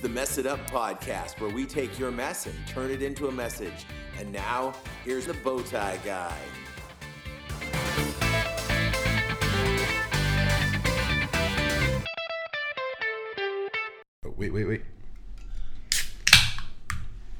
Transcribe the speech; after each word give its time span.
the 0.00 0.08
Mess 0.08 0.38
It 0.38 0.46
Up 0.46 0.58
podcast, 0.70 1.40
where 1.40 1.50
we 1.50 1.66
take 1.66 1.98
your 1.98 2.10
mess 2.10 2.46
and 2.46 2.54
turn 2.66 2.90
it 2.90 3.02
into 3.02 3.28
a 3.28 3.32
message. 3.32 3.84
And 4.18 4.32
now, 4.32 4.72
here's 5.04 5.26
the 5.26 5.34
Bowtie 5.34 6.02
Guy. 6.02 6.38
Oh, 14.24 14.34
wait, 14.38 14.54
wait, 14.54 14.64
wait. 14.66 14.82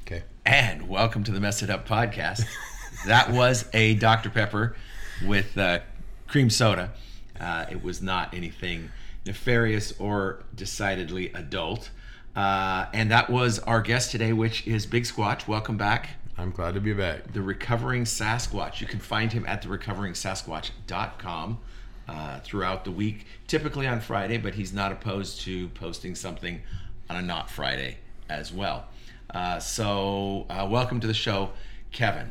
Okay. 0.05 0.21
And 0.45 0.87
welcome 0.87 1.23
to 1.23 1.31
the 1.31 1.39
Mess 1.39 1.63
It 1.63 1.71
Up 1.71 1.87
podcast. 1.87 2.43
that 3.07 3.31
was 3.31 3.65
a 3.73 3.95
Dr. 3.95 4.29
Pepper 4.29 4.75
with 5.25 5.57
uh, 5.57 5.79
cream 6.27 6.51
soda. 6.51 6.91
Uh, 7.39 7.65
it 7.71 7.83
was 7.83 8.03
not 8.03 8.35
anything 8.35 8.91
nefarious 9.25 9.93
or 9.99 10.43
decidedly 10.53 11.31
adult. 11.33 11.89
Uh, 12.35 12.85
and 12.93 13.11
that 13.11 13.29
was 13.29 13.59
our 13.59 13.81
guest 13.81 14.11
today, 14.11 14.33
which 14.33 14.65
is 14.67 14.85
Big 14.85 15.03
Squatch. 15.03 15.47
Welcome 15.47 15.77
back. 15.77 16.11
I'm 16.37 16.51
glad 16.51 16.73
to 16.75 16.79
be 16.79 16.93
back. 16.93 17.33
The 17.33 17.41
Recovering 17.41 18.03
Sasquatch. 18.03 18.79
You 18.79 18.87
can 18.87 18.99
find 18.99 19.31
him 19.31 19.45
at 19.45 19.61
therecoveringsasquatch.com 19.63 21.59
uh, 22.07 22.39
throughout 22.39 22.85
the 22.85 22.91
week, 22.91 23.25
typically 23.47 23.85
on 23.85 23.99
Friday, 23.99 24.37
but 24.37 24.55
he's 24.55 24.73
not 24.73 24.91
opposed 24.91 25.41
to 25.41 25.67
posting 25.69 26.15
something 26.15 26.61
on 27.09 27.17
a 27.17 27.21
not 27.21 27.49
Friday 27.49 27.97
as 28.29 28.51
well. 28.53 28.85
Uh, 29.29 29.59
so, 29.59 30.45
uh, 30.49 30.67
welcome 30.69 30.99
to 30.99 31.07
the 31.07 31.13
show, 31.13 31.51
Kevin. 31.91 32.29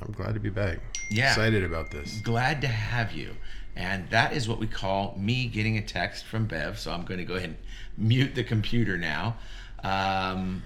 I'm 0.00 0.12
glad 0.12 0.34
to 0.34 0.40
be 0.40 0.50
back. 0.50 0.78
Yeah. 1.10 1.30
Excited 1.30 1.64
about 1.64 1.90
this. 1.90 2.20
Glad 2.20 2.60
to 2.60 2.68
have 2.68 3.12
you. 3.12 3.34
And 3.76 4.08
that 4.10 4.32
is 4.32 4.48
what 4.48 4.58
we 4.58 4.66
call 4.66 5.14
me 5.18 5.46
getting 5.46 5.78
a 5.78 5.82
text 5.82 6.24
from 6.24 6.46
Bev. 6.46 6.78
So 6.78 6.92
I'm 6.92 7.04
going 7.04 7.18
to 7.18 7.24
go 7.24 7.34
ahead 7.34 7.50
and 7.50 7.58
mute 7.98 8.34
the 8.34 8.44
computer 8.44 8.96
now. 8.96 9.36
Um, 9.82 10.62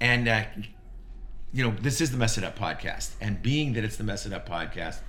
and, 0.00 0.28
uh, 0.28 0.44
you 1.52 1.64
know, 1.64 1.74
this 1.80 2.00
is 2.00 2.10
the 2.10 2.16
Mess 2.16 2.38
It 2.38 2.44
Up 2.44 2.58
podcast. 2.58 3.12
And 3.20 3.42
being 3.42 3.72
that 3.74 3.84
it's 3.84 3.96
the 3.96 4.04
Mess 4.04 4.26
It 4.26 4.32
Up 4.32 4.48
podcast, 4.48 5.00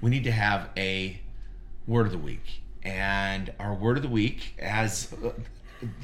we 0.00 0.10
need 0.10 0.24
to 0.24 0.32
have 0.32 0.70
a 0.76 1.20
word 1.86 2.06
of 2.06 2.12
the 2.12 2.18
week. 2.18 2.62
And 2.82 3.52
our 3.58 3.74
word 3.74 3.96
of 3.96 4.02
the 4.02 4.08
week, 4.08 4.54
as 4.58 5.12
uh, 5.24 5.30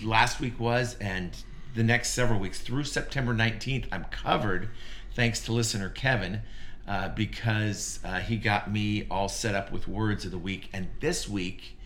last 0.03 0.41
week 0.41 0.59
was, 0.59 0.97
and 1.00 1.37
the 1.75 1.83
next 1.83 2.11
several 2.11 2.41
weeks 2.41 2.61
through 2.61 2.84
September 2.84 3.34
19th, 3.34 3.87
I'm 3.92 4.05
covered 4.05 4.70
thanks 5.15 5.41
to 5.44 5.53
listener 5.53 5.89
Kevin. 5.89 6.42
Uh, 6.89 7.09
because 7.11 8.00
uh, 8.05 8.19
he 8.19 8.37
got 8.37 8.69
me 8.72 9.06
all 9.09 9.28
set 9.28 9.55
up 9.55 9.70
with 9.70 9.87
words 9.87 10.25
of 10.25 10.33
the 10.33 10.39
week. 10.39 10.69
And 10.72 10.89
this 10.98 11.28
week, 11.28 11.78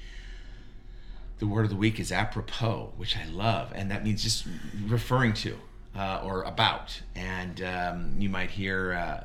the 1.39 1.47
word 1.47 1.65
of 1.65 1.71
the 1.71 1.77
week 1.77 1.99
is 1.99 2.13
apropos, 2.13 2.93
which 2.97 3.17
I 3.17 3.27
love. 3.27 3.73
And 3.75 3.91
that 3.91 4.05
means 4.05 4.23
just 4.23 4.47
referring 4.87 5.35
to 5.35 5.59
uh, 5.97 6.23
or 6.25 6.43
about. 6.43 7.01
And 7.15 7.63
um, 7.63 8.17
you 8.19 8.29
might 8.29 8.51
hear 8.51 8.93
uh, 8.93 9.25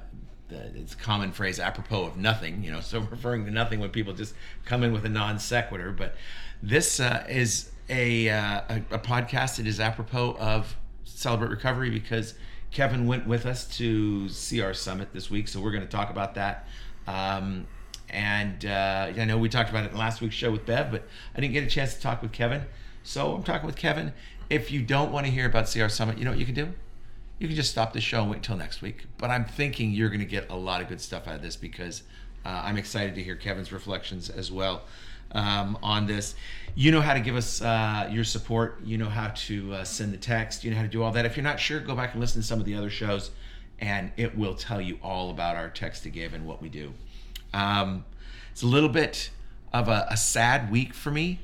the, 0.49 0.80
it's 0.80 0.95
common 0.95 1.31
phrase, 1.31 1.59
apropos 1.59 2.05
of 2.05 2.17
nothing, 2.17 2.63
you 2.63 2.71
know, 2.71 2.80
so 2.81 2.99
referring 2.99 3.45
to 3.45 3.52
nothing 3.52 3.80
when 3.80 3.89
people 3.89 4.13
just 4.13 4.33
come 4.65 4.83
in 4.83 4.91
with 4.91 5.05
a 5.05 5.09
non 5.09 5.39
sequitur. 5.39 5.91
But 5.91 6.15
this 6.61 6.99
uh, 6.99 7.25
is 7.30 7.71
a, 7.89 8.30
uh, 8.30 8.61
a, 8.69 8.75
a 8.91 8.99
podcast 8.99 9.57
that 9.57 9.67
is 9.67 9.80
apropos 9.80 10.35
of 10.39 10.75
Celebrate 11.03 11.49
Recovery 11.49 11.89
because 11.89 12.35
Kevin 12.71 13.07
went 13.07 13.27
with 13.27 13.45
us 13.45 13.65
to 13.77 14.27
CR 14.30 14.73
summit 14.73 15.11
this 15.11 15.30
week, 15.30 15.47
so 15.47 15.59
we're 15.59 15.71
going 15.71 15.83
to 15.83 15.89
talk 15.89 16.09
about 16.09 16.35
that. 16.35 16.67
Um, 17.07 17.65
and 18.09 18.65
uh, 18.65 19.11
I 19.15 19.25
know 19.25 19.38
we 19.38 19.49
talked 19.49 19.69
about 19.69 19.85
it 19.85 19.91
in 19.91 19.97
last 19.97 20.21
week's 20.21 20.35
show 20.35 20.52
with 20.52 20.65
Bev, 20.65 20.91
but 20.91 21.07
I 21.35 21.41
didn't 21.41 21.53
get 21.53 21.63
a 21.63 21.67
chance 21.67 21.93
to 21.95 22.02
talk 22.02 22.21
with 22.21 22.31
Kevin. 22.31 22.64
So 23.03 23.33
I'm 23.33 23.43
talking 23.43 23.65
with 23.65 23.75
Kevin. 23.75 24.14
If 24.49 24.71
you 24.71 24.81
don't 24.81 25.11
want 25.11 25.25
to 25.25 25.31
hear 25.31 25.45
about 25.45 25.71
CR 25.71 25.87
Summit, 25.87 26.17
you 26.17 26.25
know 26.25 26.31
what 26.31 26.39
you 26.39 26.45
can 26.45 26.55
do? 26.55 26.73
You 27.37 27.48
can 27.48 27.55
just 27.55 27.71
stop 27.71 27.93
the 27.93 28.02
show 28.02 28.21
and 28.21 28.30
wait 28.30 28.37
until 28.37 28.58
next 28.58 28.81
week. 28.81 29.05
But 29.17 29.30
I'm 29.30 29.45
thinking 29.45 29.92
you're 29.92 30.09
going 30.09 30.19
to 30.19 30.25
get 30.25 30.49
a 30.49 30.55
lot 30.55 30.81
of 30.81 30.87
good 30.87 30.99
stuff 30.99 31.27
out 31.27 31.36
of 31.36 31.42
this 31.42 31.55
because 31.55 32.03
uh, 32.45 32.61
I'm 32.65 32.77
excited 32.77 33.15
to 33.15 33.23
hear 33.23 33.36
Kevin's 33.36 33.71
reflections 33.71 34.30
as 34.30 34.52
well 34.52 34.83
um, 35.31 35.77
on 35.83 36.05
this. 36.05 36.36
You 36.75 36.92
know 36.92 37.02
how 37.02 37.14
to 37.14 37.19
give 37.19 37.36
us 37.36 37.61
uh, 37.61 38.09
your 38.11 38.23
support. 38.23 38.80
You 38.83 38.98
know 38.98 39.09
how 39.09 39.30
to 39.30 39.73
uh, 39.73 39.83
send 39.83 40.14
the 40.14 40.17
text. 40.17 40.64
You 40.64 40.71
know 40.71 40.77
how 40.77 40.83
to 40.83 40.89
do 40.89 41.03
all 41.03 41.11
that. 41.11 41.25
If 41.25 41.37
you're 41.37 41.43
not 41.43 41.59
sure, 41.59 41.80
go 41.80 41.95
back 41.95 42.14
and 42.14 42.21
listen 42.21 42.42
to 42.42 42.48
some 42.48 42.59
of 42.59 42.65
the 42.65 42.75
other 42.75 42.89
shows, 42.89 43.31
and 43.80 44.11
it 44.17 44.37
will 44.37 44.55
tell 44.55 44.81
you 44.81 44.99
all 45.02 45.30
about 45.30 45.55
our 45.55 45.69
text 45.69 46.03
to 46.03 46.09
give 46.09 46.33
and 46.33 46.45
what 46.45 46.61
we 46.61 46.69
do. 46.69 46.93
Um, 47.54 48.05
it's 48.52 48.64
a 48.64 48.67
little 48.67 48.89
bit 48.89 49.30
of 49.73 49.87
a, 49.87 50.08
a 50.10 50.17
sad 50.17 50.71
week 50.71 50.93
for 50.93 51.11
me. 51.11 51.39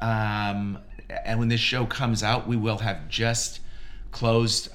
Um, 0.00 0.78
and 1.24 1.38
when 1.38 1.48
this 1.48 1.60
show 1.60 1.86
comes 1.86 2.22
out, 2.22 2.46
we 2.46 2.56
will 2.56 2.78
have 2.78 3.08
just 3.08 3.60
closed 4.10 4.68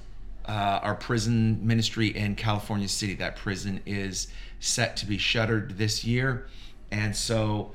uh, 0.46 0.80
our 0.82 0.96
prison 0.96 1.66
ministry 1.66 2.08
in 2.08 2.36
California 2.36 2.88
City. 2.88 3.16
That 3.16 3.36
prison 3.36 3.82
is 3.86 4.28
set 4.60 4.98
to 4.98 5.06
be 5.06 5.18
shuttered 5.18 5.78
this 5.78 6.04
year. 6.06 6.48
And 6.92 7.16
so 7.16 7.74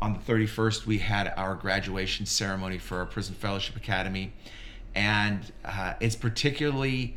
on 0.00 0.14
the 0.14 0.18
31st, 0.18 0.86
we 0.86 0.98
had 0.98 1.32
our 1.36 1.54
graduation 1.54 2.26
ceremony 2.26 2.78
for 2.78 2.98
our 2.98 3.06
Prison 3.06 3.34
Fellowship 3.34 3.76
Academy. 3.76 4.32
And 4.94 5.40
uh, 5.64 5.94
it's 6.00 6.16
particularly 6.16 7.16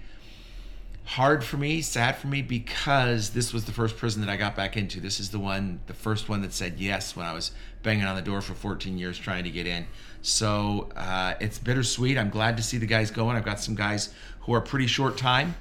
hard 1.07 1.41
for 1.41 1.55
me, 1.55 1.81
sad 1.81 2.17
for 2.17 2.27
me, 2.27 2.41
because 2.41 3.29
this 3.29 3.53
was 3.53 3.63
the 3.63 3.71
first 3.71 3.95
prison 3.95 4.21
that 4.21 4.29
I 4.29 4.35
got 4.35 4.57
back 4.57 4.75
into. 4.75 4.99
This 4.99 5.21
is 5.21 5.29
the 5.29 5.39
one, 5.39 5.79
the 5.87 5.93
first 5.93 6.27
one 6.27 6.41
that 6.41 6.51
said 6.51 6.75
yes 6.77 7.15
when 7.15 7.25
I 7.25 7.31
was 7.31 7.51
banging 7.81 8.03
on 8.03 8.17
the 8.17 8.21
door 8.21 8.41
for 8.41 8.53
14 8.53 8.97
years 8.97 9.17
trying 9.17 9.45
to 9.45 9.49
get 9.49 9.65
in. 9.65 9.87
So 10.21 10.89
uh, 10.97 11.35
it's 11.39 11.59
bittersweet. 11.59 12.17
I'm 12.17 12.29
glad 12.29 12.57
to 12.57 12.63
see 12.63 12.77
the 12.77 12.85
guys 12.85 13.09
going. 13.09 13.37
I've 13.37 13.45
got 13.45 13.61
some 13.61 13.73
guys 13.73 14.13
who 14.41 14.53
are 14.53 14.59
pretty 14.59 14.87
short 14.87 15.17
time 15.17 15.55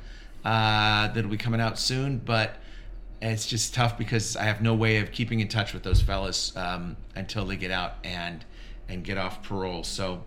uh, 0.45 1.09
that'll 1.13 1.31
be 1.31 1.37
coming 1.37 1.61
out 1.61 1.79
soon, 1.79 2.19
but 2.19 2.57
it's 3.23 3.47
just 3.47 3.73
tough 3.73 3.97
because 3.97 4.37
I 4.37 4.43
have 4.43 4.61
no 4.61 4.75
way 4.75 4.99
of 4.99 5.13
keeping 5.13 5.39
in 5.39 5.47
touch 5.47 5.73
with 5.73 5.85
those 5.85 6.03
fellas 6.03 6.57
um, 6.57 6.97
until 7.15 7.47
they 7.47 7.57
get 7.57 7.71
out 7.71 7.95
and 8.03 8.45
and 8.89 9.05
get 9.05 9.17
off 9.17 9.43
parole. 9.45 9.85
So 9.85 10.23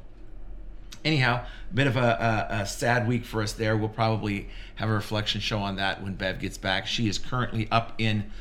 anyhow, 1.04 1.46
a 1.70 1.74
bit 1.74 1.88
of 1.88 1.96
a, 1.96 2.48
a, 2.50 2.62
a, 2.62 2.66
sad 2.66 3.08
week 3.08 3.26
for 3.26 3.42
us 3.42 3.54
there. 3.54 3.78
We'll 3.78 3.90
probably 3.90 4.50
have 4.76 4.90
a 4.90 4.94
reflection 4.94 5.42
show 5.42 5.60
on 5.60 5.76
that 5.78 6.04
when 6.04 6.16
Bev 6.16 6.40
gets 6.40 6.58
back. 6.58 6.88
She 6.88 7.08
is 7.08 7.18
currently 7.18 7.68
up 7.72 7.94
in 7.98 8.32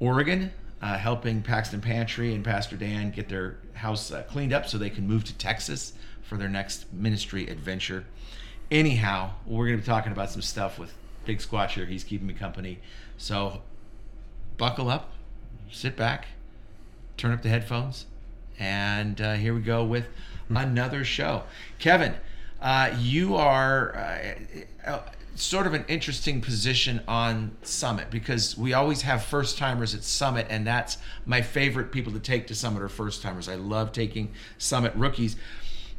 Oregon, 0.00 0.52
uh, 0.82 0.98
helping 0.98 1.42
Paxton 1.42 1.80
Pantry 1.80 2.34
and 2.34 2.44
Pastor 2.44 2.76
Dan 2.76 3.10
get 3.10 3.28
their 3.28 3.56
house 3.74 4.10
uh, 4.10 4.22
cleaned 4.22 4.52
up 4.52 4.66
so 4.66 4.78
they 4.78 4.90
can 4.90 5.06
move 5.06 5.24
to 5.24 5.34
Texas 5.34 5.94
for 6.22 6.36
their 6.36 6.48
next 6.48 6.92
ministry 6.92 7.46
adventure. 7.48 8.04
Anyhow, 8.70 9.32
we're 9.46 9.66
going 9.66 9.78
to 9.78 9.82
be 9.82 9.86
talking 9.86 10.12
about 10.12 10.30
some 10.30 10.42
stuff 10.42 10.78
with 10.78 10.92
Big 11.24 11.38
Squatch 11.38 11.70
here. 11.70 11.86
He's 11.86 12.04
keeping 12.04 12.26
me 12.26 12.34
company. 12.34 12.80
So 13.16 13.62
buckle 14.56 14.88
up, 14.88 15.12
sit 15.70 15.96
back, 15.96 16.26
turn 17.16 17.32
up 17.32 17.42
the 17.42 17.48
headphones, 17.48 18.06
and 18.58 19.20
uh, 19.20 19.34
here 19.34 19.54
we 19.54 19.60
go 19.60 19.84
with 19.84 20.06
another 20.48 21.04
show. 21.04 21.44
Kevin, 21.78 22.14
uh, 22.60 22.94
you 22.98 23.36
are 23.36 23.96
uh, 23.96 24.90
uh, 24.90 25.02
sort 25.34 25.66
of 25.66 25.74
an 25.74 25.84
interesting 25.88 26.40
position 26.40 27.02
on 27.08 27.56
Summit 27.62 28.10
because 28.10 28.56
we 28.56 28.72
always 28.72 29.02
have 29.02 29.24
first 29.24 29.58
timers 29.58 29.94
at 29.94 30.04
Summit, 30.04 30.46
and 30.48 30.66
that's 30.66 30.98
my 31.26 31.42
favorite 31.42 31.92
people 31.92 32.12
to 32.12 32.20
take 32.20 32.46
to 32.46 32.54
Summit 32.54 32.82
are 32.82 32.88
first 32.88 33.22
timers. 33.22 33.48
I 33.48 33.56
love 33.56 33.92
taking 33.92 34.32
Summit 34.58 34.94
rookies. 34.94 35.36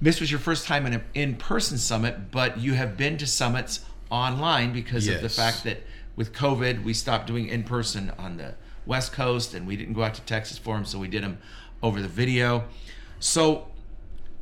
This 0.02 0.20
was 0.20 0.30
your 0.30 0.40
first 0.40 0.68
time 0.68 0.86
in 0.86 0.94
an 0.94 1.04
in 1.14 1.36
person 1.36 1.78
summit, 1.78 2.32
but 2.32 2.60
you 2.60 2.74
have 2.74 2.98
been 2.98 3.18
to 3.18 3.28
summits 3.28 3.80
online 4.10 4.74
because 4.74 5.08
yes. 5.08 5.18
of 5.18 5.22
the 5.22 5.30
fact 5.30 5.64
that 5.64 5.84
with 6.16 6.34
COVID, 6.34 6.84
we 6.84 6.94
stopped 6.94 7.28
doing 7.28 7.48
in 7.48 7.64
person 7.64 8.12
on 8.18 8.38
the 8.38 8.56
West 8.86 9.14
Coast, 9.14 9.54
and 9.54 9.66
we 9.66 9.76
didn't 9.76 9.94
go 9.94 10.04
out 10.04 10.14
to 10.16 10.22
Texas 10.22 10.58
for 10.58 10.76
them, 10.76 10.86
so 10.86 11.00
we 11.00 11.08
did 11.08 11.24
them 11.24 11.38
over 11.82 12.02
the 12.02 12.08
video. 12.08 12.66
So 13.20 13.68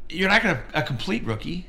you're 0.09 0.29
not 0.29 0.43
going 0.43 0.55
to 0.55 0.61
a 0.73 0.81
complete 0.81 1.23
rookie, 1.25 1.67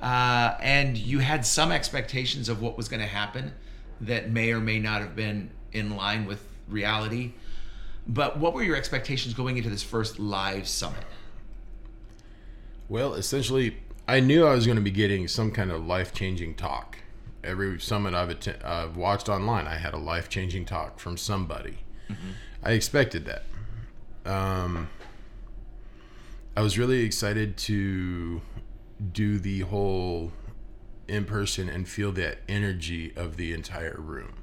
uh, 0.00 0.54
and 0.60 0.96
you 0.96 1.18
had 1.18 1.44
some 1.44 1.72
expectations 1.72 2.48
of 2.48 2.62
what 2.62 2.76
was 2.76 2.88
going 2.88 3.00
to 3.00 3.06
happen 3.06 3.52
that 4.00 4.30
may 4.30 4.52
or 4.52 4.60
may 4.60 4.78
not 4.78 5.00
have 5.00 5.16
been 5.16 5.50
in 5.72 5.96
line 5.96 6.26
with 6.26 6.44
reality. 6.68 7.32
But 8.06 8.38
what 8.38 8.54
were 8.54 8.62
your 8.62 8.76
expectations 8.76 9.34
going 9.34 9.56
into 9.56 9.68
this 9.68 9.82
first 9.82 10.18
live 10.18 10.66
summit? 10.68 11.04
Well, 12.88 13.14
essentially, 13.14 13.76
I 14.06 14.20
knew 14.20 14.46
I 14.46 14.54
was 14.54 14.64
going 14.64 14.76
to 14.76 14.82
be 14.82 14.90
getting 14.90 15.28
some 15.28 15.50
kind 15.50 15.70
of 15.70 15.86
life 15.86 16.14
changing 16.14 16.54
talk 16.54 16.98
every 17.44 17.80
summit 17.80 18.14
I've 18.14 18.30
att- 18.30 18.64
I've 18.64 18.96
watched 18.96 19.28
online, 19.28 19.66
I 19.66 19.76
had 19.76 19.94
a 19.94 19.98
life 19.98 20.28
changing 20.28 20.64
talk 20.64 20.98
from 20.98 21.16
somebody. 21.16 21.78
Mm-hmm. 22.08 22.30
I 22.62 22.72
expected 22.72 23.26
that. 23.26 23.44
Um, 24.30 24.88
I 26.58 26.60
was 26.60 26.76
really 26.76 27.04
excited 27.04 27.56
to 27.56 28.40
do 29.12 29.38
the 29.38 29.60
whole 29.60 30.32
in 31.06 31.24
person 31.24 31.68
and 31.68 31.88
feel 31.88 32.10
that 32.12 32.38
energy 32.48 33.12
of 33.14 33.36
the 33.36 33.52
entire 33.52 33.94
room. 33.96 34.42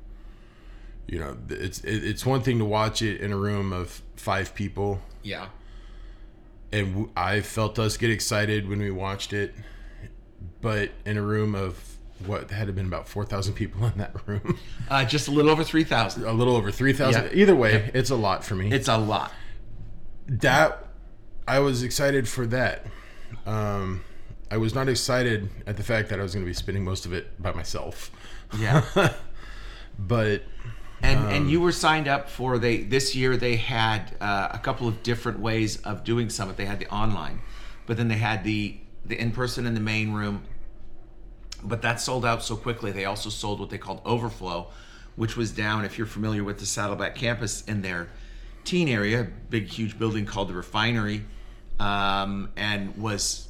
You 1.10 1.20
know, 1.20 1.38
it's 1.50 1.82
it's 1.84 2.26
one 2.26 2.40
thing 2.42 2.58
to 2.60 2.64
watch 2.64 3.02
it 3.02 3.20
in 3.20 3.34
a 3.34 3.36
room 3.36 3.74
of 3.74 4.02
five 4.16 4.56
people. 4.56 5.02
Yeah. 5.24 5.48
And 6.72 7.10
I 7.18 7.42
felt 7.42 7.80
us 7.80 7.98
get 7.98 8.12
excited 8.12 8.70
when 8.70 8.80
we 8.80 8.92
watched 8.92 9.34
it 9.34 9.54
but 10.62 10.92
in 11.06 11.18
a 11.18 11.22
room 11.22 11.54
of 11.54 11.98
what 12.26 12.50
had 12.50 12.68
to 12.68 12.74
been 12.74 12.86
about 12.86 13.10
four 13.10 13.26
thousand 13.26 13.56
people 13.56 13.86
in 13.88 13.98
that 13.98 14.16
room, 14.26 14.58
Uh, 14.90 15.04
just 15.04 15.28
a 15.28 15.32
little 15.32 15.52
over 15.52 15.66
three 15.66 15.84
thousand. 15.84 16.24
a 16.24 16.32
little 16.32 16.56
over 16.56 16.72
three 16.72 16.94
thousand. 16.94 17.26
Yeah. 17.26 17.42
Either 17.42 17.58
way, 17.58 17.92
it's 17.94 18.10
a 18.10 18.16
lot 18.16 18.46
for 18.46 18.56
me. 18.56 18.72
It's 18.72 18.88
a 18.88 18.98
lot. 18.98 19.34
that 20.28 20.85
I 21.48 21.60
was 21.60 21.84
excited 21.84 22.28
for 22.28 22.46
that. 22.48 22.86
Um, 23.46 24.04
I 24.50 24.58
was 24.58 24.74
not 24.74 24.90
excited 24.90 25.50
at 25.68 25.78
the 25.78 25.84
fact 25.84 26.10
that 26.10 26.20
I 26.20 26.24
was 26.24 26.34
going 26.34 26.46
to 26.46 26.50
be 26.50 26.54
spending 26.54 26.84
most 26.84 27.06
of 27.06 27.14
it 27.14 27.42
by 27.42 27.52
myself. 27.52 28.12
Yeah. 28.58 28.84
But 29.98 30.44
And 31.02 31.20
Um, 31.20 31.26
and 31.28 31.52
you 31.52 31.62
were 31.62 31.72
signed 31.72 32.08
up 32.08 32.30
for 32.30 32.58
they 32.58 32.84
this 32.84 33.16
year 33.16 33.38
they 33.38 33.56
had 33.56 34.16
uh, 34.20 34.50
a 34.52 34.60
couple 34.60 34.88
of 34.88 35.04
different 35.04 35.40
ways 35.40 35.78
of 35.84 36.04
doing 36.04 36.30
summit. 36.30 36.58
They 36.58 36.66
had 36.66 36.80
the 36.80 36.90
online, 36.90 37.42
but 37.86 37.98
then 37.98 38.08
they 38.08 38.18
had 38.18 38.44
the 38.44 38.78
the 39.06 39.20
in 39.20 39.32
person 39.32 39.66
in 39.66 39.74
the 39.74 39.80
main 39.80 40.14
room. 40.14 40.44
But 41.64 41.82
that 41.82 42.00
sold 42.00 42.26
out 42.26 42.44
so 42.44 42.56
quickly. 42.56 42.92
They 42.92 43.06
also 43.06 43.30
sold 43.30 43.60
what 43.60 43.70
they 43.70 43.78
called 43.78 44.02
overflow, 44.06 44.68
which 45.16 45.36
was 45.36 45.52
down. 45.52 45.86
If 45.86 45.98
you're 45.98 46.08
familiar 46.08 46.44
with 46.44 46.60
the 46.60 46.66
Saddleback 46.66 47.16
campus 47.16 47.64
in 47.64 47.82
their 47.82 48.10
teen 48.64 48.88
area, 48.88 49.28
big 49.50 49.68
huge 49.68 49.98
building 49.98 50.26
called 50.26 50.50
the 50.50 50.54
Refinery, 50.54 51.24
um, 51.80 52.50
and 52.56 52.96
was 52.98 53.48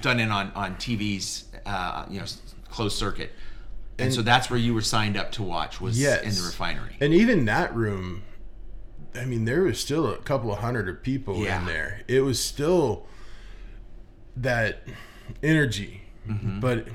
done 0.00 0.18
in 0.20 0.30
on 0.30 0.50
on 0.54 0.76
TVs, 0.76 1.44
uh, 1.66 2.04
you 2.10 2.18
know, 2.20 2.26
closed 2.70 2.96
circuit. 2.96 3.32
And, 3.98 4.12
so 4.12 4.20
that's 4.22 4.50
where 4.50 4.58
you 4.58 4.74
were 4.74 4.80
signed 4.82 5.16
up 5.16 5.30
to 5.32 5.44
watch 5.44 5.80
was 5.80 6.00
yes, 6.00 6.22
in 6.24 6.34
the 6.34 6.42
refinery. 6.42 6.96
and 7.00 7.14
even 7.14 7.44
that 7.44 7.72
room, 7.72 8.22
I 9.14 9.24
mean, 9.26 9.44
there 9.44 9.62
was 9.62 9.78
still 9.78 10.08
a 10.08 10.16
couple 10.18 10.50
of 10.52 10.58
hundred 10.58 10.88
of 10.88 11.02
people 11.04 11.36
Yeah. 11.44 11.60
in 11.60 11.66
there. 11.66 12.00
It 12.08 12.22
was 12.22 12.42
still 12.42 13.06
that 14.36 14.82
energy, 15.42 16.02
but 16.26 16.88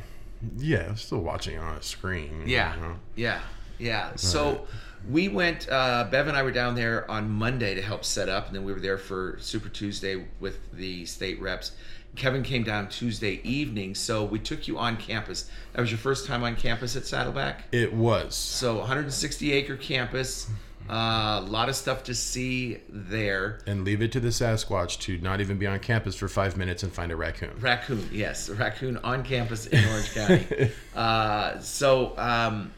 yeah, 0.57 0.85
I 0.88 0.91
was 0.91 1.01
still 1.01 1.19
watching 1.19 1.57
on 1.59 1.75
a 1.77 1.81
screen. 1.81 2.41
you 2.45 2.56
Yeah, 2.56 2.75
know. 2.75 2.95
yeah, 3.15 3.39
yeah. 3.77 4.15
So 4.15 4.68
we 5.09 5.27
went. 5.27 5.69
Uh, 5.69 6.07
Bev 6.09 6.27
and 6.27 6.38
I 6.38 6.44
were 6.44 6.51
down 6.51 6.75
there 6.75 7.09
on 7.09 7.29
Monday 7.29 7.75
to 7.75 7.81
help 7.81 8.03
set 8.05 8.29
up, 8.29 8.47
and 8.47 8.55
then 8.55 8.63
we 8.63 8.73
were 8.73 8.79
there 8.79 8.97
for 8.97 9.38
Super 9.39 9.69
Tuesday 9.69 10.25
with 10.39 10.59
the 10.73 11.05
state 11.05 11.41
reps. 11.41 11.71
Kevin 12.15 12.41
came 12.41 12.63
down 12.63 12.89
Tuesday 12.89 13.39
evening, 13.44 13.94
so 13.94 14.25
we 14.25 14.39
took 14.39 14.67
you 14.67 14.77
on 14.77 14.97
campus. 14.97 15.49
That 15.73 15.81
was 15.81 15.91
your 15.91 15.99
first 15.99 16.25
time 16.25 16.44
on 16.44 16.55
campus 16.55 16.95
at 16.95 17.05
Saddleback. 17.05 17.65
It 17.71 17.94
was. 17.94 18.35
So 18.35 18.79
160 18.79 19.53
acre 19.53 19.77
campus, 19.77 20.49
a 20.89 21.41
lot 21.41 21.69
of 21.69 21.75
stuff 21.75 22.03
to 22.05 22.15
see 22.15 22.79
there. 22.89 23.59
And 23.67 23.83
leave 23.83 24.01
it 24.01 24.11
to 24.13 24.19
the 24.19 24.29
Sasquatch 24.29 24.99
to 25.01 25.19
not 25.19 25.41
even 25.41 25.59
be 25.59 25.67
on 25.67 25.79
campus 25.79 26.15
for 26.15 26.27
five 26.27 26.57
minutes 26.57 26.81
and 26.81 26.91
find 26.91 27.11
a 27.11 27.15
raccoon. 27.15 27.51
Raccoon, 27.59 28.09
yes, 28.11 28.49
a 28.49 28.55
raccoon 28.55 28.97
on 28.97 29.23
campus 29.23 29.67
in 29.67 29.85
Orange 29.85 30.13
County. 30.13 30.71
Uh, 30.95 31.59
so, 31.59 32.17
um, 32.17 32.73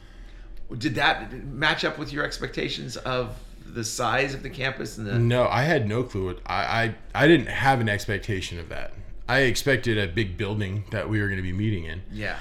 did 0.78 0.96
that 0.96 1.34
match 1.46 1.84
up 1.84 1.98
with 1.98 2.14
your 2.14 2.24
expectations 2.24 2.98
of 2.98 3.36
the 3.66 3.84
size 3.84 4.34
of 4.34 4.44
the 4.44 4.50
campus 4.50 4.98
and 4.98 5.08
the? 5.08 5.18
No, 5.18 5.48
I 5.48 5.64
had 5.64 5.88
no 5.88 6.04
clue. 6.04 6.26
What, 6.28 6.40
I, 6.46 6.96
I 7.14 7.24
I 7.24 7.28
didn't 7.28 7.48
have 7.48 7.80
an 7.82 7.90
expectation 7.90 8.60
of 8.60 8.70
that. 8.70 8.94
I 9.28 9.42
expected 9.42 9.98
a 9.98 10.08
big 10.08 10.38
building 10.38 10.86
that 10.92 11.08
we 11.10 11.22
were 11.22 11.28
going 11.28 11.38
to 11.38 11.44
be 11.44 11.54
meeting 11.54 11.86
in. 11.86 12.02
Yeah, 12.12 12.38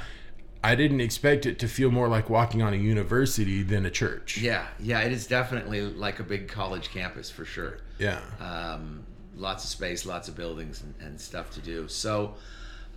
I 0.64 0.75
didn't 0.75 1.00
expect 1.00 1.46
it 1.46 1.58
to 1.60 1.69
feel 1.69 1.90
more 1.90 2.08
like 2.08 2.30
walking 2.30 2.62
on 2.62 2.72
a 2.72 2.76
university 2.76 3.62
than 3.62 3.84
a 3.86 3.90
church. 3.90 4.38
yeah, 4.38 4.66
yeah. 4.80 5.00
It 5.00 5.12
is 5.12 5.26
definitely 5.26 5.82
like 5.82 6.19
a 6.19 6.25
big 6.25 6.48
college 6.48 6.90
campus 6.90 7.30
for 7.30 7.44
sure. 7.44 7.78
Yeah. 7.98 8.20
Um, 8.40 9.04
lots 9.36 9.64
of 9.64 9.70
space, 9.70 10.04
lots 10.06 10.28
of 10.28 10.36
buildings, 10.36 10.82
and, 10.82 10.94
and 11.00 11.20
stuff 11.20 11.50
to 11.50 11.60
do. 11.60 11.88
So, 11.88 12.34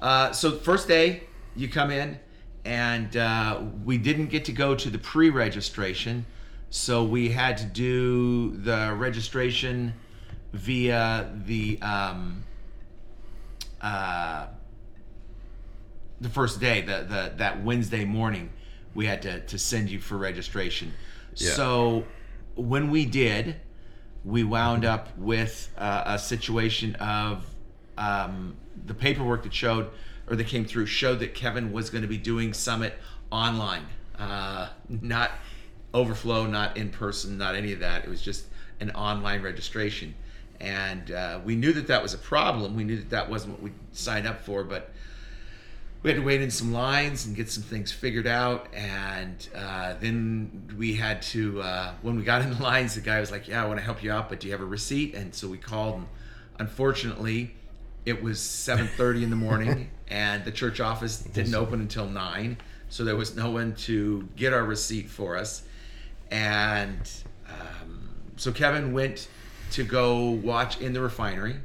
uh, 0.01 0.31
so 0.31 0.57
first 0.57 0.87
day 0.87 1.23
you 1.55 1.67
come 1.67 1.91
in, 1.91 2.17
and 2.65 3.15
uh, 3.17 3.61
we 3.83 3.97
didn't 3.97 4.27
get 4.27 4.45
to 4.45 4.51
go 4.51 4.75
to 4.75 4.89
the 4.89 4.99
pre-registration, 4.99 6.25
so 6.69 7.03
we 7.03 7.29
had 7.29 7.57
to 7.57 7.65
do 7.65 8.51
the 8.57 8.93
registration 8.97 9.93
via 10.53 11.31
the 11.45 11.81
um, 11.81 12.43
uh, 13.81 14.47
the 16.19 16.29
first 16.29 16.59
day, 16.59 16.81
the, 16.81 17.05
the 17.09 17.33
that 17.37 17.63
Wednesday 17.63 18.05
morning, 18.05 18.51
we 18.93 19.05
had 19.05 19.21
to, 19.23 19.39
to 19.41 19.57
send 19.57 19.89
you 19.89 19.99
for 19.99 20.17
registration. 20.17 20.93
Yeah. 21.35 21.51
So 21.51 22.05
when 22.55 22.91
we 22.91 23.05
did, 23.05 23.55
we 24.23 24.43
wound 24.43 24.85
up 24.85 25.17
with 25.17 25.69
uh, 25.77 26.03
a 26.05 26.19
situation 26.19 26.95
of 26.95 27.43
um, 27.97 28.55
the 28.85 28.93
paperwork 28.93 29.43
that 29.43 29.53
showed 29.53 29.89
or 30.31 30.37
that 30.37 30.47
came 30.47 30.63
through 30.63 30.85
showed 30.85 31.19
that 31.19 31.33
Kevin 31.33 31.73
was 31.73 31.89
going 31.89 32.03
to 32.03 32.07
be 32.07 32.17
doing 32.17 32.53
Summit 32.53 32.93
online, 33.33 33.85
uh, 34.17 34.69
not 34.87 35.31
overflow, 35.93 36.47
not 36.47 36.77
in 36.77 36.89
person, 36.89 37.37
not 37.37 37.53
any 37.53 37.73
of 37.73 37.81
that. 37.81 38.05
It 38.05 38.09
was 38.09 38.21
just 38.21 38.45
an 38.79 38.91
online 38.91 39.41
registration. 39.41 40.15
And 40.61 41.11
uh, 41.11 41.41
we 41.43 41.57
knew 41.57 41.73
that 41.73 41.87
that 41.87 42.01
was 42.01 42.13
a 42.13 42.17
problem. 42.17 42.77
We 42.77 42.85
knew 42.85 42.95
that 42.95 43.09
that 43.09 43.29
wasn't 43.29 43.55
what 43.55 43.61
we 43.61 43.71
signed 43.91 44.25
up 44.25 44.39
for, 44.45 44.63
but 44.63 44.91
we 46.01 46.09
had 46.09 46.17
to 46.17 46.25
wait 46.25 46.41
in 46.41 46.49
some 46.49 46.71
lines 46.71 47.25
and 47.25 47.35
get 47.35 47.49
some 47.49 47.63
things 47.63 47.91
figured 47.91 48.25
out. 48.25 48.73
And 48.73 49.49
uh, 49.53 49.95
then 49.99 50.73
we 50.77 50.95
had 50.95 51.21
to, 51.23 51.61
uh, 51.61 51.93
when 52.03 52.15
we 52.15 52.23
got 52.23 52.41
in 52.41 52.51
the 52.51 52.63
lines, 52.63 52.95
the 52.95 53.01
guy 53.01 53.19
was 53.19 53.31
like, 53.31 53.49
"Yeah, 53.49 53.61
I 53.61 53.67
want 53.67 53.79
to 53.79 53.85
help 53.85 54.01
you 54.01 54.13
out, 54.13 54.29
but 54.29 54.39
do 54.39 54.47
you 54.47 54.53
have 54.53 54.61
a 54.61 54.65
receipt?" 54.65 55.13
And 55.13 55.35
so 55.35 55.49
we 55.49 55.57
called. 55.57 55.95
And 55.95 56.07
unfortunately, 56.57 57.55
it 58.05 58.21
was 58.23 58.39
7:30 58.39 59.23
in 59.23 59.29
the 59.29 59.35
morning, 59.35 59.89
and 60.07 60.43
the 60.45 60.51
church 60.51 60.79
office 60.79 61.19
didn't 61.19 61.55
open 61.55 61.81
until 61.81 62.07
nine. 62.07 62.57
So 62.89 63.03
there 63.05 63.15
was 63.15 63.35
no 63.35 63.51
one 63.51 63.73
to 63.87 64.27
get 64.35 64.51
our 64.53 64.63
receipt 64.65 65.09
for 65.09 65.37
us. 65.37 65.63
And 66.29 67.09
um, 67.49 68.09
so 68.37 68.51
Kevin 68.51 68.93
went 68.93 69.27
to 69.71 69.83
go 69.83 70.29
watch 70.31 70.79
in 70.81 70.93
the 70.93 71.01
refinery, 71.01 71.55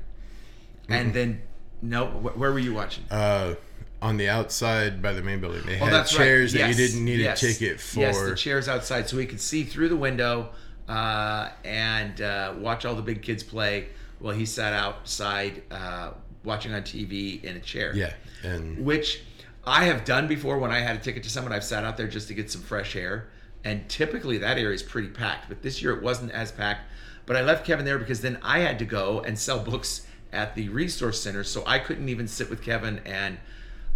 and 0.89 1.13
then 1.13 1.43
no, 1.83 2.07
wh- 2.07 2.39
where 2.39 2.53
were 2.53 2.59
you 2.59 2.75
watching? 2.75 3.05
Uh, 3.11 3.55
on 4.03 4.17
the 4.19 4.29
outside 4.29 5.01
by 5.03 5.13
the 5.13 5.23
main 5.23 5.41
building, 5.41 5.63
they 5.67 5.81
Oh, 5.81 5.87
had 5.87 6.05
chairs 6.05 6.53
right. 6.55 6.61
that 6.63 6.69
Yes, 6.69 6.79
you 6.79 6.87
didn't 6.89 7.05
need 7.05 7.21
yes, 7.21 7.43
a 7.43 7.47
ticket 7.47 7.81
for. 7.81 8.01
Yes, 8.01 8.21
the 8.21 8.35
chairs 8.37 8.69
outside, 8.69 9.09
so 9.09 9.17
we 9.17 9.27
could 9.27 9.41
see 9.41 9.65
through 9.65 9.89
the 9.89 9.97
window 9.97 10.51
uh, 10.89 11.49
and 11.65 12.21
uh, 12.21 12.55
watch 12.59 12.85
all 12.85 12.95
the 12.95 13.03
big 13.03 13.23
kids 13.23 13.43
play. 13.43 13.89
While 14.19 14.35
he 14.35 14.47
sat 14.47 14.73
outside 14.73 15.63
uh, 15.71 16.13
watching 16.47 16.73
on 16.73 16.83
TV 16.83 17.43
in 17.45 17.57
a 17.57 17.61
chair. 17.61 17.95
yeah, 17.95 18.15
and 18.43 18.85
which 18.85 19.23
I 19.65 19.85
have 19.85 20.05
done 20.05 20.29
before 20.29 20.59
when 20.59 20.71
I 20.71 20.79
had 20.79 20.97
a 20.97 20.99
ticket 21.01 21.23
to 21.25 21.31
someone. 21.31 21.53
I've 21.53 21.65
sat 21.65 21.85
out 21.85 21.97
there 21.97 22.09
just 22.09 22.29
to 22.29 22.35
get 22.35 22.51
some 22.51 22.63
fresh 22.63 22.97
air, 22.97 23.29
and 23.65 23.87
typically 23.89 24.39
that 24.39 24.57
area 24.57 24.75
is 24.75 24.83
pretty 24.83 25.09
packed. 25.09 25.49
But 25.49 25.63
this 25.63 25.83
year 25.83 25.93
it 25.93 26.03
wasn't 26.03 26.33
as 26.33 26.53
packed. 26.53 26.83
But 27.27 27.37
I 27.37 27.43
left 27.43 27.67
Kevin 27.67 27.85
there 27.85 27.99
because 27.99 28.21
then 28.21 28.39
I 28.43 28.61
had 28.61 28.79
to 28.79 28.85
go 28.85 29.21
and 29.21 29.37
sell 29.39 29.59
books 29.59 30.07
at 30.33 30.55
the 30.55 30.69
resource 30.69 31.21
center, 31.21 31.43
so 31.43 31.65
I 31.67 31.81
couldn't 31.81 32.09
even 32.09 32.29
sit 32.29 32.49
with 32.49 32.63
Kevin 32.63 33.01
and 33.05 33.39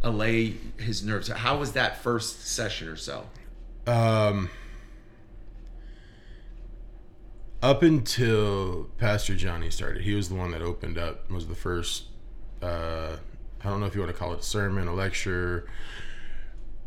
allay 0.03 0.55
his 0.79 1.05
nerves. 1.05 1.29
How 1.29 1.59
was 1.59 1.73
that 1.73 2.03
first 2.03 2.47
session 2.47 2.89
or 2.89 2.97
so? 2.97 3.27
Um, 3.87 4.51
up 7.63 7.83
until 7.83 8.89
Pastor 8.99 9.35
Johnny 9.35 9.71
started, 9.71 10.03
he 10.03 10.15
was 10.15 10.29
the 10.29 10.35
one 10.35 10.51
that 10.53 10.63
opened 10.63 10.99
up. 10.99 11.31
Was 11.31 11.47
the 11.47 11.55
first. 11.55 12.05
Uh, 12.63 13.17
I 13.63 13.69
don't 13.69 13.81
know 13.81 13.87
if 13.87 13.95
you 13.95 14.01
want 14.01 14.13
to 14.13 14.19
call 14.19 14.33
it 14.33 14.41
a 14.41 14.43
sermon, 14.43 14.89
a 14.89 14.95
lecture. 14.95 15.69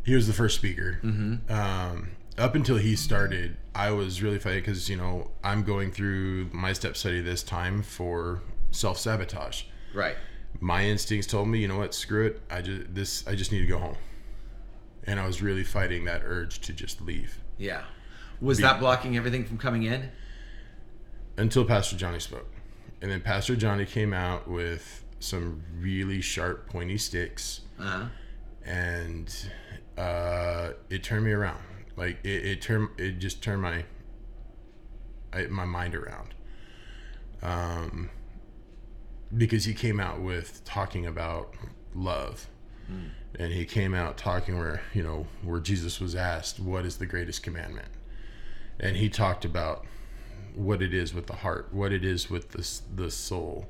He 0.04 0.14
was 0.14 0.26
the 0.26 0.32
first 0.32 0.56
speaker. 0.56 1.00
Mm-hmm. 1.02 1.52
Um, 1.52 2.10
up 2.36 2.54
until 2.54 2.76
he 2.76 2.96
started, 2.96 3.56
I 3.74 3.90
was 3.90 4.22
really 4.22 4.38
fighting 4.38 4.60
because 4.60 4.88
you 4.88 4.96
know 4.96 5.30
I'm 5.42 5.62
going 5.62 5.92
through 5.92 6.50
my 6.52 6.72
step 6.72 6.96
study 6.96 7.20
this 7.20 7.42
time 7.42 7.82
for 7.82 8.42
self 8.70 8.98
sabotage. 8.98 9.64
Right. 9.94 10.16
My 10.60 10.84
instincts 10.84 11.26
told 11.26 11.48
me, 11.48 11.60
you 11.60 11.68
know 11.68 11.78
what, 11.78 11.94
screw 11.94 12.26
it. 12.26 12.42
I 12.50 12.62
just 12.62 12.94
this 12.94 13.26
I 13.26 13.34
just 13.34 13.52
need 13.52 13.60
to 13.60 13.66
go 13.66 13.78
home, 13.78 13.96
and 15.04 15.18
I 15.18 15.26
was 15.26 15.42
really 15.42 15.64
fighting 15.64 16.04
that 16.04 16.22
urge 16.24 16.60
to 16.60 16.72
just 16.72 17.00
leave. 17.00 17.38
Yeah. 17.58 17.82
Was 18.40 18.58
that 18.58 18.80
blocking 18.80 19.16
everything 19.16 19.44
from 19.44 19.58
coming 19.58 19.84
in? 19.84 20.10
until 21.36 21.64
Pastor 21.64 21.96
Johnny 21.96 22.20
spoke. 22.20 22.50
And 23.02 23.10
then 23.10 23.20
Pastor 23.20 23.56
Johnny 23.56 23.84
came 23.84 24.12
out 24.12 24.48
with 24.48 25.03
some 25.20 25.62
really 25.78 26.20
sharp, 26.20 26.68
pointy 26.68 26.98
sticks, 26.98 27.60
Uh-huh. 27.78 28.06
and 28.64 29.50
uh, 29.96 30.70
it 30.90 31.02
turned 31.02 31.24
me 31.24 31.32
around. 31.32 31.60
Like 31.96 32.18
it, 32.24 32.44
it 32.46 32.62
turned, 32.62 32.88
it 32.98 33.18
just 33.18 33.42
turned 33.42 33.62
my 33.62 33.84
I, 35.32 35.46
my 35.46 35.64
mind 35.64 35.94
around. 35.94 36.34
Um, 37.42 38.10
because 39.36 39.64
he 39.64 39.74
came 39.74 40.00
out 40.00 40.20
with 40.20 40.64
talking 40.64 41.06
about 41.06 41.54
love, 41.94 42.48
and 43.38 43.52
he 43.52 43.64
came 43.64 43.94
out 43.94 44.16
talking 44.16 44.58
where 44.58 44.82
you 44.92 45.02
know 45.02 45.26
where 45.42 45.60
Jesus 45.60 46.00
was 46.00 46.14
asked, 46.14 46.60
"What 46.60 46.84
is 46.84 46.96
the 46.98 47.06
greatest 47.06 47.42
commandment?" 47.42 47.88
And 48.80 48.96
he 48.96 49.08
talked 49.08 49.44
about 49.44 49.84
what 50.54 50.82
it 50.82 50.92
is 50.94 51.14
with 51.14 51.26
the 51.26 51.36
heart, 51.36 51.68
what 51.72 51.92
it 51.92 52.04
is 52.04 52.28
with 52.30 52.50
the 52.50 53.02
the 53.02 53.10
soul, 53.10 53.68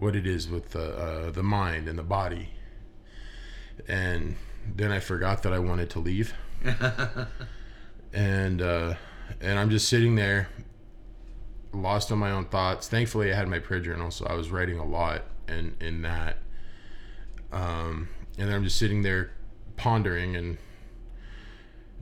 what 0.00 0.16
it 0.16 0.26
is 0.26 0.48
with 0.48 0.70
the 0.70 0.96
uh, 0.96 1.30
the 1.30 1.42
mind 1.42 1.86
and 1.86 1.98
the 1.98 2.02
body. 2.02 2.48
and 3.86 4.36
then 4.76 4.90
I 4.90 4.98
forgot 4.98 5.42
that 5.42 5.52
I 5.52 5.58
wanted 5.58 5.90
to 5.90 6.00
leave. 6.00 6.34
and 8.12 8.62
uh, 8.62 8.94
and 9.40 9.58
I'm 9.58 9.70
just 9.70 9.88
sitting 9.88 10.16
there, 10.16 10.48
lost 11.72 12.10
on 12.10 12.18
my 12.18 12.30
own 12.30 12.46
thoughts. 12.46 12.88
Thankfully, 12.88 13.32
I 13.32 13.36
had 13.36 13.48
my 13.48 13.58
prayer 13.58 13.80
journal, 13.80 14.10
so 14.10 14.26
I 14.26 14.34
was 14.34 14.50
writing 14.50 14.78
a 14.78 14.84
lot 14.84 15.22
in 15.48 15.76
in 15.80 16.02
that. 16.02 16.38
Um, 17.52 18.08
and 18.38 18.48
then 18.48 18.54
I'm 18.54 18.64
just 18.64 18.78
sitting 18.78 19.02
there 19.02 19.32
pondering, 19.76 20.34
and 20.34 20.56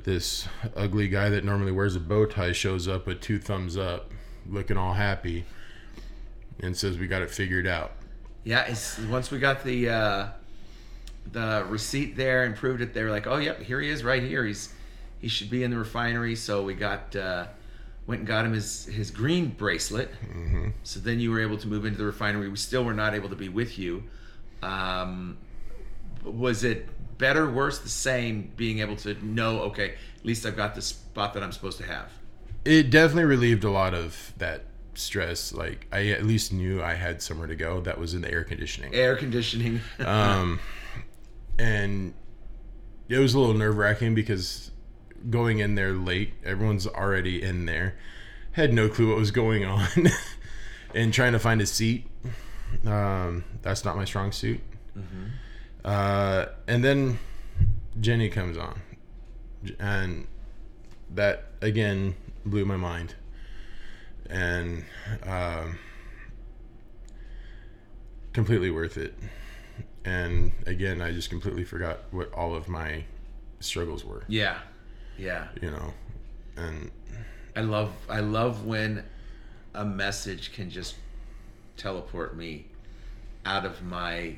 this 0.05 0.47
ugly 0.77 1.09
guy 1.09 1.31
that 1.31 1.45
normally 1.45 1.73
wears 1.73 1.97
a 1.97 2.01
bow 2.01 2.27
tie 2.27 2.53
shows 2.53 2.87
up 2.87 3.07
with 3.07 3.21
two 3.21 3.39
thumbs 3.39 3.77
up, 3.77 4.13
looking 4.49 4.77
all 4.77 4.95
happy, 4.95 5.47
and 6.61 6.77
says, 6.77 6.99
"We 6.99 7.07
got 7.07 7.23
it 7.23 7.31
figured 7.31 7.67
out." 7.67 7.93
Yeah, 8.45 8.65
it's 8.65 8.99
once 8.99 9.31
we 9.31 9.39
got 9.39 9.65
the 9.65 9.89
uh, 9.91 10.29
the 11.33 11.65
receipt 11.69 12.17
there 12.17 12.45
and 12.45 12.57
proved 12.57 12.81
it, 12.81 12.95
they 12.95 13.03
were 13.03 13.11
like, 13.11 13.27
"Oh, 13.27 13.37
yep, 13.37 13.61
here 13.61 13.81
he 13.81 13.91
is, 13.91 14.05
right 14.05 14.23
here. 14.23 14.45
He's 14.45 14.73
he 15.21 15.29
should 15.29 15.51
be 15.51 15.63
in 15.63 15.71
the 15.71 15.79
refinery." 15.79 16.35
So 16.35 16.63
we 16.63 16.75
got 16.75 17.15
uh, 17.15 17.47
went 18.07 18.21
and 18.21 18.29
got 18.29 18.45
him 18.45 18.53
his 18.53 18.87
his 18.87 19.11
green 19.11 19.49
bracelet. 19.49 20.11
Mm-hmm. 20.23 20.69
So 20.83 21.01
then 21.01 21.21
you 21.21 21.31
were 21.31 21.41
able 21.41 21.59
to 21.59 21.69
move 21.69 21.85
into 21.85 21.99
the 21.99 22.07
refinery. 22.07 22.49
We 22.49 22.57
still 22.57 22.85
were 22.85 22.95
not 22.95 23.15
able 23.15 23.29
to 23.29 23.37
be 23.37 23.49
with 23.49 23.79
you. 23.79 24.05
Um, 24.63 25.39
was 26.25 26.65
it 26.65 26.89
better, 27.19 27.51
worse, 27.51 27.79
the 27.79 27.89
same? 27.89 28.53
Being 28.57 28.81
able 28.81 28.97
to 28.97 29.15
know, 29.25 29.61
okay, 29.63 29.95
at 30.19 30.25
least 30.25 30.47
I've 30.47 30.57
got 30.57 30.75
the 30.75 30.83
spot 30.83 31.35
that 31.35 31.43
I'm 31.43 31.53
supposed 31.53 31.79
to 31.79 31.85
have. 31.85 32.11
It 32.65 32.91
definitely 32.91 33.25
relieved 33.25 33.65
a 33.65 33.71
lot 33.71 33.95
of 33.95 34.33
that 34.39 34.65
stress. 34.99 35.53
Like 35.53 35.87
I 35.93 36.09
at 36.09 36.25
least 36.25 36.53
knew 36.53 36.83
I 36.83 36.95
had 36.95 37.23
somewhere 37.23 37.47
to 37.47 37.57
go 37.57 37.81
that 37.83 37.99
was 37.99 38.15
in 38.15 38.23
the 38.23 38.31
air 38.31 38.45
conditioning. 38.45 38.95
Air 38.95 39.17
conditioning. 39.17 39.81
Um, 40.01 40.61
and 41.59 42.15
it 43.09 43.19
was 43.19 43.35
a 43.35 43.39
little 43.39 43.55
nerve 43.55 43.77
wracking 43.77 44.15
because 44.15 44.71
going 45.31 45.59
in 45.59 45.75
there 45.75 45.93
late, 45.93 46.35
everyone's 46.45 46.87
already 46.87 47.43
in 47.43 47.67
there, 47.67 47.97
had 48.53 48.73
no 48.73 48.89
clue 48.89 49.09
what 49.09 49.19
was 49.19 49.31
going 49.31 49.65
on, 49.65 49.89
and 50.95 51.13
trying 51.13 51.33
to 51.33 51.39
find 51.39 51.61
a 51.61 51.67
seat. 51.67 52.07
Um, 52.87 53.45
that's 53.63 53.85
not 53.85 53.97
my 53.97 54.05
strong 54.05 54.31
suit. 54.31 54.61
Uh, 55.85 56.47
and 56.67 56.85
then 56.85 57.19
Jenny 58.01 58.29
comes 58.29 58.57
on, 58.57 58.81
and 59.79 60.27
that 61.15 61.47
again 61.61 62.15
blew 62.45 62.65
my 62.65 62.77
mind. 62.77 63.15
And 64.31 64.85
um, 65.25 65.79
completely 68.33 68.71
worth 68.71 68.97
it. 68.97 69.15
And 70.05 70.53
again, 70.67 71.01
I 71.03 71.13
just 71.13 71.31
completely 71.31 71.65
forgot 71.65 72.01
what 72.11 72.33
all 72.33 72.55
of 72.55 72.69
my 72.69 73.05
struggles 73.61 74.05
were. 74.05 74.25
yeah, 74.29 74.59
yeah. 75.19 75.49
You 75.61 75.71
know, 75.71 75.93
and 76.57 76.91
I 77.57 77.61
love 77.63 77.93
I 78.09 78.21
love 78.21 78.65
when 78.65 79.05
a 79.75 79.85
message 79.85 80.53
can 80.53 80.71
just 80.71 80.95
teleport 81.77 82.37
me 82.37 82.67
out 83.45 83.65
of 83.65 83.83
my 83.83 84.37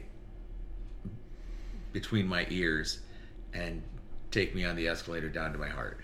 between 1.92 2.26
my 2.26 2.47
ears 2.50 3.00
and 3.52 3.82
take 4.30 4.54
me 4.54 4.64
on 4.64 4.76
the 4.76 4.87
escalator 4.88 5.28
down 5.28 5.52
to 5.52 5.59
my 5.59 5.68
heart. 5.68 6.00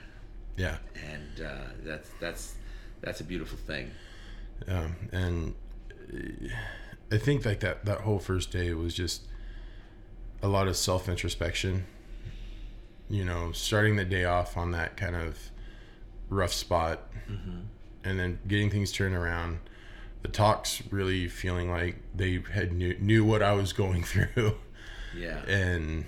yeah, 0.57 0.79
And 1.11 1.47
uh, 1.47 1.59
that's 1.85 2.11
that's 2.21 2.55
that's 3.07 3.21
a 3.21 3.25
beautiful 3.25 3.57
thing. 3.57 3.91
um, 4.69 4.97
and 5.13 5.55
uh, 6.13 6.49
I 7.11 7.19
think 7.19 7.47
like 7.47 7.61
that 7.61 7.85
that 7.87 8.01
whole 8.03 8.19
first 8.19 8.51
day 8.51 8.75
was 8.75 8.93
just 8.95 9.23
a 10.43 10.49
lot 10.49 10.69
of 10.69 10.77
self 10.77 11.09
introspection. 11.09 11.87
You 13.09 13.25
know, 13.25 13.53
starting 13.53 13.95
the 13.97 14.05
day 14.05 14.25
off 14.25 14.57
on 14.57 14.73
that 14.73 14.97
kind 14.97 15.15
of 15.15 15.39
rough 16.29 16.53
spot, 16.53 17.09
and 18.05 18.19
then 18.19 18.41
getting 18.49 18.69
things 18.71 18.91
turned 18.93 19.15
around. 19.15 19.61
The 20.23 20.29
talks 20.29 20.83
really 20.91 21.29
feeling 21.29 21.71
like 21.71 21.97
they 22.13 22.43
had 22.53 22.73
knew, 22.73 22.97
knew 22.99 23.25
what 23.25 23.43
I 23.43 23.53
was 23.53 23.73
going 23.73 24.03
through. 24.13 24.57
Yeah. 25.17 25.39
and 25.47 26.05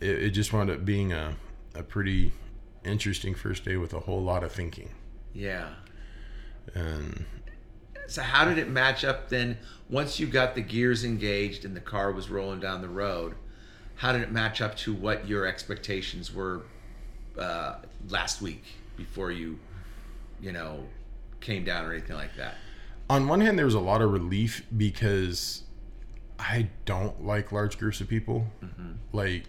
it, 0.00 0.22
it 0.22 0.30
just 0.30 0.52
wound 0.52 0.70
up 0.70 0.84
being 0.84 1.12
a, 1.12 1.34
a 1.74 1.82
pretty 1.82 2.30
interesting 2.84 3.34
first 3.34 3.64
day 3.64 3.76
with 3.76 3.92
a 3.92 4.00
whole 4.00 4.22
lot 4.22 4.42
of 4.44 4.52
thinking 4.52 4.90
Yeah. 5.34 5.68
And 6.74 7.24
So 8.06 8.22
how 8.22 8.44
did 8.44 8.58
it 8.58 8.68
match 8.68 9.04
up 9.04 9.28
then 9.28 9.58
once 9.88 10.18
you 10.18 10.26
got 10.26 10.54
the 10.54 10.60
gears 10.60 11.04
engaged 11.04 11.64
and 11.64 11.76
the 11.76 11.80
car 11.80 12.12
was 12.12 12.30
rolling 12.30 12.60
down 12.60 12.82
the 12.82 12.88
road? 12.88 13.34
How 13.96 14.12
did 14.12 14.22
it 14.22 14.32
match 14.32 14.60
up 14.60 14.76
to 14.78 14.92
what 14.92 15.28
your 15.28 15.46
expectations 15.46 16.32
were 16.34 16.62
uh, 17.38 17.76
last 18.08 18.40
week 18.42 18.64
before 18.96 19.30
you, 19.30 19.58
you 20.40 20.52
know, 20.52 20.84
came 21.40 21.64
down 21.64 21.84
or 21.84 21.92
anything 21.92 22.16
like 22.16 22.36
that? 22.36 22.54
on 23.10 23.28
one 23.28 23.40
hand 23.40 23.58
there 23.58 23.66
was 23.66 23.74
a 23.74 23.80
lot 23.80 24.00
of 24.00 24.10
relief 24.10 24.64
because 24.76 25.64
i 26.38 26.68
don't 26.84 27.24
like 27.26 27.52
large 27.52 27.76
groups 27.78 28.00
of 28.00 28.08
people 28.08 28.46
like 29.12 29.44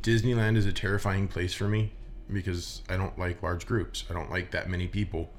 disneyland 0.00 0.56
is 0.56 0.66
a 0.66 0.72
terrifying 0.72 1.28
place 1.28 1.54
for 1.54 1.68
me 1.68 1.92
because 2.32 2.82
i 2.88 2.96
don't 2.96 3.16
like 3.18 3.42
large 3.42 3.66
groups 3.66 4.04
i 4.10 4.12
don't 4.14 4.30
like 4.30 4.50
that 4.50 4.68
many 4.68 4.88
people 4.88 5.30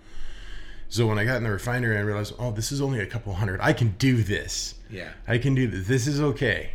so 0.89 1.08
when 1.08 1.18
i 1.20 1.24
got 1.25 1.38
in 1.38 1.44
the 1.44 1.50
refinery 1.51 1.98
i 1.98 2.01
realized 2.01 2.34
oh 2.39 2.51
this 2.51 2.72
is 2.72 2.82
only 2.82 3.00
a 3.00 3.06
couple 3.06 3.34
hundred 3.34 3.60
i 3.62 3.74
can 3.74 3.89
do 3.98 4.22
this 4.24 4.75
Yeah. 4.89 5.10
I 5.27 5.38
can 5.39 5.56
do 5.56 5.68
this. 5.68 5.88
This 5.88 6.08
is 6.08 6.22
okay. 6.22 6.70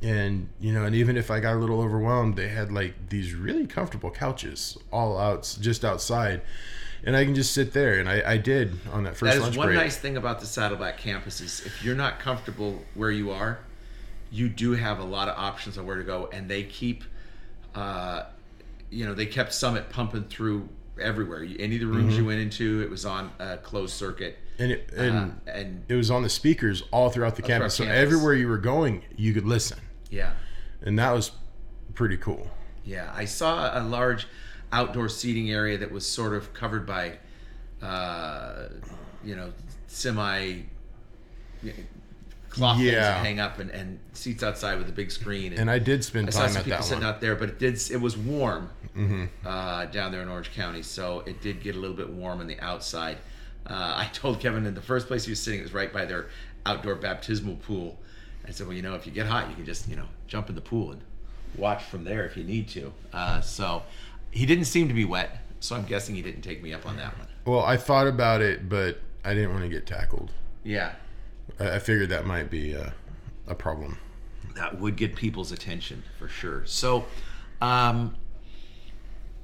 And 0.00 0.48
you 0.60 0.72
know, 0.72 0.84
and 0.84 0.94
even 0.94 1.16
if 1.18 1.30
I 1.30 1.40
got 1.40 1.54
a 1.54 1.58
little 1.58 1.80
overwhelmed, 1.82 2.36
they 2.36 2.48
had 2.48 2.72
like 2.72 2.94
these 3.10 3.34
really 3.34 3.66
comfortable 3.66 4.10
couches 4.10 4.78
all 4.92 5.18
out 5.18 5.58
just 5.60 5.84
outside, 5.84 6.40
and 7.04 7.14
I 7.16 7.24
can 7.26 7.34
just 7.34 7.52
sit 7.52 7.72
there. 7.74 7.98
And 7.98 8.08
I, 8.08 8.22
I 8.34 8.36
did 8.38 8.78
on 8.92 9.02
that 9.04 9.16
first 9.16 9.36
That 9.38 9.48
is 9.50 9.56
one 9.58 9.66
break. 9.68 9.76
nice 9.78 9.98
thing 9.98 10.16
about 10.16 10.40
the 10.40 10.46
Saddleback 10.46 10.96
campus 10.98 11.40
is 11.42 11.66
if 11.66 11.84
you're 11.84 11.96
not 11.96 12.18
comfortable 12.20 12.82
where 12.94 13.10
you 13.10 13.30
are, 13.30 13.58
you 14.30 14.48
do 14.48 14.72
have 14.72 15.00
a 15.00 15.04
lot 15.04 15.28
of 15.28 15.36
options 15.36 15.76
on 15.76 15.84
where 15.84 15.96
to 15.96 16.04
go, 16.04 16.30
and 16.32 16.48
they 16.48 16.62
keep, 16.62 17.04
uh, 17.74 18.22
you 18.88 19.04
know, 19.04 19.12
they 19.12 19.26
kept 19.26 19.52
Summit 19.52 19.90
pumping 19.90 20.24
through 20.24 20.68
everywhere. 21.00 21.46
Any 21.58 21.76
of 21.76 21.80
the 21.80 21.86
rooms 21.86 22.12
Mm-hmm. 22.14 22.22
you 22.22 22.26
went 22.26 22.40
into, 22.40 22.82
it 22.82 22.90
was 22.90 23.04
on 23.04 23.30
a 23.38 23.56
closed 23.58 23.94
circuit, 23.94 24.38
and 24.58 24.72
it, 24.72 24.90
and 24.96 25.40
uh, 25.46 25.50
and 25.50 25.84
it 25.88 25.94
was 25.94 26.10
on 26.10 26.22
the 26.22 26.28
speakers 26.28 26.82
all 26.90 27.10
throughout 27.10 27.36
the 27.36 27.42
throughout 27.42 27.58
campus. 27.60 27.74
So 27.74 27.84
campus. 27.84 28.00
everywhere 28.02 28.34
you 28.34 28.48
were 28.48 28.58
going, 28.58 29.02
you 29.16 29.32
could 29.34 29.46
listen, 29.46 29.78
yeah, 30.10 30.32
and 30.82 30.98
that 30.98 31.12
was 31.12 31.32
pretty 31.94 32.16
cool. 32.16 32.48
yeah. 32.84 33.10
I 33.14 33.24
saw 33.24 33.78
a 33.78 33.82
large 33.82 34.26
outdoor 34.72 35.08
seating 35.08 35.50
area 35.50 35.78
that 35.78 35.90
was 35.90 36.06
sort 36.06 36.34
of 36.34 36.52
covered 36.54 36.86
by, 36.86 37.18
uh, 37.82 38.68
you 39.24 39.34
know, 39.36 39.52
semi. 39.86 40.62
Cloth 42.50 42.76
things 42.78 42.90
Yeah. 42.92 43.00
that 43.00 43.24
hang 43.24 43.40
up 43.40 43.58
and, 43.58 43.70
and 43.70 43.98
seats 44.14 44.42
outside 44.42 44.78
with 44.78 44.88
a 44.88 44.92
big 44.92 45.10
screen 45.10 45.52
And 45.52 45.70
I 45.70 45.78
did 45.78 46.02
spend 46.04 46.28
I 46.28 46.30
saw 46.30 46.40
time 46.40 46.48
some 46.50 46.58
at 46.60 46.64
people 46.64 46.78
that 46.78 46.84
sitting 46.84 47.04
one. 47.04 47.14
out 47.14 47.20
there, 47.20 47.36
but 47.36 47.48
it 47.50 47.58
did. 47.58 47.80
It 47.90 48.00
was 48.00 48.16
warm 48.16 48.70
uh, 49.44 49.86
down 49.86 50.12
there 50.12 50.22
in 50.22 50.28
Orange 50.28 50.52
County, 50.52 50.82
so 50.82 51.20
it 51.26 51.40
did 51.40 51.62
get 51.62 51.76
a 51.76 51.78
little 51.78 51.96
bit 51.96 52.08
warm 52.10 52.40
on 52.40 52.46
the 52.46 52.58
outside. 52.60 53.18
Uh, 53.66 53.72
I 53.96 54.08
told 54.12 54.40
Kevin 54.40 54.66
in 54.66 54.74
the 54.74 54.80
first 54.82 55.06
place 55.08 55.24
he 55.24 55.30
was 55.32 55.40
sitting 55.40 55.60
it 55.60 55.62
was 55.64 55.74
right 55.74 55.92
by 55.92 56.04
their 56.04 56.26
outdoor 56.66 56.94
baptismal 56.94 57.56
pool. 57.56 57.98
I 58.46 58.50
said, 58.50 58.66
"Well, 58.66 58.74
you 58.76 58.82
know, 58.82 58.94
if 58.94 59.06
you 59.06 59.12
get 59.12 59.26
hot, 59.26 59.48
you 59.50 59.54
can 59.56 59.66
just 59.66 59.88
you 59.88 59.96
know 59.96 60.06
jump 60.26 60.48
in 60.48 60.54
the 60.54 60.60
pool 60.62 60.92
and 60.92 61.02
watch 61.56 61.82
from 61.84 62.04
there 62.04 62.24
if 62.24 62.36
you 62.36 62.44
need 62.44 62.68
to." 62.68 62.92
Uh, 63.12 63.40
so 63.42 63.82
he 64.30 64.46
didn't 64.46 64.64
seem 64.64 64.88
to 64.88 64.94
be 64.94 65.04
wet, 65.04 65.38
so 65.60 65.76
I'm 65.76 65.84
guessing 65.84 66.14
he 66.14 66.22
didn't 66.22 66.42
take 66.42 66.62
me 66.62 66.72
up 66.72 66.86
on 66.86 66.96
that 66.96 67.16
one. 67.18 67.28
Well, 67.44 67.62
I 67.62 67.76
thought 67.76 68.06
about 68.06 68.40
it, 68.40 68.68
but 68.68 69.00
I 69.24 69.34
didn't 69.34 69.50
want 69.50 69.62
to 69.64 69.68
get 69.68 69.86
tackled. 69.86 70.30
Yeah, 70.64 70.92
I, 71.58 71.76
I 71.76 71.78
figured 71.78 72.08
that 72.10 72.26
might 72.26 72.50
be 72.50 72.72
a, 72.72 72.92
a 73.46 73.54
problem. 73.54 73.98
that 74.56 74.78
would 74.80 74.96
get 74.96 75.14
people's 75.16 75.52
attention 75.52 76.02
for 76.18 76.28
sure. 76.28 76.62
So, 76.66 77.06
um, 77.60 78.16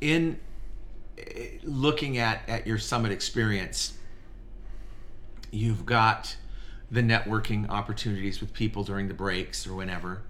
in 0.00 0.38
eh, 1.18 1.58
looking 1.62 2.18
at 2.18 2.48
at 2.48 2.66
your 2.66 2.78
summit 2.78 3.12
experience, 3.12 3.94
you've 5.50 5.86
got 5.86 6.36
the 6.90 7.00
networking 7.00 7.68
opportunities 7.70 8.40
with 8.40 8.52
people 8.52 8.84
during 8.84 9.08
the 9.08 9.14
breaks 9.14 9.66
or 9.66 9.74
whenever. 9.74 10.22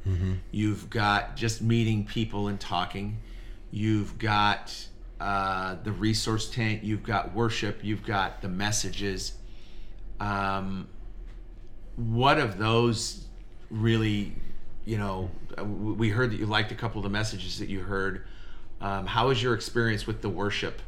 You've 0.50 0.88
got 0.88 1.37
just 1.37 1.61
meeting 1.61 2.04
people 2.07 2.49
and 2.49 2.59
talking. 2.61 3.19
You've 3.71 4.19
got 4.19 4.73
uh, 5.21 5.76
the 5.83 5.93
resource 5.93 6.49
tent. 6.50 6.85
You've 6.85 7.02
got 7.02 7.35
worship. 7.35 7.81
You've 7.83 8.04
got 8.04 8.40
the 8.40 8.49
messages. 8.49 9.33
Um, 10.21 10.88
what 11.97 12.39
of 12.39 12.59
those 12.59 13.27
really 13.71 14.33
you 14.85 14.99
know 14.99 15.31
we 15.63 16.09
heard 16.09 16.31
that 16.31 16.39
you 16.39 16.47
liked 16.47 16.73
a 16.73 16.75
couple 16.75 16.99
of 16.99 17.05
the 17.05 17.11
messages 17.11 17.59
that 17.59 17.69
you 17.69 17.81
heard 17.81 18.25
um, 18.81 19.07
how 19.07 19.29
was 19.29 19.43
your 19.43 19.55
experience 19.55 20.07
with 20.07 20.21
the 20.21 20.29
worship 20.29 20.83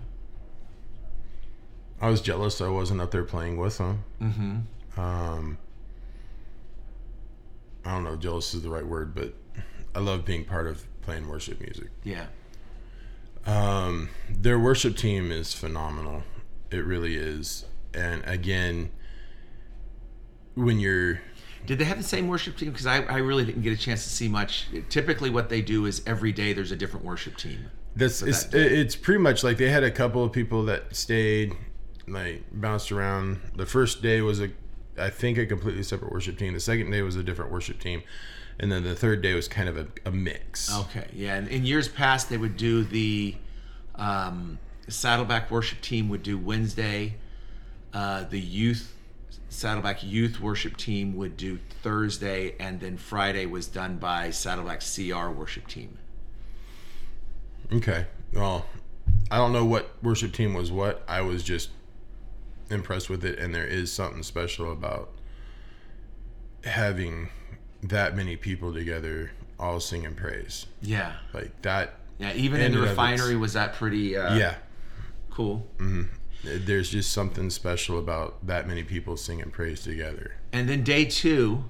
I 2.00 2.10
was 2.10 2.20
jealous 2.20 2.60
I 2.60 2.68
wasn't 2.68 3.00
up 3.00 3.10
there 3.10 3.24
playing 3.24 3.56
with 3.56 3.78
them. 3.78 4.04
Mm-hmm. 4.20 5.00
Um, 5.00 5.58
I 7.84 7.92
don't 7.92 8.04
know, 8.04 8.14
if 8.14 8.20
jealous 8.20 8.52
is 8.54 8.62
the 8.62 8.68
right 8.68 8.86
word, 8.86 9.14
but 9.14 9.34
I 9.94 10.00
love 10.00 10.24
being 10.24 10.44
part 10.44 10.66
of 10.66 10.84
playing 11.02 11.28
worship 11.28 11.60
music. 11.60 11.88
Yeah. 12.04 12.26
Um, 13.46 14.10
their 14.28 14.58
worship 14.58 14.96
team 14.96 15.30
is 15.30 15.54
phenomenal. 15.54 16.24
It 16.70 16.84
really 16.84 17.16
is. 17.16 17.64
And 17.94 18.24
again, 18.24 18.90
when 20.56 20.80
you're 20.80 21.20
Did 21.66 21.78
they 21.78 21.84
have 21.84 21.98
the 21.98 22.04
same 22.04 22.26
worship 22.26 22.56
team? 22.56 22.72
Because 22.72 22.86
I, 22.86 23.02
I 23.02 23.18
really 23.18 23.44
didn't 23.44 23.62
get 23.62 23.72
a 23.72 23.76
chance 23.76 24.02
to 24.02 24.10
see 24.10 24.28
much. 24.28 24.66
Typically, 24.88 25.30
what 25.30 25.48
they 25.48 25.62
do 25.62 25.86
is 25.86 26.02
every 26.06 26.32
day 26.32 26.52
there's 26.52 26.72
a 26.72 26.76
different 26.76 27.04
worship 27.04 27.36
team. 27.36 27.70
This 27.94 28.22
it's, 28.22 28.52
it's 28.52 28.96
pretty 28.96 29.20
much 29.20 29.42
like 29.44 29.56
they 29.56 29.70
had 29.70 29.84
a 29.84 29.90
couple 29.90 30.22
of 30.22 30.32
people 30.32 30.64
that 30.64 30.94
stayed, 30.94 31.54
like 32.06 32.44
bounced 32.52 32.92
around. 32.92 33.40
The 33.54 33.64
first 33.64 34.02
day 34.02 34.20
was 34.20 34.40
a, 34.40 34.50
I 34.98 35.08
think 35.10 35.38
a 35.38 35.46
completely 35.46 35.82
separate 35.82 36.12
worship 36.12 36.38
team. 36.38 36.52
The 36.52 36.60
second 36.60 36.90
day 36.90 37.02
was 37.02 37.16
a 37.16 37.22
different 37.22 37.50
worship 37.50 37.80
team, 37.80 38.02
and 38.58 38.70
then 38.70 38.82
the 38.82 38.94
third 38.94 39.22
day 39.22 39.34
was 39.34 39.48
kind 39.48 39.68
of 39.68 39.76
a, 39.78 39.86
a 40.04 40.10
mix. 40.10 40.74
Okay, 40.74 41.06
yeah. 41.14 41.36
And 41.36 41.48
in 41.48 41.64
years 41.64 41.88
past, 41.88 42.28
they 42.28 42.36
would 42.36 42.56
do 42.56 42.84
the 42.84 43.34
um, 43.94 44.58
Saddleback 44.88 45.50
worship 45.50 45.80
team 45.80 46.08
would 46.10 46.22
do 46.22 46.36
Wednesday. 46.38 47.16
Uh, 47.94 48.24
the 48.24 48.40
youth 48.40 48.92
Saddleback 49.48 50.02
youth 50.02 50.40
worship 50.40 50.76
team 50.76 51.16
would 51.16 51.36
do 51.36 51.58
Thursday, 51.82 52.54
and 52.58 52.80
then 52.80 52.96
Friday 52.96 53.46
was 53.46 53.66
done 53.66 53.96
by 53.96 54.30
Saddleback 54.30 54.80
CR 54.80 55.28
worship 55.30 55.66
team. 55.66 55.98
Okay. 57.72 58.06
Well, 58.32 58.66
I 59.30 59.38
don't 59.38 59.52
know 59.52 59.64
what 59.64 59.90
worship 60.02 60.32
team 60.32 60.54
was 60.54 60.70
what. 60.70 61.02
I 61.08 61.20
was 61.20 61.42
just 61.42 61.70
impressed 62.70 63.08
with 63.08 63.24
it, 63.24 63.38
and 63.38 63.54
there 63.54 63.66
is 63.66 63.92
something 63.92 64.22
special 64.22 64.72
about 64.72 65.10
having 66.64 67.28
that 67.82 68.16
many 68.16 68.36
people 68.36 68.72
together 68.72 69.30
all 69.58 69.80
singing 69.80 70.14
praise 70.14 70.66
Yeah, 70.82 71.12
like 71.32 71.62
that. 71.62 71.94
yeah. 72.18 72.32
Even 72.34 72.60
in 72.60 72.72
the 72.72 72.78
refinery, 72.80 73.36
was 73.36 73.52
that 73.54 73.74
pretty 73.74 74.16
uh, 74.16 74.34
yeah. 74.36 74.56
cool? 75.30 75.66
There's 76.46 76.90
just 76.90 77.12
something 77.12 77.50
special 77.50 77.98
about 77.98 78.46
that 78.46 78.66
many 78.68 78.82
people 78.82 79.16
singing 79.16 79.50
praise 79.50 79.82
together. 79.82 80.36
And 80.52 80.68
then 80.68 80.82
day 80.84 81.04
two, 81.04 81.64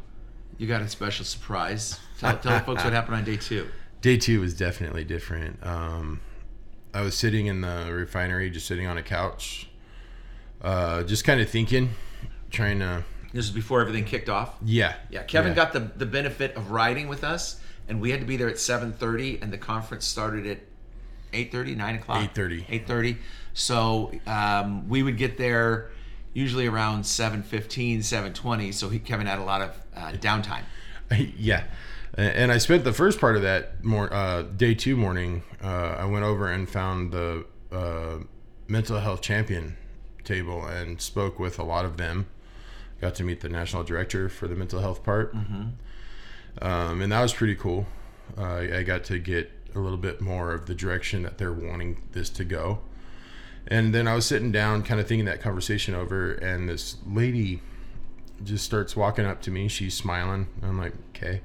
you 0.58 0.66
got 0.66 0.82
a 0.82 0.88
special 0.88 1.24
surprise. 1.24 1.98
Tell, 2.18 2.36
tell 2.38 2.58
the 2.58 2.64
folks 2.64 2.84
what 2.84 2.92
happened 2.92 3.16
on 3.16 3.24
day 3.24 3.36
two. 3.36 3.68
Day 4.00 4.16
two 4.16 4.40
was 4.40 4.54
definitely 4.54 5.04
different. 5.04 5.64
Um, 5.64 6.20
I 6.94 7.00
was 7.00 7.16
sitting 7.16 7.46
in 7.46 7.60
the 7.62 7.88
refinery, 7.92 8.50
just 8.50 8.66
sitting 8.66 8.86
on 8.86 8.96
a 8.98 9.02
couch, 9.02 9.68
uh, 10.62 11.02
just 11.02 11.24
kind 11.24 11.40
of 11.40 11.48
thinking, 11.50 11.90
trying 12.50 12.78
to, 12.78 13.04
This 13.32 13.44
is 13.46 13.50
before 13.50 13.80
everything 13.80 14.04
kicked 14.04 14.28
off. 14.28 14.54
yeah, 14.64 14.94
Yeah, 15.10 15.22
Kevin 15.24 15.52
yeah. 15.52 15.56
got 15.56 15.72
the, 15.72 15.80
the 15.96 16.06
benefit 16.06 16.54
of 16.56 16.70
riding 16.70 17.08
with 17.08 17.24
us, 17.24 17.60
and 17.88 18.00
we 18.00 18.10
had 18.10 18.20
to 18.20 18.26
be 18.26 18.36
there 18.36 18.48
at 18.48 18.56
7.30, 18.56 19.42
and 19.42 19.52
the 19.52 19.58
conference 19.58 20.04
started 20.06 20.46
at 20.46 20.58
8.30, 21.32 21.76
9 21.76 21.94
o'clock? 21.96 22.34
8:30. 22.34 22.66
8.30. 22.86 23.16
So 23.56 24.12
um, 24.26 24.86
we 24.86 25.02
would 25.02 25.16
get 25.16 25.38
there 25.38 25.90
usually 26.34 26.66
around 26.66 27.04
7.15, 27.04 28.00
7.20, 28.00 28.74
so 28.74 28.90
he, 28.90 28.98
Kevin 28.98 29.26
had 29.26 29.38
a 29.38 29.44
lot 29.44 29.62
of 29.62 29.70
uh, 29.96 30.12
downtime. 30.12 30.64
yeah. 31.38 31.64
And 32.12 32.52
I 32.52 32.58
spent 32.58 32.84
the 32.84 32.92
first 32.92 33.18
part 33.18 33.34
of 33.34 33.40
that 33.42 33.82
mor- 33.82 34.12
uh, 34.12 34.42
day 34.42 34.74
two 34.74 34.94
morning. 34.94 35.42
Uh, 35.62 35.96
I 35.98 36.04
went 36.04 36.26
over 36.26 36.50
and 36.50 36.68
found 36.68 37.12
the 37.12 37.46
uh, 37.72 38.18
mental 38.68 39.00
health 39.00 39.22
champion 39.22 39.78
table 40.22 40.66
and 40.66 41.00
spoke 41.00 41.38
with 41.38 41.58
a 41.58 41.64
lot 41.64 41.86
of 41.86 41.96
them. 41.96 42.26
Got 43.00 43.14
to 43.16 43.24
meet 43.24 43.40
the 43.40 43.48
national 43.48 43.84
director 43.84 44.28
for 44.28 44.48
the 44.48 44.54
mental 44.54 44.80
health 44.80 45.02
part, 45.02 45.34
um, 45.34 47.00
and 47.00 47.12
that 47.12 47.22
was 47.22 47.32
pretty 47.32 47.54
cool. 47.54 47.86
Uh, 48.36 48.66
I 48.74 48.82
got 48.82 49.04
to 49.04 49.18
get 49.18 49.50
a 49.74 49.78
little 49.78 49.98
bit 49.98 50.20
more 50.20 50.52
of 50.52 50.66
the 50.66 50.74
direction 50.74 51.22
that 51.22 51.38
they're 51.38 51.52
wanting 51.52 52.02
this 52.12 52.30
to 52.30 52.44
go. 52.44 52.80
And 53.68 53.94
then 53.94 54.06
I 54.06 54.14
was 54.14 54.26
sitting 54.26 54.52
down, 54.52 54.82
kind 54.82 55.00
of 55.00 55.08
thinking 55.08 55.24
that 55.26 55.40
conversation 55.40 55.94
over, 55.94 56.32
and 56.32 56.68
this 56.68 56.96
lady 57.06 57.62
just 58.44 58.64
starts 58.64 58.94
walking 58.94 59.24
up 59.24 59.42
to 59.42 59.50
me. 59.50 59.68
She's 59.68 59.94
smiling. 59.94 60.46
I'm 60.62 60.78
like, 60.78 60.92
okay. 61.10 61.40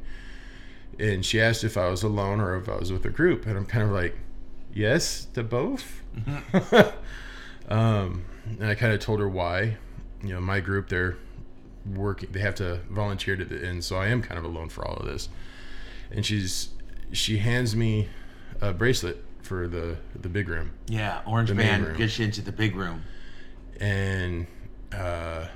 And 0.99 1.25
she 1.25 1.41
asked 1.41 1.63
if 1.63 1.77
I 1.77 1.89
was 1.89 2.03
alone 2.03 2.39
or 2.39 2.55
if 2.57 2.69
I 2.69 2.75
was 2.75 2.91
with 2.91 3.05
a 3.05 3.09
group, 3.09 3.45
and 3.45 3.57
I'm 3.57 3.65
kind 3.65 3.83
of 3.83 3.91
like, 3.91 4.15
yes 4.73 5.25
to 5.33 5.43
both. 5.43 6.01
um, 7.69 8.25
and 8.45 8.65
I 8.65 8.75
kind 8.75 8.93
of 8.93 8.99
told 8.99 9.19
her 9.19 9.29
why. 9.29 9.77
You 10.23 10.33
know, 10.33 10.41
my 10.41 10.59
group, 10.59 10.89
they're 10.89 11.17
working. 11.85 12.29
They 12.31 12.41
have 12.41 12.55
to 12.55 12.81
volunteer 12.89 13.35
to 13.35 13.45
the 13.45 13.65
end, 13.65 13.83
so 13.83 13.97
I 13.97 14.07
am 14.07 14.21
kind 14.21 14.37
of 14.37 14.43
alone 14.43 14.69
for 14.69 14.87
all 14.87 14.97
of 14.97 15.05
this. 15.05 15.29
And 16.11 16.25
she's 16.25 16.69
she 17.11 17.37
hands 17.37 17.75
me 17.75 18.09
a 18.61 18.73
bracelet 18.73 19.23
for 19.41 19.67
the 19.67 19.97
the 20.19 20.29
big 20.29 20.47
room. 20.49 20.71
Yeah, 20.87 21.21
Orange 21.25 21.49
The 21.49 21.55
Band 21.55 21.97
gets 21.97 22.19
you 22.19 22.25
into 22.25 22.41
the 22.41 22.51
big 22.51 22.75
room. 22.75 23.03
and 23.79 24.47
uh, 24.91 25.47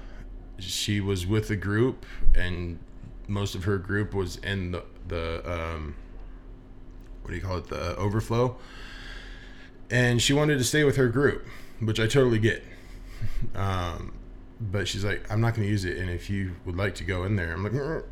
she 0.60 1.02
was 1.02 1.28
with 1.28 1.48
the 1.48 1.56
group, 1.56 2.06
and 2.34 2.80
most 3.28 3.56
of 3.56 3.64
her 3.66 3.78
group 3.78 4.14
was 4.14 4.38
in 4.38 4.72
the 4.72 4.84
the 5.08 5.42
um, 5.52 5.96
what 7.22 7.30
do 7.32 7.36
you 7.36 7.42
call 7.42 7.58
it, 7.58 7.68
the 7.68 7.96
overflow. 7.98 8.58
And 9.90 10.22
she 10.22 10.34
wanted 10.34 10.58
to 10.58 10.64
stay 10.64 10.84
with 10.84 10.96
her 10.98 11.08
group, 11.10 11.46
which 11.80 12.00
I 12.00 12.08
totally 12.08 12.40
get. 12.40 12.64
Um, 13.54 14.14
but 14.60 14.88
she's 14.88 15.04
like, 15.06 15.30
I'm 15.32 15.42
not 15.42 15.54
going 15.54 15.68
to 15.68 15.72
use 15.72 15.86
it, 15.86 15.98
and 15.98 16.10
if 16.10 16.30
you 16.30 16.56
would 16.66 16.76
like 16.76 16.96
to 16.96 17.04
go 17.04 17.24
in 17.24 17.36
there, 17.36 17.54
I'm 17.54 17.64
like. 17.64 18.04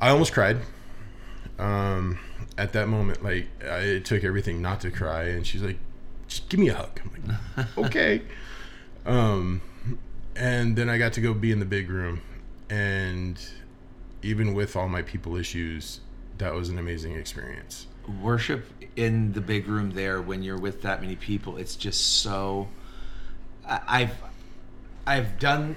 I 0.00 0.08
almost 0.10 0.32
cried. 0.32 0.58
Um, 1.58 2.18
at 2.58 2.72
that 2.72 2.88
moment, 2.88 3.22
like 3.22 3.48
I, 3.62 3.78
it 3.78 4.04
took 4.04 4.24
everything 4.24 4.60
not 4.62 4.80
to 4.82 4.90
cry, 4.90 5.24
and 5.24 5.46
she's 5.46 5.62
like, 5.62 5.78
just 6.28 6.48
give 6.48 6.60
me 6.60 6.68
a 6.68 6.74
hug. 6.74 7.00
I'm 7.04 7.38
like, 7.56 7.78
okay. 7.78 8.22
Um, 9.06 9.60
and 10.36 10.76
then 10.76 10.88
I 10.88 10.98
got 10.98 11.12
to 11.14 11.20
go 11.20 11.34
be 11.34 11.52
in 11.52 11.58
the 11.58 11.64
big 11.66 11.90
room, 11.90 12.20
and 12.70 13.40
even 14.22 14.54
with 14.54 14.76
all 14.76 14.88
my 14.88 15.02
people 15.02 15.36
issues, 15.36 16.00
that 16.38 16.54
was 16.54 16.68
an 16.68 16.78
amazing 16.78 17.14
experience. 17.14 17.86
worship 18.22 18.66
in 18.96 19.32
the 19.32 19.40
big 19.40 19.66
room 19.66 19.92
there 19.92 20.20
when 20.22 20.42
you're 20.42 20.58
with 20.58 20.82
that 20.82 21.00
many 21.00 21.16
people 21.16 21.56
it's 21.56 21.74
just 21.74 22.20
so 22.20 22.68
i've 23.66 24.14
i've 25.06 25.38
done 25.38 25.74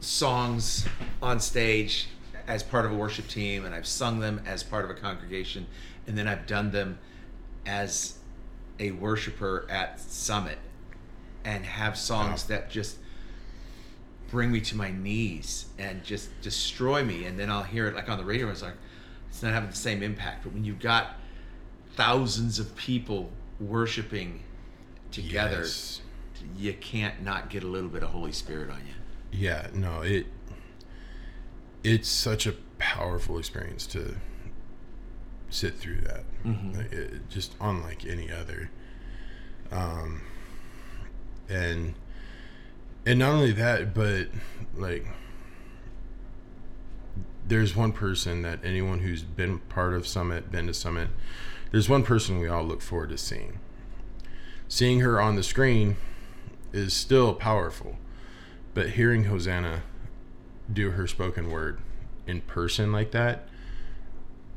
songs 0.00 0.86
on 1.22 1.40
stage 1.40 2.08
as 2.46 2.62
part 2.62 2.84
of 2.84 2.92
a 2.92 2.94
worship 2.94 3.26
team 3.28 3.64
and 3.64 3.74
i've 3.74 3.86
sung 3.86 4.20
them 4.20 4.40
as 4.46 4.62
part 4.62 4.84
of 4.84 4.90
a 4.90 4.94
congregation 4.94 5.66
and 6.06 6.16
then 6.18 6.26
i've 6.28 6.46
done 6.46 6.70
them 6.70 6.98
as 7.66 8.18
a 8.78 8.90
worshiper 8.92 9.66
at 9.70 9.98
summit 10.00 10.58
and 11.44 11.64
have 11.64 11.96
songs 11.96 12.42
Wow. 12.44 12.48
that 12.56 12.70
just 12.70 12.98
bring 14.30 14.50
me 14.50 14.60
to 14.62 14.76
my 14.76 14.90
knees 14.90 15.66
and 15.78 16.02
just 16.04 16.28
destroy 16.42 17.04
me 17.04 17.24
and 17.24 17.38
then 17.38 17.50
i'll 17.50 17.62
hear 17.62 17.86
it 17.86 17.94
like 17.94 18.08
on 18.08 18.18
the 18.18 18.24
radio 18.24 18.48
it's 18.50 18.62
like 18.62 18.74
it's 19.28 19.42
not 19.42 19.52
having 19.52 19.70
the 19.70 19.76
same 19.76 20.02
impact 20.02 20.44
but 20.44 20.52
when 20.52 20.64
you've 20.64 20.80
got 20.80 21.16
thousands 21.96 22.58
of 22.58 22.74
people 22.76 23.30
worshiping 23.60 24.42
together 25.12 25.58
Yes. 25.60 26.00
you 26.56 26.72
can't 26.74 27.22
not 27.22 27.48
get 27.50 27.62
a 27.62 27.66
little 27.68 27.88
bit 27.88 28.02
of 28.02 28.10
holy 28.10 28.32
spirit 28.32 28.70
on 28.70 28.80
you 28.86 28.94
Yeah, 29.38 29.68
no, 29.72 30.02
it 30.02 30.26
it's 31.84 32.08
such 32.08 32.46
a 32.46 32.54
powerful 32.78 33.38
experience 33.38 33.86
to 33.88 34.16
sit 35.50 35.76
through 35.76 36.00
that. 36.00 36.24
Like, 36.76 36.92
it, 36.92 37.28
just 37.28 37.54
unlike 37.60 38.04
any 38.06 38.32
other. 38.32 38.70
Um, 39.70 40.22
and 41.48 41.94
and 43.06 43.18
not 43.18 43.32
only 43.32 43.52
that, 43.52 43.94
but 43.94 44.28
like 44.74 45.06
there's 47.46 47.76
one 47.76 47.92
person 47.92 48.42
that 48.42 48.60
anyone 48.64 49.00
who's 49.00 49.22
been 49.22 49.58
part 49.58 49.92
of 49.92 50.06
Summit, 50.06 50.50
been 50.50 50.66
to 50.66 50.74
Summit, 50.74 51.10
there's 51.70 51.88
one 51.88 52.02
person 52.02 52.38
we 52.38 52.48
all 52.48 52.64
look 52.64 52.80
forward 52.80 53.10
to 53.10 53.18
seeing. 53.18 53.58
Seeing 54.68 55.00
her 55.00 55.20
on 55.20 55.36
the 55.36 55.42
screen 55.42 55.96
is 56.72 56.94
still 56.94 57.34
powerful, 57.34 57.98
but 58.72 58.90
hearing 58.90 59.24
Hosanna 59.24 59.82
do 60.72 60.90
her 60.92 61.06
spoken 61.06 61.50
word 61.50 61.80
in 62.26 62.40
person 62.42 62.92
like 62.92 63.10
that, 63.12 63.48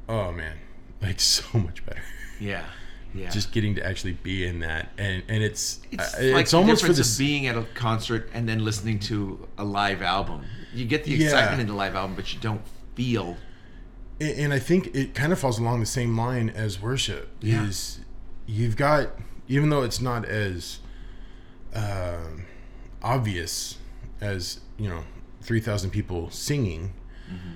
oh 0.07 0.31
man, 0.31 0.57
like 1.01 1.19
so 1.35 1.57
much 1.59 1.85
better. 1.85 2.01
yeah 2.39 2.65
yeah 3.13 3.29
Just 3.29 3.51
getting 3.51 3.73
to 3.75 3.85
actually 3.85 4.13
be 4.13 4.45
in 4.45 4.59
that, 4.59 4.89
and 4.97 5.23
and 5.27 5.41
it's 5.43 5.79
it's, 5.91 6.13
uh, 6.15 6.17
like 6.33 6.41
it's 6.41 6.51
the 6.51 6.57
almost 6.57 6.85
for 6.85 6.93
this. 6.93 7.13
of 7.13 7.17
being 7.19 7.47
at 7.47 7.57
a 7.57 7.63
concert 7.73 8.29
and 8.33 8.47
then 8.47 8.63
listening 8.63 8.99
to 8.99 9.47
a 9.57 9.63
live 9.63 10.01
album 10.01 10.43
you 10.73 10.85
get 10.85 11.03
the 11.05 11.11
Yeah. 11.11 11.25
excitement 11.25 11.61
in 11.61 11.67
the 11.67 11.73
live 11.73 11.95
album 11.95 12.15
but 12.15 12.33
you 12.33 12.39
don't 12.39 12.61
feel 12.95 13.37
And 14.19 14.37
and 14.39 14.53
I 14.53 14.59
think 14.59 14.93
it 14.93 15.15
kind 15.15 15.31
of 15.33 15.39
falls 15.39 15.57
along 15.59 15.79
the 15.79 15.85
same 15.85 16.17
line 16.17 16.49
as 16.49 16.81
worship. 16.81 17.29
Yeah. 17.41 17.65
Is 17.65 17.99
you've 18.45 18.75
got 18.75 19.09
even 19.47 19.69
though 19.69 19.83
it's 19.83 20.01
not 20.01 20.25
as 20.25 20.79
um 21.73 22.45
obvious 23.01 23.77
as 24.21 24.59
you 24.77 24.89
know 24.89 25.03
three 25.47 25.59
thousand 25.59 25.89
people 25.89 26.29
singing, 26.29 26.93
mm-hmm. 27.27 27.53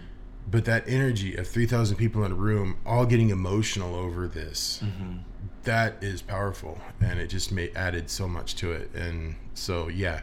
but 0.50 0.66
that 0.66 0.84
energy 0.88 1.36
of 1.36 1.48
3000 1.48 1.96
people 1.98 2.24
in 2.24 2.32
a 2.32 2.36
room 2.36 2.78
all 2.86 3.06
getting 3.06 3.30
emotional 3.30 3.94
over 3.94 4.28
this 4.28 4.82
mm-hmm. 4.84 5.18
that 5.64 6.02
is 6.02 6.24
powerful 6.24 6.80
and 7.00 7.20
it 7.20 7.28
just 7.28 7.52
made 7.52 7.72
added 7.76 8.10
so 8.10 8.28
much 8.28 8.56
to 8.56 8.72
it 8.72 8.90
and 8.96 9.36
so 9.54 9.88
yeah 9.90 10.22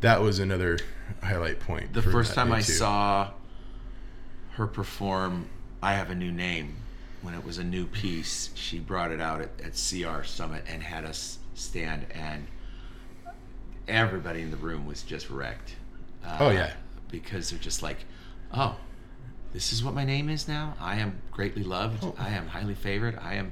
that 0.00 0.20
was 0.20 0.38
another 0.38 0.78
highlight 1.22 1.60
point 1.60 1.92
The 1.92 2.02
first 2.02 2.34
time 2.34 2.52
I 2.52 2.60
too. 2.60 2.72
saw 2.72 3.30
her 4.52 4.66
perform 4.66 5.48
I 5.82 5.94
Have 5.94 6.10
a 6.10 6.14
New 6.14 6.32
Name, 6.32 6.76
when 7.22 7.34
it 7.34 7.44
was 7.44 7.58
a 7.58 7.64
new 7.64 7.86
piece, 7.86 8.50
she 8.54 8.78
brought 8.78 9.10
it 9.10 9.20
out 9.20 9.40
at, 9.40 9.50
at 9.62 9.72
CR 9.72 10.22
Summit 10.24 10.64
and 10.68 10.82
had 10.82 11.04
us 11.04 11.38
stand, 11.54 12.06
and 12.12 12.46
everybody 13.88 14.42
in 14.42 14.50
the 14.50 14.56
room 14.58 14.86
was 14.86 15.02
just 15.02 15.30
wrecked. 15.30 15.74
Uh, 16.24 16.36
Oh, 16.40 16.50
yeah. 16.50 16.72
Because 17.10 17.50
they're 17.50 17.58
just 17.58 17.82
like, 17.82 17.98
oh, 18.54 18.76
this 19.52 19.72
is 19.72 19.82
what 19.82 19.94
my 19.94 20.04
name 20.04 20.28
is 20.28 20.46
now? 20.46 20.74
I 20.80 20.96
am 20.96 21.20
greatly 21.32 21.64
loved. 21.64 22.04
Oh. 22.04 22.14
I 22.18 22.28
am 22.30 22.46
highly 22.48 22.74
favored. 22.74 23.18
I 23.20 23.34
am, 23.34 23.50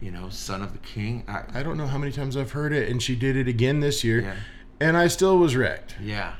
you 0.00 0.10
know, 0.10 0.28
son 0.30 0.62
of 0.62 0.72
the 0.72 0.78
king. 0.78 1.24
I, 1.28 1.42
i 1.60 1.62
don't 1.62 1.76
know 1.76 1.86
how 1.86 1.98
many 1.98 2.10
times 2.12 2.36
i've 2.36 2.52
heard 2.52 2.72
it 2.72 2.88
and 2.88 3.02
she 3.02 3.14
did 3.14 3.36
it 3.36 3.46
again 3.48 3.80
this 3.80 4.02
year 4.02 4.20
Yeah. 4.22 4.36
and 4.80 4.96
i 4.96 5.08
still 5.08 5.36
was 5.36 5.54
wrecked 5.56 5.96
Yeah, 6.00 6.34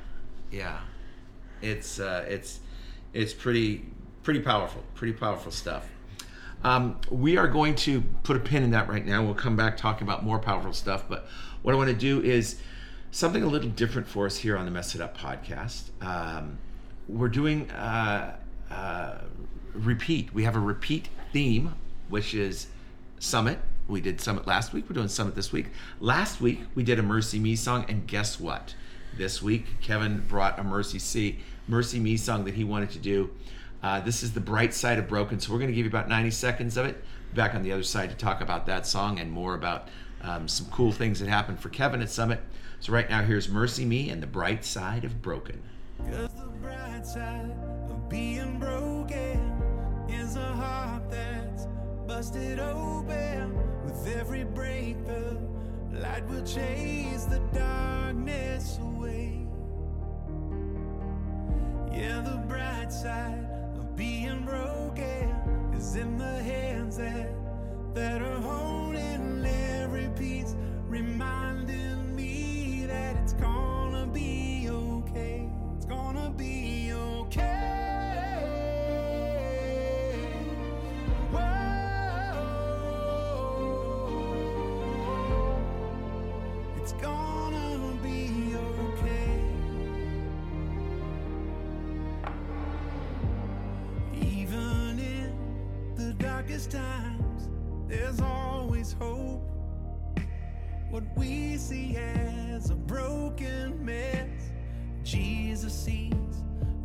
yeah. 0.50 0.78
It's 1.60 2.00
uh, 2.00 2.24
it's 2.26 2.60
it's 3.12 3.34
pretty 3.34 3.84
pretty 4.22 4.40
powerful, 4.40 4.82
pretty 4.94 5.12
powerful 5.12 5.52
stuff. 5.52 5.86
Um, 6.64 6.98
we 7.10 7.36
are 7.36 7.48
going 7.48 7.74
to 7.86 8.00
put 8.22 8.36
a 8.36 8.40
pin 8.40 8.62
in 8.62 8.70
that 8.70 8.88
right 8.88 9.04
now. 9.04 9.22
We'll 9.22 9.34
come 9.34 9.56
back 9.56 9.76
talking 9.76 10.06
about 10.06 10.24
more 10.24 10.38
powerful 10.38 10.72
stuff. 10.72 11.04
But 11.08 11.26
what 11.62 11.74
I 11.74 11.76
want 11.76 11.88
to 11.90 11.96
do 11.96 12.22
is 12.22 12.58
something 13.10 13.42
a 13.42 13.46
little 13.46 13.70
different 13.70 14.06
for 14.06 14.26
us 14.26 14.38
here 14.38 14.56
on 14.56 14.64
the 14.64 14.70
Mess 14.70 14.94
It 14.94 15.00
Up 15.00 15.16
podcast. 15.16 15.90
Um, 16.00 16.58
we're 17.08 17.28
doing 17.28 17.70
uh, 17.70 18.36
repeat. 19.74 20.32
We 20.32 20.44
have 20.44 20.56
a 20.56 20.60
repeat 20.60 21.08
theme, 21.32 21.74
which 22.08 22.34
is 22.34 22.68
Summit. 23.18 23.58
We 23.88 24.00
did 24.00 24.20
Summit 24.20 24.46
last 24.46 24.72
week. 24.72 24.84
We're 24.88 24.94
doing 24.94 25.08
Summit 25.08 25.34
this 25.34 25.52
week. 25.52 25.66
Last 25.98 26.40
week 26.40 26.60
we 26.74 26.82
did 26.82 26.98
a 26.98 27.02
MercyMe 27.02 27.58
song, 27.58 27.84
and 27.88 28.06
guess 28.06 28.38
what? 28.38 28.74
This 29.16 29.42
week 29.42 29.80
Kevin 29.80 30.24
brought 30.28 30.58
a 30.58 30.62
Mercy 30.62 31.00
C, 31.00 31.40
MercyMe 31.68 32.18
song 32.18 32.44
that 32.44 32.54
he 32.54 32.62
wanted 32.62 32.90
to 32.90 32.98
do. 32.98 33.30
Uh, 33.82 34.00
this 34.00 34.22
is 34.22 34.32
the 34.32 34.40
bright 34.40 34.74
side 34.74 34.98
of 34.98 35.08
broken. 35.08 35.40
So 35.40 35.52
we're 35.52 35.58
going 35.58 35.70
to 35.70 35.74
give 35.74 35.86
you 35.86 35.90
about 35.90 36.08
90 36.08 36.30
seconds 36.30 36.76
of 36.76 36.86
it. 36.86 37.02
Back 37.34 37.54
on 37.54 37.62
the 37.62 37.72
other 37.72 37.82
side 37.82 38.10
to 38.10 38.16
talk 38.16 38.40
about 38.40 38.66
that 38.66 38.86
song 38.86 39.18
and 39.18 39.30
more 39.30 39.54
about 39.54 39.88
um, 40.22 40.46
some 40.48 40.66
cool 40.66 40.92
things 40.92 41.18
that 41.20 41.28
happened 41.28 41.60
for 41.60 41.70
Kevin 41.70 42.02
at 42.02 42.10
Summit. 42.10 42.40
So 42.80 42.94
right 42.94 43.08
now 43.10 43.22
here's 43.22 43.46
MercyMe 43.46 44.10
and 44.10 44.22
the 44.22 44.26
bright 44.26 44.64
side 44.64 45.04
of 45.04 45.20
broken. 45.20 45.62
Light 55.92 56.26
will 56.28 56.42
chase 56.42 57.24
the 57.24 57.40
darkness 57.52 58.78
away. 58.80 59.46
Yeah, 61.92 62.22
the 62.22 62.42
bright 62.48 62.90
side 62.90 63.46
of 63.78 63.94
being 63.94 64.46
broken 64.46 65.28
is 65.74 65.96
in 65.96 66.16
the 66.16 66.42
hands 66.42 66.96
that 66.96 67.28
that 67.94 68.22
are 68.22 68.40
holding 68.40 68.69
What 101.00 101.16
we 101.16 101.56
see 101.56 101.96
as 101.96 102.68
a 102.68 102.74
broken 102.74 103.82
mess, 103.82 104.28
Jesus 105.02 105.72
sees 105.72 106.12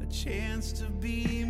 a 0.01 0.05
chance 0.05 0.71
to 0.73 0.85
be 0.85 1.43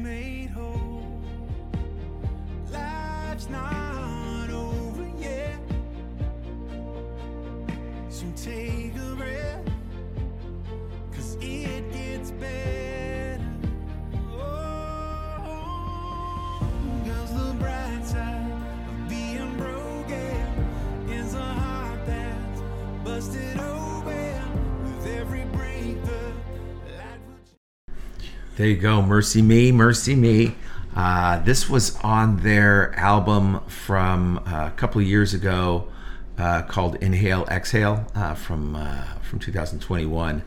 There 28.55 28.67
you 28.67 28.77
go, 28.77 29.01
MercyMe, 29.01 29.73
Mercy 29.73 30.15
Me. 30.15 30.55
Uh, 30.95 31.39
this 31.39 31.69
was 31.69 31.97
on 31.97 32.37
their 32.37 32.97
album 32.97 33.59
from 33.67 34.37
uh, 34.47 34.67
a 34.67 34.73
couple 34.77 35.01
of 35.01 35.07
years 35.07 35.33
ago 35.33 35.89
uh, 36.37 36.61
called 36.61 36.95
Inhale, 37.03 37.45
Exhale 37.49 38.07
uh, 38.15 38.33
from 38.33 38.77
uh, 38.77 39.03
from 39.23 39.39
2021, 39.39 40.41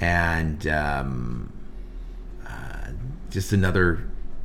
and 0.00 0.66
um, 0.66 1.52
uh, 2.44 2.88
just 3.30 3.52
another 3.52 4.04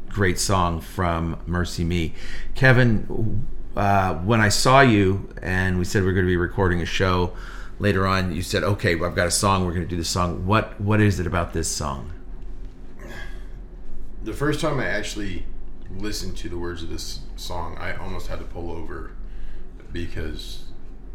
great 0.10 0.38
song 0.38 0.80
from 0.80 1.36
MercyMe. 1.48 2.13
Kevin, 2.54 3.43
when 3.74 4.39
I 4.39 4.50
saw 4.50 4.82
you 4.82 5.34
and 5.41 5.80
we 5.80 5.86
said 5.86 6.04
we 6.04 6.10
are 6.10 6.13
going 6.13 6.28
to 6.28 6.32
be 6.32 6.38
recording 6.38 6.80
a 6.80 6.86
show 6.86 7.34
later 7.80 8.06
on, 8.06 8.36
you 8.36 8.43
said, 8.43 8.63
"Okay, 8.63 8.91
I've 8.93 9.15
got 9.15 9.26
a 9.26 9.32
song. 9.32 9.65
We're 9.65 9.74
going 9.74 9.86
to 9.86 9.89
do 9.89 9.98
the 9.98 10.06
song." 10.06 10.45
What 10.45 10.80
What 10.80 11.02
is 11.02 11.19
it 11.19 11.26
about 11.26 11.54
this 11.54 11.67
song? 11.67 12.12
The 14.23 14.34
first 14.34 14.60
time 14.60 14.79
I 14.79 14.86
actually 14.86 15.45
listened 15.97 16.38
to 16.38 16.49
the 16.49 16.58
words 16.58 16.84
of 16.84 16.89
this 16.89 17.19
song, 17.36 17.77
I 17.77 17.95
almost 17.95 18.27
had 18.27 18.39
to 18.39 18.45
pull 18.45 18.71
over 18.71 19.12
because 19.91 20.65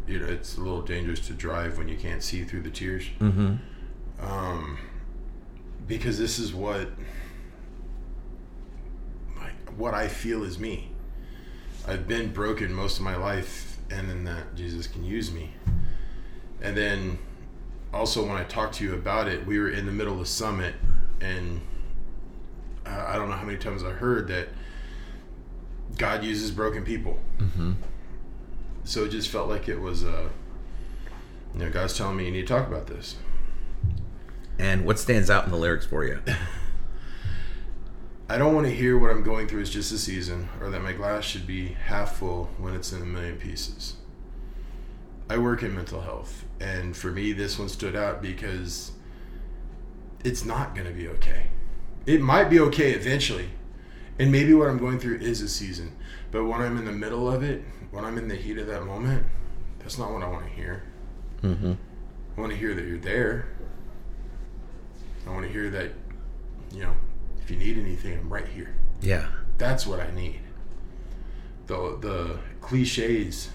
you 0.07 0.19
know 0.19 0.25
it's 0.25 0.57
a 0.57 0.61
little 0.61 0.81
dangerous 0.81 1.19
to 1.27 1.33
drive 1.33 1.77
when 1.77 1.87
you 1.87 1.95
can't 1.95 2.21
see 2.21 2.43
through 2.43 2.61
the 2.61 2.71
tears. 2.71 3.05
Mm-hmm. 3.19 3.55
Um, 4.19 4.77
because 5.87 6.17
this 6.17 6.39
is 6.39 6.53
what 6.53 6.89
like 9.37 9.73
what 9.77 9.93
I 9.93 10.07
feel 10.07 10.43
is 10.43 10.59
me. 10.59 10.91
I've 11.87 12.07
been 12.07 12.33
broken 12.33 12.73
most 12.73 12.97
of 12.97 13.03
my 13.03 13.15
life, 13.15 13.77
and 13.91 14.09
then 14.09 14.23
that 14.23 14.55
Jesus 14.55 14.87
can 14.87 15.03
use 15.03 15.31
me. 15.31 15.53
And 16.61 16.75
then 16.75 17.19
also 17.93 18.25
when 18.25 18.37
I 18.37 18.43
talked 18.43 18.75
to 18.75 18.83
you 18.83 18.95
about 18.95 19.27
it, 19.27 19.45
we 19.45 19.59
were 19.59 19.69
in 19.69 19.85
the 19.85 19.91
middle 19.91 20.19
of 20.19 20.27
summit, 20.27 20.73
and 21.21 21.61
uh, 22.85 23.05
I 23.07 23.15
don't 23.15 23.29
know 23.29 23.35
how 23.35 23.45
many 23.45 23.57
times 23.57 23.83
I 23.83 23.91
heard 23.91 24.27
that 24.27 24.49
God 25.97 26.23
uses 26.23 26.51
broken 26.51 26.83
people. 26.83 27.19
Mm-hmm. 27.37 27.73
So 28.83 29.05
it 29.05 29.09
just 29.09 29.29
felt 29.29 29.49
like 29.49 29.67
it 29.67 29.79
was, 29.79 30.03
uh, 30.03 30.29
you 31.53 31.59
know, 31.59 31.69
God's 31.69 31.97
telling 31.97 32.17
me 32.17 32.25
you 32.25 32.31
need 32.31 32.47
to 32.47 32.53
talk 32.53 32.67
about 32.67 32.87
this. 32.87 33.15
And 34.59 34.85
what 34.85 34.99
stands 34.99 35.29
out 35.29 35.45
in 35.45 35.51
the 35.51 35.57
lyrics 35.57 35.85
for 35.85 36.05
you? 36.05 36.21
I 38.29 38.37
don't 38.37 38.55
want 38.55 38.67
to 38.67 38.73
hear 38.73 38.97
what 38.97 39.11
I'm 39.11 39.21
going 39.21 39.47
through 39.47 39.61
is 39.61 39.69
just 39.69 39.91
a 39.91 39.99
season, 39.99 40.49
or 40.59 40.69
that 40.71 40.81
my 40.81 40.93
glass 40.93 41.23
should 41.23 41.45
be 41.45 41.69
half 41.69 42.17
full 42.17 42.49
when 42.57 42.73
it's 42.73 42.91
in 42.91 43.01
a 43.01 43.05
million 43.05 43.37
pieces. 43.37 43.97
I 45.29 45.37
work 45.37 45.61
in 45.61 45.75
mental 45.75 46.01
health, 46.01 46.43
and 46.59 46.97
for 46.97 47.11
me, 47.11 47.33
this 47.33 47.59
one 47.59 47.69
stood 47.69 47.95
out 47.95 48.23
because 48.23 48.93
it's 50.23 50.43
not 50.43 50.73
going 50.73 50.87
to 50.87 50.93
be 50.93 51.07
okay. 51.07 51.47
It 52.05 52.21
might 52.21 52.49
be 52.49 52.59
okay 52.59 52.91
eventually, 52.91 53.49
and 54.19 54.31
maybe 54.31 54.53
what 54.53 54.69
I'm 54.69 54.77
going 54.77 54.99
through 54.99 55.17
is 55.17 55.41
a 55.41 55.49
season, 55.49 55.95
but 56.31 56.45
when 56.45 56.61
I'm 56.61 56.77
in 56.77 56.85
the 56.85 56.91
middle 56.91 57.31
of 57.31 57.43
it, 57.43 57.63
when 57.91 58.05
I'm 58.05 58.17
in 58.17 58.27
the 58.27 58.35
heat 58.35 58.57
of 58.57 58.67
that 58.67 58.85
moment, 58.85 59.25
that's 59.79 59.97
not 59.97 60.11
what 60.11 60.21
I 60.21 60.27
want 60.27 60.45
to 60.45 60.51
hear. 60.51 60.83
Mm-hmm. 61.41 61.73
I 62.37 62.41
want 62.41 62.51
to 62.51 62.57
hear 62.57 62.73
that 62.73 62.85
you're 62.85 62.97
there. 62.97 63.47
I 65.27 65.31
want 65.31 65.45
to 65.45 65.51
hear 65.51 65.69
that, 65.71 65.91
you 66.71 66.83
know, 66.83 66.93
if 67.41 67.49
you 67.49 67.57
need 67.57 67.77
anything, 67.77 68.17
I'm 68.17 68.31
right 68.31 68.47
here. 68.47 68.75
Yeah. 69.01 69.27
That's 69.57 69.87
what 69.87 69.99
I 69.99 70.11
need. 70.11 70.41
The 71.67 71.97
the 71.99 72.39
cliches 72.61 73.49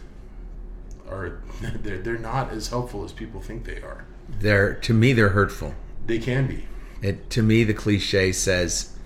are 1.09 1.41
they're, 1.61 1.99
they're 1.99 2.19
not 2.19 2.51
as 2.51 2.69
helpful 2.69 3.05
as 3.05 3.13
people 3.13 3.41
think 3.41 3.65
they 3.65 3.83
are. 3.83 4.05
They're 4.29 4.75
to 4.75 4.95
me 4.95 5.13
they're 5.13 5.31
hurtful. 5.31 5.75
They 6.07 6.19
can 6.19 6.47
be. 6.47 6.67
It 7.03 7.31
to 7.31 7.43
me 7.43 7.65
the 7.65 7.75
cliche 7.75 8.33
says 8.33 8.97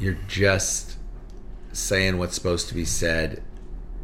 you're 0.00 0.18
just 0.28 0.96
saying 1.72 2.18
what's 2.18 2.34
supposed 2.34 2.68
to 2.68 2.74
be 2.74 2.84
said, 2.84 3.42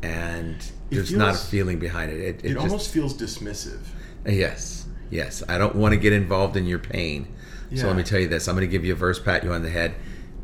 and 0.02 0.56
there's 0.90 1.12
not 1.12 1.34
a 1.34 1.38
feeling 1.38 1.78
behind 1.78 2.12
it. 2.12 2.20
It, 2.20 2.44
it, 2.44 2.44
It 2.44 2.54
just, 2.54 2.66
almost 2.66 2.92
feels 2.92 3.14
dismissive. 3.14 3.80
yes, 4.26 4.86
yes. 5.10 5.42
I 5.48 5.58
don't 5.58 5.76
want 5.76 5.92
to 5.92 5.98
get 5.98 6.12
involved 6.12 6.56
in 6.56 6.66
your 6.66 6.78
pain. 6.78 7.28
So 7.74 7.86
let 7.86 7.96
me 7.96 8.02
tell 8.02 8.20
you 8.20 8.28
this: 8.28 8.48
I'm 8.48 8.54
going 8.54 8.68
to 8.68 8.70
give 8.70 8.84
you 8.84 8.92
a 8.92 8.96
verse, 8.96 9.18
pat 9.18 9.44
you 9.44 9.52
on 9.52 9.62
the 9.62 9.70
head, 9.70 9.94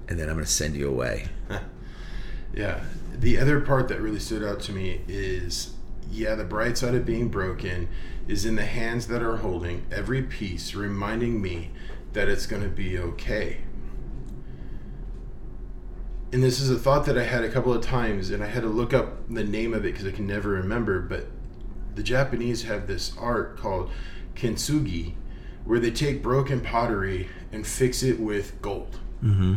and 0.09 0.19
then 0.19 0.29
I'm 0.29 0.35
going 0.35 0.47
to 0.47 0.51
send 0.51 0.77
you 0.77 0.89
away. 0.89 1.29
Yeah. 2.55 2.81
The 3.17 3.39
other 3.39 3.61
part 3.61 3.89
that 3.89 4.01
really 4.01 4.19
stood 4.19 4.43
out 4.43 4.61
to 4.63 4.73
me 4.73 5.03
is 5.07 5.75
yeah, 6.11 6.35
the 6.35 6.45
bright 6.45 6.79
side 6.79 6.95
of 6.95 7.05
being 7.05 7.29
broken 7.29 7.89
is 8.27 8.47
in 8.47 8.57
the 8.57 8.65
hands 8.65 9.07
that 9.09 9.23
are 9.23 9.37
holding 9.37 9.85
every 9.93 10.23
piece, 10.23 10.75
reminding 10.75 11.41
me 11.41 11.71
that 12.13 12.29
it's 12.29 12.47
going 12.47 12.63
to 12.63 12.69
be 12.69 12.99
okay. 12.99 13.59
And 16.33 16.43
this 16.43 16.61
is 16.61 16.71
a 16.71 16.79
thought 16.79 17.07
that 17.07 17.17
I 17.17 17.25
had 17.25 17.43
a 17.43 17.49
couple 17.49 17.73
of 17.73 17.83
times, 17.83 18.31
and 18.31 18.43
I 18.43 18.47
had 18.47 18.63
to 18.63 18.69
look 18.69 18.93
up 18.93 19.33
the 19.33 19.45
name 19.45 19.73
of 19.73 19.85
it 19.85 19.93
because 19.93 20.07
I 20.07 20.11
can 20.11 20.27
never 20.27 20.51
remember. 20.51 21.01
But 21.01 21.27
the 21.95 22.03
Japanese 22.03 22.65
have 22.65 22.87
this 22.87 23.17
art 23.19 23.57
called 23.57 23.91
kintsugi, 24.35 25.15
where 25.65 25.81
they 25.81 25.91
take 25.91 26.23
broken 26.23 26.61
pottery 26.61 27.29
and 27.51 27.67
fix 27.67 28.03
it 28.03 28.21
with 28.21 28.61
gold. 28.61 28.99
Mm-hmm. 29.23 29.55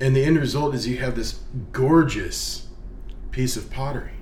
And 0.00 0.16
the 0.16 0.24
end 0.24 0.38
result 0.38 0.74
is 0.74 0.88
you 0.88 0.98
have 0.98 1.14
this 1.14 1.40
gorgeous 1.72 2.68
piece 3.30 3.56
of 3.56 3.70
pottery 3.70 4.12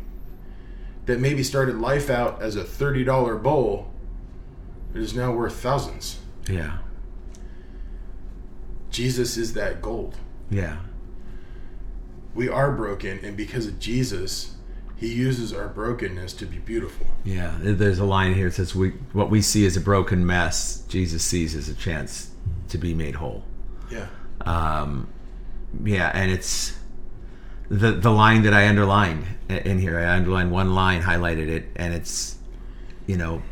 that 1.06 1.18
maybe 1.18 1.42
started 1.42 1.76
life 1.76 2.10
out 2.10 2.40
as 2.42 2.56
a 2.56 2.64
$30 2.64 3.42
bowl, 3.42 3.91
it 4.94 5.00
is 5.00 5.14
now 5.14 5.32
worth 5.32 5.54
thousands. 5.54 6.18
Yeah, 6.48 6.78
Jesus 8.90 9.36
is 9.36 9.54
that 9.54 9.80
gold. 9.80 10.16
yeah, 10.50 10.78
We 12.34 12.48
are 12.48 12.70
broken, 12.72 13.20
and 13.22 13.36
because 13.36 13.66
of 13.66 13.78
Jesus, 13.78 14.54
he 14.96 15.12
uses 15.12 15.52
our 15.52 15.68
brokenness 15.68 16.32
to 16.34 16.46
be 16.46 16.58
beautiful. 16.58 17.06
yeah. 17.24 17.56
There's 17.60 17.98
a 17.98 18.04
line 18.04 18.34
here 18.34 18.48
that 18.48 18.54
says, 18.54 18.74
"We 18.74 18.90
what 19.12 19.30
we 19.30 19.40
see 19.42 19.66
as 19.66 19.76
a 19.76 19.80
broken 19.80 20.24
mess, 20.26 20.82
Jesus 20.88 21.22
sees 21.24 21.54
as 21.54 21.68
a 21.68 21.74
chance 21.74 22.30
to 22.68 22.78
be 22.78 22.94
made 22.94 23.16
whole." 23.16 23.44
Yeah. 23.90 24.06
um, 24.42 25.08
yeah, 25.84 26.10
and 26.14 26.30
it's 26.30 26.76
the 27.68 27.92
the 27.92 28.10
line 28.10 28.42
that 28.42 28.52
I 28.54 28.68
underlined 28.68 29.24
in 29.48 29.78
here. 29.78 29.98
I 29.98 30.14
underlined 30.16 30.50
one 30.52 30.74
line, 30.74 31.02
highlighted 31.02 31.48
it, 31.48 31.64
and 31.76 31.94
it's 31.94 32.36
you 33.06 33.16
know 33.16 33.42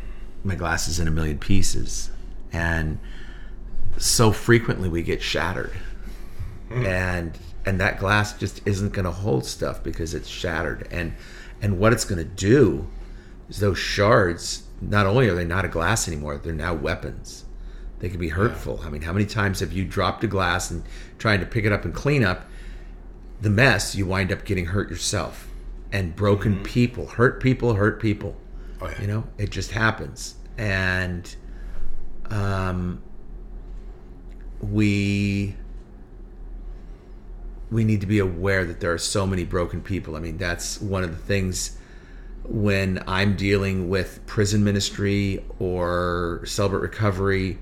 my 0.43 0.55
glass 0.55 0.87
is 0.87 0.99
in 0.99 1.07
a 1.07 1.11
million 1.11 1.37
pieces, 1.37 2.09
and 2.51 2.99
so 3.97 4.31
frequently 4.31 4.89
we 4.89 5.03
get 5.03 5.21
shattered, 5.21 5.73
hmm. 6.69 6.85
and 6.85 7.37
and 7.65 7.79
that 7.79 7.99
glass 7.99 8.37
just 8.37 8.65
isn't 8.65 8.93
going 8.93 9.05
to 9.05 9.11
hold 9.11 9.45
stuff 9.45 9.83
because 9.83 10.13
it's 10.13 10.27
shattered, 10.27 10.87
and 10.91 11.13
and 11.61 11.79
what 11.79 11.93
it's 11.93 12.05
going 12.05 12.19
to 12.19 12.35
do 12.35 12.87
is 13.49 13.59
those 13.59 13.77
shards. 13.77 14.63
Not 14.83 15.05
only 15.05 15.29
are 15.29 15.35
they 15.35 15.45
not 15.45 15.63
a 15.63 15.67
glass 15.67 16.07
anymore, 16.07 16.39
they're 16.39 16.53
now 16.53 16.73
weapons 16.73 17.45
they 18.01 18.09
can 18.09 18.19
be 18.19 18.29
hurtful. 18.29 18.81
I 18.83 18.89
mean, 18.89 19.03
how 19.03 19.13
many 19.13 19.27
times 19.27 19.59
have 19.59 19.71
you 19.71 19.85
dropped 19.85 20.23
a 20.23 20.27
glass 20.27 20.71
and 20.71 20.83
trying 21.19 21.39
to 21.39 21.45
pick 21.45 21.65
it 21.65 21.71
up 21.71 21.85
and 21.85 21.93
clean 21.93 22.23
up 22.23 22.47
the 23.41 23.49
mess, 23.49 23.95
you 23.95 24.05
wind 24.05 24.31
up 24.31 24.45
getting 24.45 24.67
hurt 24.67 24.89
yourself. 24.89 25.47
And 25.91 26.15
broken 26.15 26.55
mm-hmm. 26.55 26.63
people, 26.63 27.05
hurt 27.07 27.41
people, 27.41 27.75
hurt 27.75 28.01
people. 28.01 28.35
Oh, 28.81 28.87
yeah. 28.89 29.01
You 29.01 29.07
know, 29.07 29.23
it 29.37 29.49
just 29.49 29.71
happens. 29.71 30.35
And 30.57 31.33
um 32.29 33.01
we 34.61 35.55
we 37.71 37.83
need 37.83 38.01
to 38.01 38.07
be 38.07 38.19
aware 38.19 38.65
that 38.65 38.79
there 38.79 38.91
are 38.91 38.97
so 38.97 39.25
many 39.25 39.45
broken 39.45 39.81
people. 39.81 40.15
I 40.15 40.19
mean, 40.19 40.37
that's 40.37 40.81
one 40.81 41.03
of 41.03 41.11
the 41.11 41.23
things 41.23 41.77
when 42.43 43.01
I'm 43.07 43.35
dealing 43.35 43.89
with 43.89 44.25
prison 44.25 44.63
ministry 44.63 45.43
or 45.57 46.41
celebrate 46.45 46.81
recovery, 46.81 47.59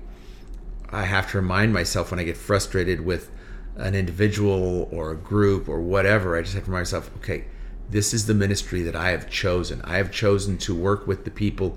I 0.90 1.04
have 1.04 1.30
to 1.30 1.38
remind 1.38 1.72
myself 1.72 2.10
when 2.10 2.18
I 2.18 2.24
get 2.24 2.36
frustrated 2.36 3.02
with 3.02 3.30
an 3.76 3.94
individual 3.94 4.88
or 4.90 5.12
a 5.12 5.16
group 5.16 5.68
or 5.68 5.80
whatever, 5.80 6.36
I 6.36 6.42
just 6.42 6.54
have 6.54 6.64
to 6.64 6.70
remind 6.70 6.82
myself, 6.82 7.10
okay, 7.18 7.44
this 7.90 8.14
is 8.14 8.26
the 8.26 8.34
ministry 8.34 8.82
that 8.82 8.94
I 8.94 9.10
have 9.10 9.28
chosen. 9.28 9.82
I 9.82 9.96
have 9.96 10.12
chosen 10.12 10.58
to 10.58 10.74
work 10.74 11.06
with 11.06 11.24
the 11.24 11.30
people. 11.30 11.76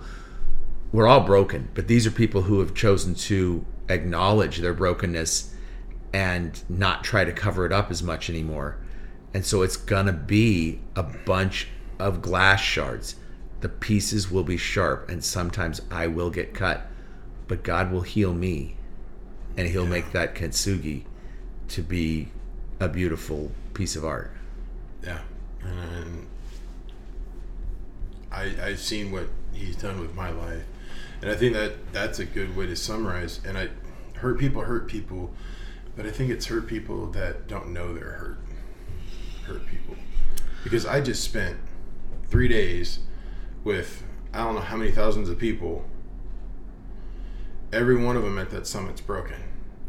We're 0.92 1.08
all 1.08 1.22
broken, 1.22 1.70
but 1.74 1.88
these 1.88 2.06
are 2.06 2.12
people 2.12 2.44
who 2.44 2.60
have 2.60 2.76
chosen 2.76 3.16
to 3.16 3.66
acknowledge 3.90 4.60
their 4.60 4.76
brokenness 4.76 5.56
and 6.14 6.62
not 6.70 7.04
try 7.04 7.24
to 7.24 7.32
cover 7.32 7.66
it 7.66 7.72
up 7.72 7.90
as 7.90 8.04
much 8.04 8.30
anymore. 8.30 8.78
And 9.34 9.44
so 9.44 9.64
it's 9.64 9.76
going 9.76 10.06
to 10.06 10.14
be 10.14 10.82
a 10.96 11.02
bunch 11.02 11.70
of 11.98 12.22
glass 12.22 12.62
shards. 12.62 13.16
The 13.62 13.70
pieces 13.70 14.30
will 14.30 14.44
be 14.44 14.58
sharp, 14.58 15.10
and 15.10 15.24
sometimes 15.24 15.82
I 15.90 16.06
will 16.06 16.30
get 16.30 16.54
cut, 16.54 16.86
but 17.48 17.64
God 17.64 17.92
will 17.92 18.02
heal 18.02 18.34
me, 18.34 18.76
and 19.58 19.68
He'll 19.68 19.88
make 19.88 20.12
that 20.12 20.36
kintsugi 20.36 21.06
to 21.70 21.82
be 21.82 22.28
a 22.80 22.88
beautiful 22.88 23.52
piece 23.74 23.96
of 23.96 24.06
art. 24.06 24.32
And 25.66 26.28
I 28.32 28.54
I've 28.62 28.80
seen 28.80 29.12
what 29.12 29.28
he's 29.54 29.76
done 29.76 30.00
with 30.00 30.16
my 30.16 30.32
life, 30.32 30.64
and 31.22 31.30
I 31.30 31.36
think 31.36 31.54
that 31.54 31.94
that's 31.94 32.20
a 32.20 32.26
good 32.26 32.56
way 32.56 32.66
to 32.66 32.76
summarize. 32.76 33.40
And 33.46 33.58
I 33.58 33.70
hurt 34.16 34.40
people 34.40 34.64
hurt 34.64 34.88
people, 34.88 35.34
but 35.96 36.06
I 36.06 36.12
think 36.12 36.32
it's 36.32 36.48
hurt 36.48 36.68
people 36.68 37.08
that 37.12 37.48
don't 37.48 37.72
know 37.72 37.94
they're 37.94 38.12
hurt. 38.12 38.40
Hurt 39.46 39.66
people, 39.68 39.96
because 40.64 40.86
I 40.86 41.02
just 41.02 41.24
spent 41.24 41.58
three 42.28 42.48
days 42.48 43.00
with 43.64 44.04
I 44.34 44.44
don't 44.44 44.56
know 44.56 44.62
how 44.62 44.78
many 44.78 44.92
thousands 44.92 45.30
of 45.30 45.38
people. 45.38 45.86
Every 47.72 47.96
one 47.96 48.16
of 48.16 48.24
them 48.24 48.38
at 48.38 48.52
that 48.52 48.68
summit's 48.68 49.02
broken. 49.02 49.38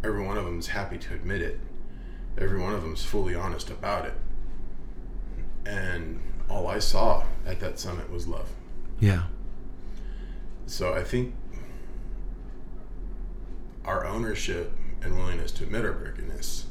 Every 0.02 0.22
one 0.22 0.38
of 0.38 0.44
them 0.44 0.58
is 0.58 0.68
happy 0.68 0.96
to 0.98 1.14
admit 1.14 1.42
it. 1.42 1.60
Every 2.38 2.58
one 2.58 2.72
of 2.72 2.82
them 2.82 2.94
is 2.94 3.04
fully 3.04 3.34
honest 3.34 3.70
about 3.70 4.06
it 4.06 4.14
and 5.66 6.20
all 6.48 6.68
I 6.68 6.78
saw 6.78 7.24
at 7.46 7.60
that 7.60 7.78
summit 7.78 8.10
was 8.10 8.26
love. 8.26 8.48
Yeah. 9.00 9.24
So 10.66 10.94
I 10.94 11.02
think 11.02 11.34
our 13.84 14.06
ownership 14.06 14.72
and 15.02 15.16
willingness 15.16 15.52
to 15.52 15.64
admit 15.64 15.84
our 15.84 15.92
brokenness 15.92 16.66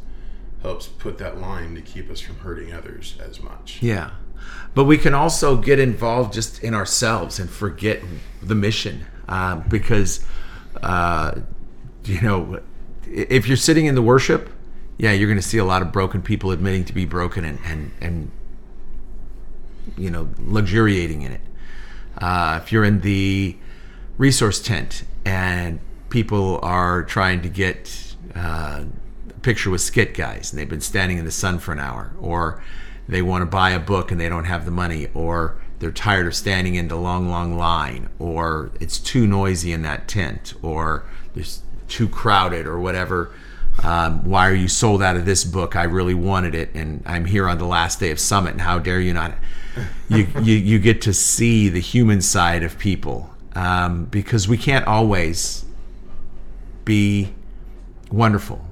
helps 0.61 0.87
put 0.87 1.17
that 1.19 1.39
line 1.39 1.75
to 1.75 1.81
keep 1.81 2.09
us 2.09 2.19
from 2.19 2.37
hurting 2.39 2.73
others 2.73 3.17
as 3.19 3.41
much. 3.41 3.79
Yeah. 3.81 4.11
But 4.73 4.85
we 4.85 4.97
can 4.97 5.13
also 5.13 5.57
get 5.57 5.79
involved 5.79 6.33
just 6.33 6.63
in 6.63 6.73
ourselves 6.73 7.39
and 7.39 7.49
forget 7.49 8.01
the 8.41 8.55
mission 8.55 9.05
uh, 9.27 9.57
because, 9.57 10.25
uh, 10.81 11.33
you 12.05 12.21
know, 12.21 12.59
if 13.05 13.47
you're 13.47 13.57
sitting 13.57 13.85
in 13.85 13.95
the 13.95 14.01
worship, 14.01 14.49
yeah, 14.97 15.11
you're 15.11 15.27
going 15.27 15.39
to 15.39 15.47
see 15.47 15.57
a 15.57 15.65
lot 15.65 15.81
of 15.81 15.91
broken 15.91 16.21
people 16.21 16.51
admitting 16.51 16.85
to 16.85 16.93
be 16.93 17.05
broken 17.05 17.45
and, 17.45 17.59
and, 17.65 17.91
and 18.01 18.31
you 19.97 20.09
know, 20.09 20.29
luxuriating 20.39 21.21
in 21.21 21.31
it. 21.33 21.41
Uh, 22.17 22.59
if 22.61 22.71
you're 22.71 22.83
in 22.83 23.01
the 23.01 23.57
resource 24.17 24.61
tent 24.61 25.03
and 25.25 25.79
people 26.09 26.59
are 26.61 27.03
trying 27.03 27.41
to 27.41 27.49
get 27.49 28.15
uh, 28.35 28.83
a 29.29 29.39
picture 29.41 29.69
with 29.69 29.81
skit 29.81 30.13
guys 30.13 30.51
and 30.51 30.59
they've 30.59 30.69
been 30.69 30.81
standing 30.81 31.17
in 31.17 31.25
the 31.25 31.31
sun 31.31 31.59
for 31.59 31.71
an 31.71 31.79
hour, 31.79 32.13
or 32.19 32.61
they 33.07 33.21
want 33.21 33.41
to 33.41 33.45
buy 33.45 33.71
a 33.71 33.79
book 33.79 34.11
and 34.11 34.19
they 34.21 34.29
don't 34.29 34.45
have 34.45 34.65
the 34.65 34.71
money, 34.71 35.07
or 35.13 35.57
they're 35.79 35.91
tired 35.91 36.27
of 36.27 36.35
standing 36.35 36.75
in 36.75 36.87
the 36.87 36.95
long, 36.95 37.29
long 37.29 37.57
line, 37.57 38.09
or 38.19 38.71
it's 38.79 38.99
too 38.99 39.27
noisy 39.27 39.73
in 39.73 39.81
that 39.81 40.07
tent, 40.07 40.53
or 40.61 41.03
there's 41.33 41.63
too 41.87 42.07
crowded, 42.07 42.65
or 42.65 42.79
whatever. 42.79 43.31
Um, 43.83 44.23
why 44.23 44.47
are 44.47 44.55
you 44.55 44.69
sold 44.69 45.03
out 45.03 45.17
of 45.17 45.25
this 45.25 45.43
book? 45.43 45.75
I 45.75 45.83
really 45.83 46.13
wanted 46.13 46.55
it, 46.55 46.73
and 46.73 47.03
I'm 47.05 47.25
here 47.25 47.49
on 47.49 47.57
the 47.57 47.65
last 47.65 47.99
day 47.99 48.11
of 48.11 48.19
Summit, 48.19 48.51
and 48.51 48.61
how 48.61 48.79
dare 48.79 48.99
you 48.99 49.13
not? 49.13 49.33
You 50.07 50.27
you, 50.41 50.55
you 50.55 50.79
get 50.79 51.01
to 51.03 51.13
see 51.13 51.67
the 51.67 51.81
human 51.81 52.21
side 52.21 52.63
of 52.63 52.79
people 52.79 53.29
um, 53.55 54.05
because 54.05 54.47
we 54.47 54.57
can't 54.57 54.87
always 54.87 55.65
be 56.85 57.33
wonderful, 58.11 58.65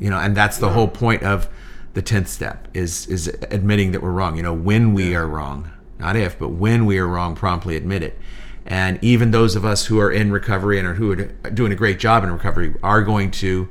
you 0.00 0.10
know, 0.10 0.18
and 0.18 0.36
that's 0.36 0.58
the 0.58 0.70
whole 0.70 0.88
point 0.88 1.22
of 1.22 1.48
the 1.94 2.02
tenth 2.02 2.28
step 2.28 2.68
is 2.74 3.06
is 3.06 3.28
admitting 3.50 3.92
that 3.92 4.02
we're 4.02 4.10
wrong. 4.10 4.36
You 4.36 4.42
know, 4.42 4.54
when 4.54 4.92
we 4.92 5.14
are 5.14 5.26
wrong, 5.26 5.70
not 5.98 6.16
if, 6.16 6.36
but 6.36 6.48
when 6.48 6.84
we 6.84 6.98
are 6.98 7.06
wrong, 7.06 7.36
promptly 7.36 7.76
admit 7.76 8.02
it. 8.02 8.18
And 8.66 8.98
even 9.02 9.30
those 9.30 9.56
of 9.56 9.64
us 9.64 9.86
who 9.86 9.98
are 9.98 10.10
in 10.10 10.30
recovery 10.30 10.78
and 10.78 10.86
are 10.86 10.94
who 10.94 11.12
are 11.12 11.16
doing 11.50 11.72
a 11.72 11.76
great 11.76 11.98
job 11.98 12.24
in 12.24 12.30
recovery 12.30 12.74
are 12.82 13.02
going 13.02 13.30
to 13.32 13.68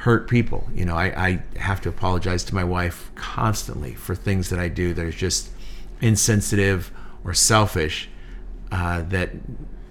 hurt 0.00 0.28
people. 0.28 0.66
You 0.74 0.86
know, 0.86 0.96
I, 0.96 1.28
I 1.28 1.42
have 1.58 1.82
to 1.82 1.90
apologize 1.90 2.42
to 2.44 2.54
my 2.54 2.64
wife 2.64 3.10
constantly 3.16 3.94
for 3.94 4.14
things 4.14 4.48
that 4.48 4.58
I 4.58 4.68
do 4.68 4.94
that 4.94 5.04
are 5.04 5.10
just 5.10 5.50
insensitive 6.00 6.90
or 7.22 7.34
selfish 7.34 8.08
uh, 8.72 9.02
that, 9.02 9.32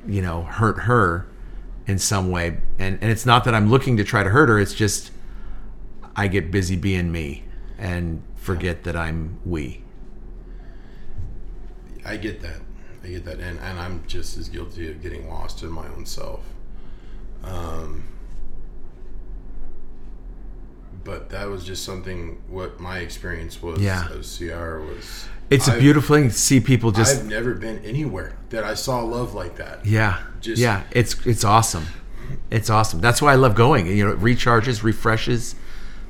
you 0.08 0.24
know, 0.24 0.43
hurt 0.43 0.80
her 0.80 1.28
in 1.86 2.00
some 2.00 2.32
way. 2.32 2.58
And, 2.80 2.98
and 3.02 3.12
it's 3.12 3.26
not 3.26 3.43
that 3.43 3.54
I'm 3.54 3.69
looking 3.69 3.98
to 3.98 4.04
try 4.04 4.24
to 4.24 4.30
hurt 4.32 4.50
her, 4.50 4.60
it's 4.60 4.74
just 4.74 5.12
I 6.15 6.28
get 6.28 6.50
busy 6.50 6.76
being 6.76 7.12
me 7.12 7.43
and 7.78 8.24
forget 8.36 8.84
that 8.86 8.95
I'm 8.95 9.39
we. 9.45 9.84
I 12.04 12.17
get 12.17 12.41
that. 12.41 12.62
I 13.04 13.08
get 13.08 13.26
that, 13.26 13.39
and 13.39 13.60
and 13.60 13.80
I'm 13.80 14.04
just 14.08 14.38
as 14.38 14.50
guilty 14.50 14.89
of 14.89 15.02
getting 15.02 15.30
lost 15.30 15.63
in 15.63 15.69
my 15.69 15.88
own 15.88 16.06
self. 16.06 16.41
Um, 17.43 18.04
but 21.03 21.29
that 21.29 21.47
was 21.49 21.63
just 21.65 21.83
something. 21.83 22.38
What 22.49 22.79
my 22.79 22.99
experience 22.99 23.62
was 23.62 23.79
Yeah. 23.81 24.07
as 24.17 24.38
CR 24.38 24.79
was. 24.79 25.25
It's 25.49 25.67
a 25.67 25.71
I've- 25.71 25.79
beautiful 25.81 26.15
thing 26.15 26.29
to 26.29 26.35
see 26.35 26.59
people 26.59 26.91
just 26.91 27.21
I've 27.21 27.25
never 27.25 27.53
been 27.55 27.79
anywhere 27.83 28.33
that 28.51 28.63
I 28.63 28.75
saw 28.75 29.01
love 29.01 29.33
like 29.33 29.55
that. 29.57 29.85
Yeah. 29.85 30.17
Just- 30.41 30.62
yeah. 30.62 30.83
It's 30.91 31.15
it's 31.25 31.43
awesome. 31.43 31.85
It's 32.51 32.69
awesome. 32.69 33.01
That's 33.01 33.21
why 33.21 33.31
I 33.33 33.35
love 33.35 33.55
going. 33.55 33.88
You 33.88 34.05
know, 34.05 34.12
it 34.12 34.19
recharges, 34.19 34.83
refreshes. 34.83 35.55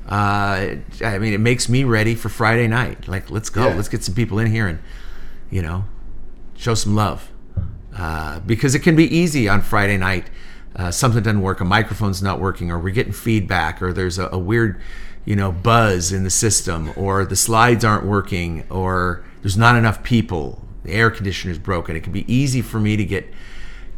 Uh, 0.09 0.75
I 1.05 1.19
mean, 1.19 1.33
it 1.33 1.39
makes 1.39 1.69
me 1.69 1.83
ready 1.83 2.15
for 2.15 2.29
Friday 2.29 2.67
night. 2.67 3.07
Like, 3.07 3.29
let's 3.29 3.49
go. 3.49 3.67
Yeah. 3.67 3.75
Let's 3.75 3.87
get 3.89 4.03
some 4.03 4.15
people 4.15 4.39
in 4.39 4.47
here 4.47 4.67
and, 4.67 4.79
you 5.51 5.61
know, 5.61 5.85
show 6.57 6.73
some 6.73 6.95
love. 6.95 7.29
Uh, 7.95 8.39
because 8.39 8.75
it 8.75 8.79
can 8.79 8.95
be 8.95 9.05
easy 9.15 9.47
on 9.47 9.61
Friday 9.61 9.97
night. 9.97 10.29
Uh, 10.79 10.89
something 10.89 11.21
doesn't 11.21 11.41
work. 11.41 11.59
A 11.59 11.65
microphone's 11.65 12.23
not 12.23 12.39
working, 12.39 12.71
or 12.71 12.79
we're 12.79 12.91
getting 12.91 13.11
feedback, 13.11 13.81
or 13.81 13.91
there's 13.91 14.17
a, 14.17 14.29
a 14.31 14.39
weird, 14.39 14.79
you 15.25 15.35
know, 15.35 15.51
buzz 15.51 16.13
in 16.13 16.23
the 16.23 16.29
system, 16.29 16.93
or 16.95 17.25
the 17.25 17.35
slides 17.35 17.83
aren't 17.83 18.05
working, 18.05 18.65
or 18.69 19.25
there's 19.41 19.57
not 19.57 19.75
enough 19.75 20.03
people. 20.03 20.65
The 20.83 20.93
air 20.93 21.11
conditioner's 21.11 21.59
broken. 21.59 21.97
It 21.97 22.03
can 22.03 22.13
be 22.13 22.31
easy 22.33 22.61
for 22.61 22.79
me 22.79 22.95
to 22.95 23.03
get 23.03 23.27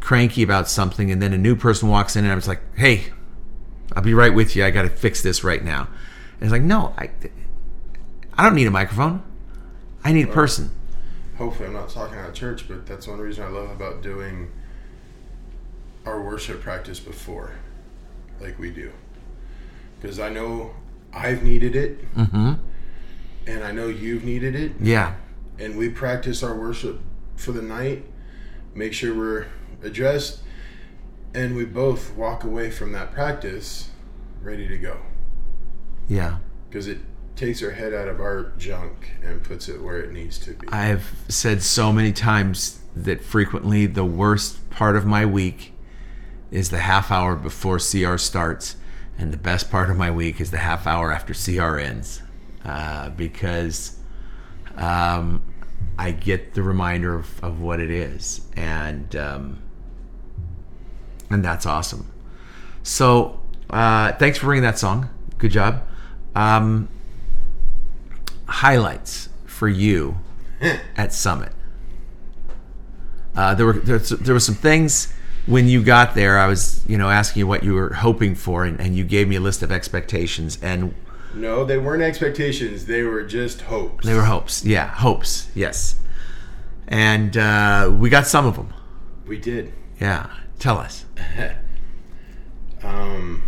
cranky 0.00 0.42
about 0.42 0.68
something, 0.68 1.12
and 1.12 1.22
then 1.22 1.32
a 1.32 1.38
new 1.38 1.54
person 1.54 1.88
walks 1.88 2.16
in, 2.16 2.24
and 2.24 2.32
I'm 2.32 2.38
just 2.38 2.48
like, 2.48 2.62
"Hey, 2.76 3.04
I'll 3.94 4.02
be 4.02 4.12
right 4.12 4.34
with 4.34 4.56
you. 4.56 4.64
I 4.64 4.72
got 4.72 4.82
to 4.82 4.88
fix 4.88 5.22
this 5.22 5.44
right 5.44 5.62
now." 5.62 5.82
And 6.34 6.42
it's 6.42 6.50
like, 6.50 6.62
"No, 6.62 6.94
I, 6.98 7.10
I 8.34 8.42
don't 8.42 8.56
need 8.56 8.66
a 8.66 8.72
microphone. 8.72 9.22
I 10.02 10.12
need 10.12 10.28
a 10.28 10.32
person." 10.32 10.72
hopefully 11.38 11.68
I'm 11.68 11.74
not 11.74 11.88
talking 11.88 12.18
out 12.18 12.28
of 12.28 12.34
church, 12.34 12.68
but 12.68 12.86
that's 12.86 13.08
one 13.08 13.18
reason 13.18 13.44
I 13.44 13.48
love 13.48 13.70
about 13.70 14.02
doing 14.02 14.52
our 16.04 16.20
worship 16.20 16.60
practice 16.62 16.98
before, 17.00 17.52
like 18.40 18.58
we 18.58 18.70
do, 18.70 18.90
because 20.00 20.18
I 20.18 20.28
know 20.30 20.72
I've 21.12 21.42
needed 21.42 21.76
it, 21.76 22.14
Mm-hmm. 22.14 22.52
and 23.46 23.64
I 23.64 23.72
know 23.72 23.88
you've 23.88 24.24
needed 24.24 24.54
it, 24.54 24.72
Yeah. 24.80 25.14
and 25.58 25.76
we 25.76 25.88
practice 25.88 26.42
our 26.42 26.54
worship 26.56 27.00
for 27.36 27.52
the 27.52 27.62
night, 27.62 28.04
make 28.74 28.92
sure 28.92 29.14
we're 29.14 29.46
addressed, 29.82 30.40
and 31.34 31.56
we 31.56 31.64
both 31.64 32.14
walk 32.14 32.44
away 32.44 32.70
from 32.70 32.92
that 32.92 33.12
practice 33.12 33.90
ready 34.42 34.66
to 34.68 34.76
go, 34.78 34.96
Yeah. 36.08 36.38
because 36.68 36.88
it 36.88 36.98
takes 37.36 37.62
our 37.62 37.70
head 37.70 37.94
out 37.94 38.08
of 38.08 38.20
our 38.20 38.52
junk 38.58 39.12
and 39.22 39.42
puts 39.42 39.68
it 39.68 39.80
where 39.82 40.00
it 40.00 40.12
needs 40.12 40.38
to 40.38 40.52
be. 40.52 40.68
I've 40.68 41.14
said 41.28 41.62
so 41.62 41.92
many 41.92 42.12
times 42.12 42.80
that 42.94 43.22
frequently 43.24 43.86
the 43.86 44.04
worst 44.04 44.68
part 44.70 44.96
of 44.96 45.06
my 45.06 45.24
week 45.24 45.71
is 46.52 46.70
the 46.70 46.78
half 46.78 47.10
hour 47.10 47.34
before 47.34 47.78
CR 47.78 48.16
starts, 48.18 48.76
and 49.18 49.32
the 49.32 49.38
best 49.38 49.70
part 49.70 49.90
of 49.90 49.96
my 49.96 50.10
week 50.10 50.40
is 50.40 50.50
the 50.50 50.58
half 50.58 50.86
hour 50.86 51.10
after 51.10 51.34
CR 51.34 51.78
ends, 51.78 52.22
uh, 52.64 53.08
because 53.10 53.98
um, 54.76 55.42
I 55.98 56.12
get 56.12 56.54
the 56.54 56.62
reminder 56.62 57.14
of, 57.14 57.42
of 57.42 57.60
what 57.60 57.80
it 57.80 57.90
is, 57.90 58.42
and 58.54 59.16
um, 59.16 59.62
and 61.30 61.42
that's 61.42 61.64
awesome. 61.64 62.12
So 62.82 63.40
uh, 63.70 64.12
thanks 64.12 64.38
for 64.38 64.46
bringing 64.46 64.64
that 64.64 64.78
song. 64.78 65.08
Good 65.38 65.52
job. 65.52 65.82
Um, 66.34 66.88
highlights 68.46 69.30
for 69.46 69.68
you 69.68 70.18
at 70.96 71.14
Summit. 71.14 71.52
Uh, 73.34 73.54
there 73.54 73.64
were 73.64 73.72
there, 73.72 73.98
there 73.98 74.34
were 74.34 74.40
some 74.40 74.54
things 74.54 75.12
when 75.46 75.68
you 75.68 75.82
got 75.82 76.14
there. 76.14 76.38
I 76.38 76.46
was 76.46 76.84
you 76.86 76.96
know 76.98 77.08
asking 77.10 77.40
you 77.40 77.46
what 77.46 77.62
you 77.64 77.74
were 77.74 77.94
hoping 77.94 78.34
for, 78.34 78.64
and, 78.64 78.80
and 78.80 78.96
you 78.96 79.04
gave 79.04 79.28
me 79.28 79.36
a 79.36 79.40
list 79.40 79.62
of 79.62 79.70
expectations, 79.72 80.58
and 80.62 80.94
No, 81.34 81.64
they 81.64 81.78
weren't 81.78 82.02
expectations. 82.02 82.86
They 82.86 83.02
were 83.02 83.22
just 83.24 83.62
hopes. 83.62 84.06
they 84.06 84.14
were 84.14 84.24
hopes. 84.24 84.64
Yeah, 84.64 84.86
hopes. 84.88 85.50
Yes, 85.54 85.96
and 86.88 87.36
uh, 87.36 87.90
we 87.92 88.10
got 88.10 88.26
some 88.26 88.46
of 88.46 88.56
them. 88.56 88.72
We 89.26 89.38
did. 89.38 89.72
Yeah, 90.00 90.30
tell 90.58 90.78
us. 90.78 91.04
Um, 92.82 93.44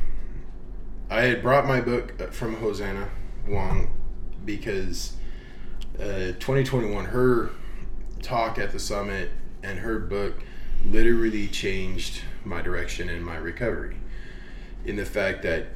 I 1.10 1.22
had 1.22 1.42
brought 1.42 1.66
my 1.66 1.80
book 1.80 2.32
from 2.32 2.54
Hosanna 2.54 3.10
Wong 3.48 3.90
because 4.44 5.14
uh, 5.98 6.32
2021, 6.38 7.06
her 7.06 7.50
talk 8.22 8.58
at 8.58 8.70
the 8.72 8.78
summit 8.78 9.30
and 9.62 9.80
her 9.80 9.98
book 9.98 10.34
literally 10.86 11.48
changed 11.48 12.22
my 12.44 12.60
direction 12.60 13.08
in 13.08 13.22
my 13.22 13.36
recovery. 13.36 13.96
In 14.84 14.96
the 14.96 15.04
fact 15.04 15.42
that 15.42 15.68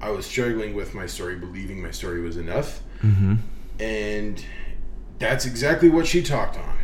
I 0.00 0.10
was 0.10 0.26
struggling 0.26 0.74
with 0.74 0.94
my 0.94 1.06
story, 1.06 1.36
believing 1.36 1.82
my 1.82 1.90
story 1.90 2.20
was 2.20 2.36
enough. 2.36 2.82
Mm-hmm. 3.02 3.36
And 3.80 4.44
that's 5.18 5.46
exactly 5.46 5.88
what 5.88 6.06
she 6.06 6.22
talked 6.22 6.56
on. 6.56 6.78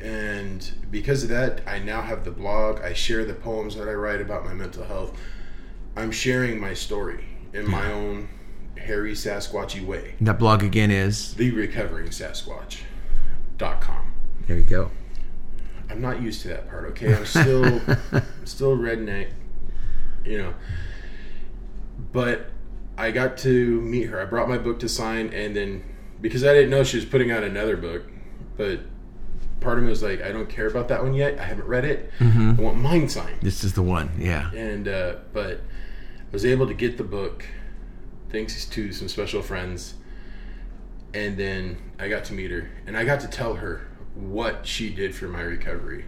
And 0.00 0.68
because 0.90 1.22
of 1.22 1.28
that, 1.30 1.62
I 1.66 1.78
now 1.78 2.02
have 2.02 2.24
the 2.24 2.30
blog. 2.30 2.80
I 2.80 2.94
share 2.94 3.24
the 3.24 3.34
poems 3.34 3.76
that 3.76 3.88
I 3.88 3.92
write 3.92 4.20
about 4.20 4.44
my 4.44 4.54
mental 4.54 4.84
health. 4.84 5.18
I'm 5.96 6.12
sharing 6.12 6.60
my 6.60 6.74
story 6.74 7.24
in 7.52 7.68
my 7.68 7.92
own 7.92 8.28
hairy 8.78 9.12
Sasquatchy 9.12 9.84
way. 9.84 10.14
That 10.20 10.38
blog 10.38 10.62
again 10.62 10.90
is 10.90 11.34
TheRecoveringSasquatch.com. 11.36 14.12
there. 14.46 14.56
You 14.56 14.62
go. 14.62 14.90
I'm 15.90 16.00
not 16.00 16.22
used 16.22 16.42
to 16.42 16.48
that 16.48 16.68
part, 16.68 16.84
okay? 16.90 17.14
I'm 17.14 17.26
still 17.26 17.64
I'm 18.12 18.46
still 18.46 18.76
redneck, 18.76 19.30
you 20.24 20.38
know. 20.38 20.54
But 22.12 22.50
I 22.96 23.10
got 23.10 23.38
to 23.38 23.80
meet 23.80 24.04
her. 24.04 24.20
I 24.20 24.24
brought 24.24 24.48
my 24.48 24.58
book 24.58 24.78
to 24.80 24.88
sign 24.88 25.32
and 25.32 25.54
then 25.56 25.84
because 26.20 26.44
I 26.44 26.52
didn't 26.52 26.70
know 26.70 26.84
she 26.84 26.96
was 26.96 27.06
putting 27.06 27.30
out 27.30 27.42
another 27.42 27.76
book, 27.76 28.02
but 28.56 28.80
part 29.60 29.78
of 29.78 29.84
me 29.84 29.90
was 29.90 30.02
like, 30.02 30.22
I 30.22 30.32
don't 30.32 30.48
care 30.48 30.66
about 30.66 30.88
that 30.88 31.02
one 31.02 31.14
yet. 31.14 31.38
I 31.38 31.44
haven't 31.44 31.66
read 31.66 31.84
it. 31.84 32.10
I 32.58 32.60
want 32.60 32.78
mine 32.78 33.08
signed. 33.08 33.40
This 33.40 33.64
is 33.64 33.72
the 33.74 33.82
one. 33.82 34.10
Yeah. 34.18 34.50
And 34.52 34.86
uh, 34.86 35.16
but 35.32 35.58
I 35.58 36.32
was 36.32 36.44
able 36.44 36.66
to 36.66 36.74
get 36.74 36.96
the 36.96 37.04
book 37.04 37.44
thanks 38.30 38.64
to 38.66 38.92
some 38.92 39.08
special 39.08 39.42
friends. 39.42 39.94
And 41.12 41.36
then 41.36 41.76
I 41.98 42.08
got 42.08 42.24
to 42.26 42.34
meet 42.34 42.50
her 42.50 42.70
and 42.86 42.96
I 42.96 43.04
got 43.04 43.20
to 43.20 43.28
tell 43.28 43.54
her 43.54 43.88
what 44.14 44.66
she 44.66 44.90
did 44.90 45.14
for 45.14 45.26
my 45.28 45.42
recovery. 45.42 46.04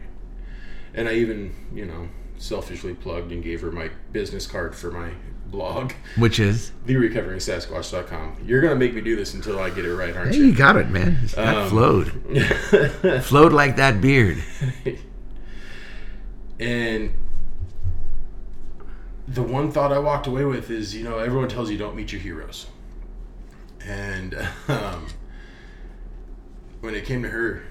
And 0.95 1.09
I 1.09 1.15
even, 1.15 1.55
you 1.75 1.87
know, 1.87 2.09
selfishly 2.37 2.95
plugged 2.95 3.33
and 3.33 3.43
gave 3.43 3.61
her 3.63 3.71
my 3.73 3.91
business 4.13 4.47
card 4.47 4.75
for 4.75 4.91
my 4.91 5.11
blog, 5.47 5.93
Which 6.17 6.41
is 6.41 6.73
TheRecoveringSasquatch.com. 6.87 8.39
You're 8.45 8.61
going 8.61 8.73
to 8.73 8.79
make 8.79 8.95
me 8.95 9.01
do 9.01 9.17
this 9.17 9.35
until 9.35 9.59
I 9.59 9.71
get 9.71 9.85
it 9.85 9.95
right, 9.95 10.15
aren't 10.17 10.33
hey, 10.33 10.39
you? 10.39 10.47
you 10.47 10.55
got 10.55 10.77
it, 10.77 10.89
man. 10.91 11.19
That 11.35 11.57
Um, 11.57 11.69
flowed. 11.71 12.09
flowed 13.25 13.53
like 13.53 13.77
that 13.77 14.01
beard. 14.01 14.43
And 16.59 17.13
the 19.29 19.43
one 19.43 19.71
thought 19.71 19.93
I 19.93 19.99
walked 19.99 20.27
away 20.27 20.45
with 20.45 20.71
is, 20.71 20.95
you 20.95 21.05
know, 21.05 21.19
everyone 21.19 21.49
tells 21.49 21.71
you 21.71 21.79
don't 21.79 21.97
meet 21.97 22.13
your 22.13 22.21
heroes. 22.21 22.67
And 23.85 24.35
um, 24.69 25.07
when 26.81 26.95
it 26.95 27.05
came 27.05 27.23
to 27.23 27.29
her, 27.31 27.63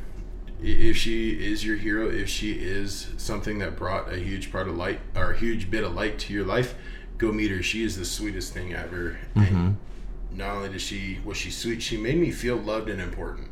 if 0.62 0.95
she 0.95 1.32
is 1.32 1.66
your 1.66 1.76
hero, 1.76 2.09
if 2.09 2.30
she 2.30 2.53
is 2.53 3.09
something 3.18 3.59
that 3.59 3.76
brought 3.76 4.12
a 4.12 4.18
huge 4.18 4.51
part 4.51 4.68
of 4.68 4.78
light 4.78 4.99
or 5.16 5.32
a 5.32 5.38
huge 5.38 5.72
bit 5.72 5.84
of 5.84 5.95
light 5.95 6.20
to 6.20 6.34
your 6.34 6.45
life, 6.45 6.76
go 7.18 7.32
meet 7.32 7.51
her. 7.51 7.64
She 7.64 7.84
is 7.84 7.97
the 7.97 8.05
sweetest 8.05 8.53
thing 8.53 8.74
ever. 8.74 9.18
And 9.36 9.47
mm-hmm. 9.47 10.38
not 10.38 10.55
only 10.57 10.70
does 10.70 10.82
she 10.82 11.20
was 11.26 11.38
she 11.38 11.49
sweet, 11.49 11.82
she 11.82 11.97
made 11.97 12.18
me 12.18 12.32
feel 12.32 12.57
loved 12.57 12.89
and 12.89 13.01
important. 13.01 13.49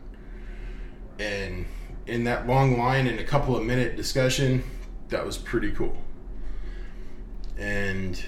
And 1.18 1.66
in 2.06 2.24
that 2.26 2.48
long 2.48 2.78
line 2.78 3.08
and 3.08 3.20
a 3.20 3.24
couple 3.24 3.56
of 3.56 3.64
minute 3.64 3.96
discussion, 3.96 4.64
that 5.10 5.26
was 5.26 5.38
pretty 5.38 5.72
cool. 5.72 5.98
And 7.58 8.24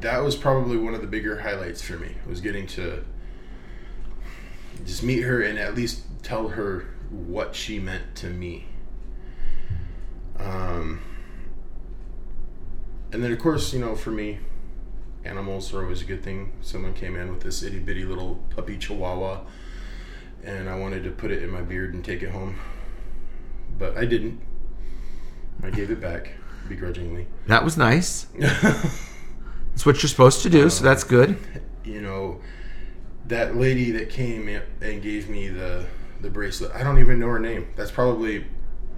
that 0.00 0.22
was 0.22 0.36
probably 0.36 0.76
one 0.76 0.94
of 0.94 1.00
the 1.00 1.06
bigger 1.06 1.40
highlights 1.40 1.80
for 1.80 1.94
me 1.94 2.14
was 2.28 2.40
getting 2.40 2.66
to 2.66 3.02
just 4.84 5.02
meet 5.02 5.22
her 5.22 5.42
and 5.42 5.58
at 5.58 5.74
least 5.74 6.02
tell 6.26 6.48
her 6.48 6.88
what 7.08 7.54
she 7.54 7.78
meant 7.78 8.16
to 8.16 8.26
me. 8.26 8.66
Um, 10.36 11.00
and 13.12 13.22
then, 13.22 13.30
of 13.30 13.38
course, 13.38 13.72
you 13.72 13.78
know, 13.78 13.94
for 13.94 14.10
me, 14.10 14.40
animals 15.24 15.72
are 15.72 15.84
always 15.84 16.02
a 16.02 16.04
good 16.04 16.24
thing. 16.24 16.50
Someone 16.62 16.94
came 16.94 17.14
in 17.14 17.30
with 17.30 17.42
this 17.44 17.62
itty 17.62 17.78
bitty 17.78 18.04
little 18.04 18.40
puppy 18.50 18.76
chihuahua, 18.76 19.42
and 20.42 20.68
I 20.68 20.76
wanted 20.76 21.04
to 21.04 21.12
put 21.12 21.30
it 21.30 21.44
in 21.44 21.50
my 21.50 21.62
beard 21.62 21.94
and 21.94 22.04
take 22.04 22.24
it 22.24 22.30
home, 22.30 22.58
but 23.78 23.96
I 23.96 24.04
didn't. 24.04 24.40
I 25.62 25.70
gave 25.70 25.92
it 25.92 26.00
back 26.00 26.32
begrudgingly. 26.68 27.28
That 27.46 27.62
was 27.62 27.76
nice. 27.76 28.24
That's 28.38 29.86
what 29.86 30.02
you're 30.02 30.10
supposed 30.10 30.42
to 30.42 30.50
do, 30.50 30.70
so 30.70 30.82
that's 30.82 31.04
good. 31.04 31.38
you 31.84 32.00
know, 32.00 32.40
that 33.28 33.56
lady 33.56 33.92
that 33.92 34.10
came 34.10 34.48
and 34.80 35.02
gave 35.02 35.28
me 35.28 35.48
the 35.48 35.86
the 36.20 36.30
bracelet. 36.30 36.72
I 36.74 36.82
don't 36.82 36.98
even 36.98 37.18
know 37.18 37.28
her 37.28 37.38
name. 37.38 37.68
That's 37.76 37.90
probably 37.90 38.46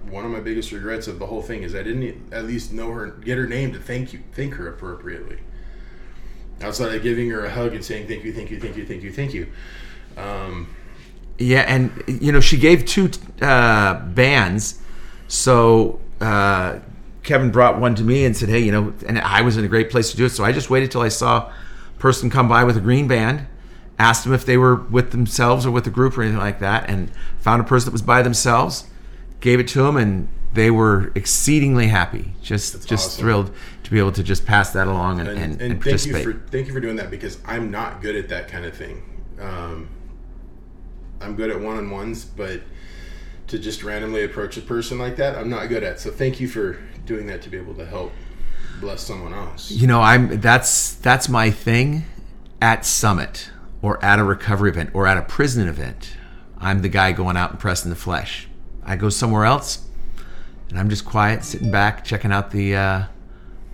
one 0.09 0.25
of 0.25 0.31
my 0.31 0.39
biggest 0.39 0.71
regrets 0.71 1.07
of 1.07 1.19
the 1.19 1.25
whole 1.27 1.41
thing 1.41 1.63
is 1.63 1.75
I 1.75 1.83
didn't 1.83 2.33
at 2.33 2.45
least 2.45 2.73
know 2.73 2.91
her, 2.91 3.07
get 3.07 3.37
her 3.37 3.47
name 3.47 3.73
to 3.73 3.79
thank 3.79 4.13
you, 4.13 4.21
thank 4.31 4.55
her 4.55 4.67
appropriately. 4.67 5.37
Outside 6.61 6.93
of 6.95 7.03
giving 7.03 7.29
her 7.29 7.45
a 7.45 7.49
hug 7.49 7.73
and 7.73 7.83
saying 7.83 8.07
thank 8.07 8.23
you, 8.23 8.33
thank 8.33 8.51
you, 8.51 8.59
thank 8.59 8.75
you, 8.75 8.85
thank 8.85 9.03
you, 9.03 9.11
thank 9.11 9.33
you. 9.33 9.47
Um, 10.17 10.67
Yeah, 11.37 11.61
and 11.61 12.03
you 12.07 12.31
know 12.31 12.41
she 12.41 12.57
gave 12.57 12.85
two 12.85 13.11
uh, 13.41 13.99
bands, 14.07 14.81
so 15.29 16.01
uh, 16.19 16.79
Kevin 17.23 17.49
brought 17.51 17.79
one 17.79 17.95
to 17.95 18.03
me 18.03 18.25
and 18.25 18.35
said, 18.35 18.49
"Hey, 18.49 18.59
you 18.59 18.73
know," 18.73 18.93
and 19.07 19.19
I 19.19 19.41
was 19.41 19.55
in 19.55 19.63
a 19.63 19.69
great 19.69 19.89
place 19.89 20.11
to 20.11 20.17
do 20.17 20.25
it. 20.25 20.31
So 20.31 20.43
I 20.43 20.51
just 20.51 20.69
waited 20.69 20.91
till 20.91 21.01
I 21.01 21.07
saw 21.07 21.47
a 21.47 21.53
person 21.99 22.29
come 22.29 22.49
by 22.49 22.65
with 22.65 22.75
a 22.75 22.81
green 22.81 23.07
band, 23.07 23.47
asked 23.99 24.23
them 24.23 24.33
if 24.33 24.45
they 24.45 24.57
were 24.57 24.75
with 24.75 25.11
themselves 25.11 25.65
or 25.65 25.71
with 25.71 25.85
a 25.85 25.89
group 25.91 26.17
or 26.17 26.23
anything 26.23 26.39
like 26.39 26.59
that, 26.59 26.89
and 26.89 27.11
found 27.37 27.61
a 27.61 27.65
person 27.65 27.85
that 27.85 27.91
was 27.91 28.01
by 28.01 28.21
themselves, 28.21 28.87
gave 29.39 29.59
it 29.59 29.67
to 29.69 29.83
them, 29.83 29.97
and 29.97 30.29
they 30.53 30.71
were 30.71 31.11
exceedingly 31.13 31.87
happy, 31.87 32.33
just 32.41 32.87
just 32.87 32.91
awesome. 32.91 33.21
thrilled 33.21 33.55
to 33.83 33.91
be 33.91 33.99
able 33.99 34.11
to 34.11 34.23
just 34.23 34.45
pass 34.45 34.71
that 34.73 34.87
along 34.87 35.19
and, 35.19 35.29
and, 35.29 35.39
and, 35.39 35.61
and, 35.61 35.71
and 35.73 35.83
thank 35.83 36.05
you 36.05 36.23
for 36.23 36.33
thank 36.49 36.67
you 36.67 36.73
for 36.73 36.79
doing 36.79 36.95
that 36.95 37.11
because 37.11 37.37
I'm 37.45 37.69
not 37.69 38.01
good 38.01 38.15
at 38.15 38.29
that 38.29 38.47
kind 38.47 38.65
of 38.65 38.75
thing. 38.75 39.03
Um, 39.39 39.89
I'm 41.21 41.35
good 41.35 41.49
at 41.49 41.59
one 41.59 41.77
on 41.77 41.89
ones, 41.89 42.25
but 42.25 42.61
to 43.47 43.59
just 43.59 43.83
randomly 43.83 44.23
approach 44.23 44.57
a 44.57 44.61
person 44.61 44.97
like 44.97 45.17
that, 45.17 45.35
I'm 45.35 45.49
not 45.49 45.67
good 45.69 45.83
at. 45.83 45.99
So 45.99 46.11
thank 46.11 46.39
you 46.39 46.47
for 46.47 46.79
doing 47.05 47.27
that 47.27 47.41
to 47.41 47.49
be 47.49 47.57
able 47.57 47.73
to 47.73 47.85
help 47.85 48.11
bless 48.79 49.01
someone 49.01 49.33
else. 49.33 49.71
you 49.71 49.87
know 49.87 50.01
i'm 50.01 50.39
that's 50.39 50.93
that's 50.95 51.27
my 51.27 51.51
thing 51.51 52.05
at 52.61 52.85
summit 52.85 53.49
or 53.81 54.03
at 54.03 54.19
a 54.19 54.23
recovery 54.23 54.69
event 54.69 54.89
or 54.93 55.07
at 55.07 55.17
a 55.17 55.21
prison 55.21 55.67
event 55.67 56.15
i'm 56.57 56.81
the 56.81 56.89
guy 56.89 57.11
going 57.11 57.37
out 57.37 57.51
and 57.51 57.59
pressing 57.59 57.89
the 57.89 57.95
flesh. 57.95 58.47
I 58.83 58.95
go 58.95 59.09
somewhere 59.09 59.45
else 59.45 59.85
and 60.69 60.79
i'm 60.79 60.89
just 60.89 61.05
quiet 61.05 61.43
sitting 61.43 61.71
back 61.71 62.03
checking 62.03 62.31
out 62.31 62.51
the 62.51 62.75
uh 62.75 63.03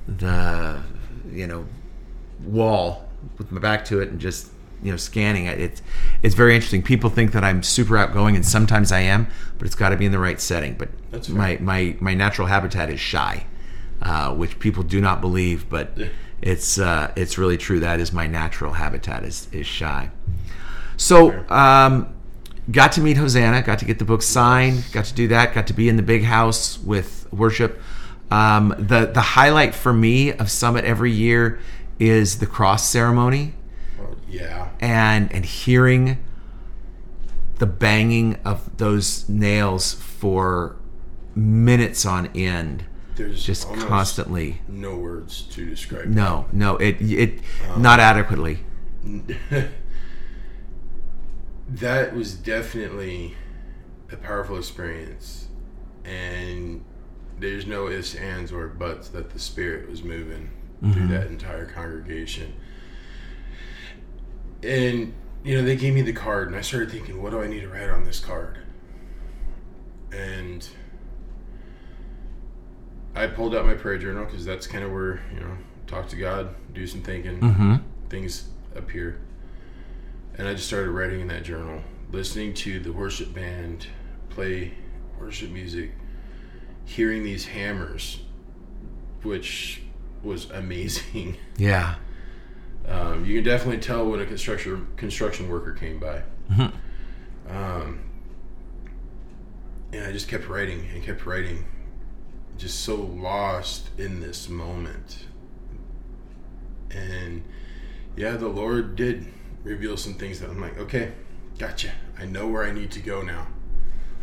the 0.08 0.82
you 1.32 1.48
know 1.48 1.66
wall 2.44 3.08
with 3.38 3.52
my 3.52 3.60
back 3.60 3.86
to 3.86 4.02
it 4.02 4.10
and 4.10 4.20
just 4.20 4.52
you 4.84 4.92
know 4.92 4.98
scanning 4.98 5.46
it. 5.46 5.60
It's 5.60 5.82
it's 6.22 6.36
very 6.36 6.54
interesting. 6.54 6.84
People 6.84 7.10
think 7.10 7.32
that 7.32 7.44
i'm 7.44 7.64
super 7.64 7.98
outgoing 7.98 8.36
and 8.36 8.46
sometimes 8.46 8.92
i 8.92 9.00
am 9.00 9.28
but 9.58 9.66
it's 9.66 9.76
got 9.76 9.90
to 9.90 9.98
be 9.98 10.06
in 10.06 10.12
the 10.12 10.20
right 10.20 10.40
setting. 10.40 10.76
But 10.76 10.90
That's 11.12 11.30
my 11.30 11.58
my 11.60 11.96
my 12.00 12.14
natural 12.14 12.48
habitat 12.48 12.90
is 12.90 13.00
shy 13.00 13.46
uh, 14.02 14.34
which 14.34 14.60
people 14.60 14.84
do 14.84 15.02
not 15.02 15.22
believe, 15.22 15.70
but 15.70 15.98
it's 16.46 16.78
uh, 16.78 17.12
it's 17.16 17.38
really 17.38 17.58
true. 17.58 17.80
That 17.82 18.00
is 18.00 18.14
my 18.14 18.28
natural 18.28 18.74
habitat 18.74 19.24
is 19.24 19.50
is 19.52 19.66
shy. 19.66 20.12
So 20.96 21.46
um, 21.50 22.14
got 22.72 22.94
to 22.94 23.02
meet 23.02 23.18
Hosanna, 23.18 23.64
got 23.64 23.80
to 23.80 23.86
get 23.86 24.00
the 24.00 24.06
book 24.06 24.22
signed, 24.22 24.86
got 24.94 25.06
to 25.06 25.14
do 25.14 25.28
that, 25.30 25.54
got 25.54 25.68
to 25.68 25.74
be 25.74 25.90
in 25.90 25.98
the 25.98 26.04
big 26.04 26.24
house 26.24 26.80
with 26.80 27.28
worship. 27.34 27.82
Um, 28.32 28.74
the 28.78 29.08
the 29.08 29.22
highlight 29.22 29.74
for 29.76 29.92
me 29.92 30.32
of 30.32 30.50
Summit 30.50 30.86
every 30.86 31.12
year 31.12 31.60
is 32.00 32.40
the 32.40 32.46
cross 32.46 32.88
ceremony 32.88 33.54
Well, 33.98 34.16
yeah, 34.30 34.70
and 34.80 35.32
and 35.34 35.46
hearing 35.46 36.24
the 37.58 37.66
banging 37.66 38.38
of 38.46 38.78
those 38.78 39.28
nails 39.28 39.94
for 39.94 40.76
minutes 41.34 42.06
on 42.06 42.28
end, 42.36 42.86
there's 43.16 43.44
just 43.44 43.68
constantly. 43.70 44.62
no 44.68 44.98
words 44.98 45.44
to 45.52 45.66
describe. 45.66 46.08
No, 46.08 46.46
no, 46.52 46.78
it 46.78 46.98
it 47.02 47.40
not 47.78 48.00
um, 48.00 48.06
adequately. 48.06 48.60
that 51.70 52.14
was 52.16 52.34
definitely 52.36 53.36
a 54.12 54.18
powerful 54.18 54.58
experience 54.58 55.48
and 56.04 56.84
there's 57.40 57.66
no 57.66 57.88
ifs 57.90 58.16
ands 58.16 58.52
or 58.52 58.68
buts 58.68 59.10
that 59.10 59.32
the 59.32 59.40
spirit 59.40 59.90
was 59.90 60.04
moving 60.04 60.50
through 60.80 60.92
mm-hmm. 60.92 61.12
that 61.12 61.28
entire 61.28 61.66
congregation 61.66 62.54
and 64.64 65.14
you 65.44 65.56
know 65.56 65.64
they 65.64 65.76
gave 65.76 65.94
me 65.94 66.02
the 66.02 66.14
card 66.14 66.48
and 66.48 66.56
i 66.56 66.62
started 66.62 66.92
thinking 66.92 67.22
what 67.22 67.32
do 67.32 67.42
i 67.42 67.48
need 67.48 67.62
to 67.62 67.70
write 67.70 67.90
on 67.90 68.04
this 68.04 68.20
card 68.20 68.60
and 70.12 70.70
i 73.16 73.26
pulled 73.28 73.56
out 73.56 73.66
my 73.66 73.74
prayer 73.74 73.98
journal 73.98 74.26
because 74.26 74.46
that's 74.46 74.68
kind 74.68 74.84
of 74.84 74.92
where 74.92 75.22
you 75.34 75.40
know 75.40 75.58
talk 75.88 76.08
to 76.10 76.16
god 76.16 76.54
do 76.74 76.86
some 76.88 77.02
thinking 77.02 77.40
Mm-hmm. 77.40 77.76
things 78.10 78.50
appear 78.76 79.20
and 80.38 80.48
I 80.50 80.54
just 80.54 80.68
started 80.68 80.90
writing 80.92 81.22
in 81.22 81.28
that 81.30 81.44
journal, 81.44 81.82
listening 82.12 82.54
to 82.56 82.82
the 82.82 82.92
worship 82.92 83.34
band 83.34 83.88
play 84.28 84.74
worship 85.18 85.50
music, 85.50 85.92
hearing 86.84 87.24
these 87.24 87.46
hammers, 87.46 88.20
which 89.24 89.82
was 90.22 90.50
amazing. 90.52 91.38
Yeah. 91.58 91.96
Um, 92.86 93.24
you 93.24 93.36
can 93.36 93.46
definitely 93.46 93.80
tell 93.80 94.06
when 94.12 94.20
a 94.20 94.26
construction 94.26 94.88
construction 94.98 95.48
worker 95.48 95.72
came 95.72 96.00
by. 96.02 96.22
Um, 97.50 98.02
and 99.94 100.06
I 100.06 100.12
just 100.12 100.28
kept 100.28 100.50
writing 100.50 100.86
and 100.94 101.02
kept 101.02 101.26
writing, 101.26 101.64
just 102.58 102.82
so 102.82 102.96
lost 102.96 103.90
in 103.98 104.22
this 104.22 104.50
moment. 104.50 105.26
And 106.92 107.44
yeah, 108.16 108.38
the 108.38 108.48
Lord 108.48 108.96
did 108.96 109.26
reveal 109.64 109.98
some 109.98 110.14
things 110.14 110.40
that 110.40 110.50
I'm 110.50 110.62
like, 110.62 110.78
okay, 110.78 111.12
gotcha. 111.58 111.92
I 112.18 112.26
know 112.26 112.48
where 112.48 112.64
I 112.64 112.72
need 112.72 112.92
to 112.92 113.00
go 113.00 113.22
now, 113.22 113.48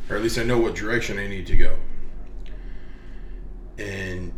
or 0.09 0.17
at 0.17 0.23
least 0.23 0.39
I 0.39 0.45
know 0.45 0.59
what 0.59 0.75
direction 0.75 1.19
I 1.19 1.29
need 1.29 1.47
to 1.49 1.57
go. 1.57 1.77
And 3.79 4.33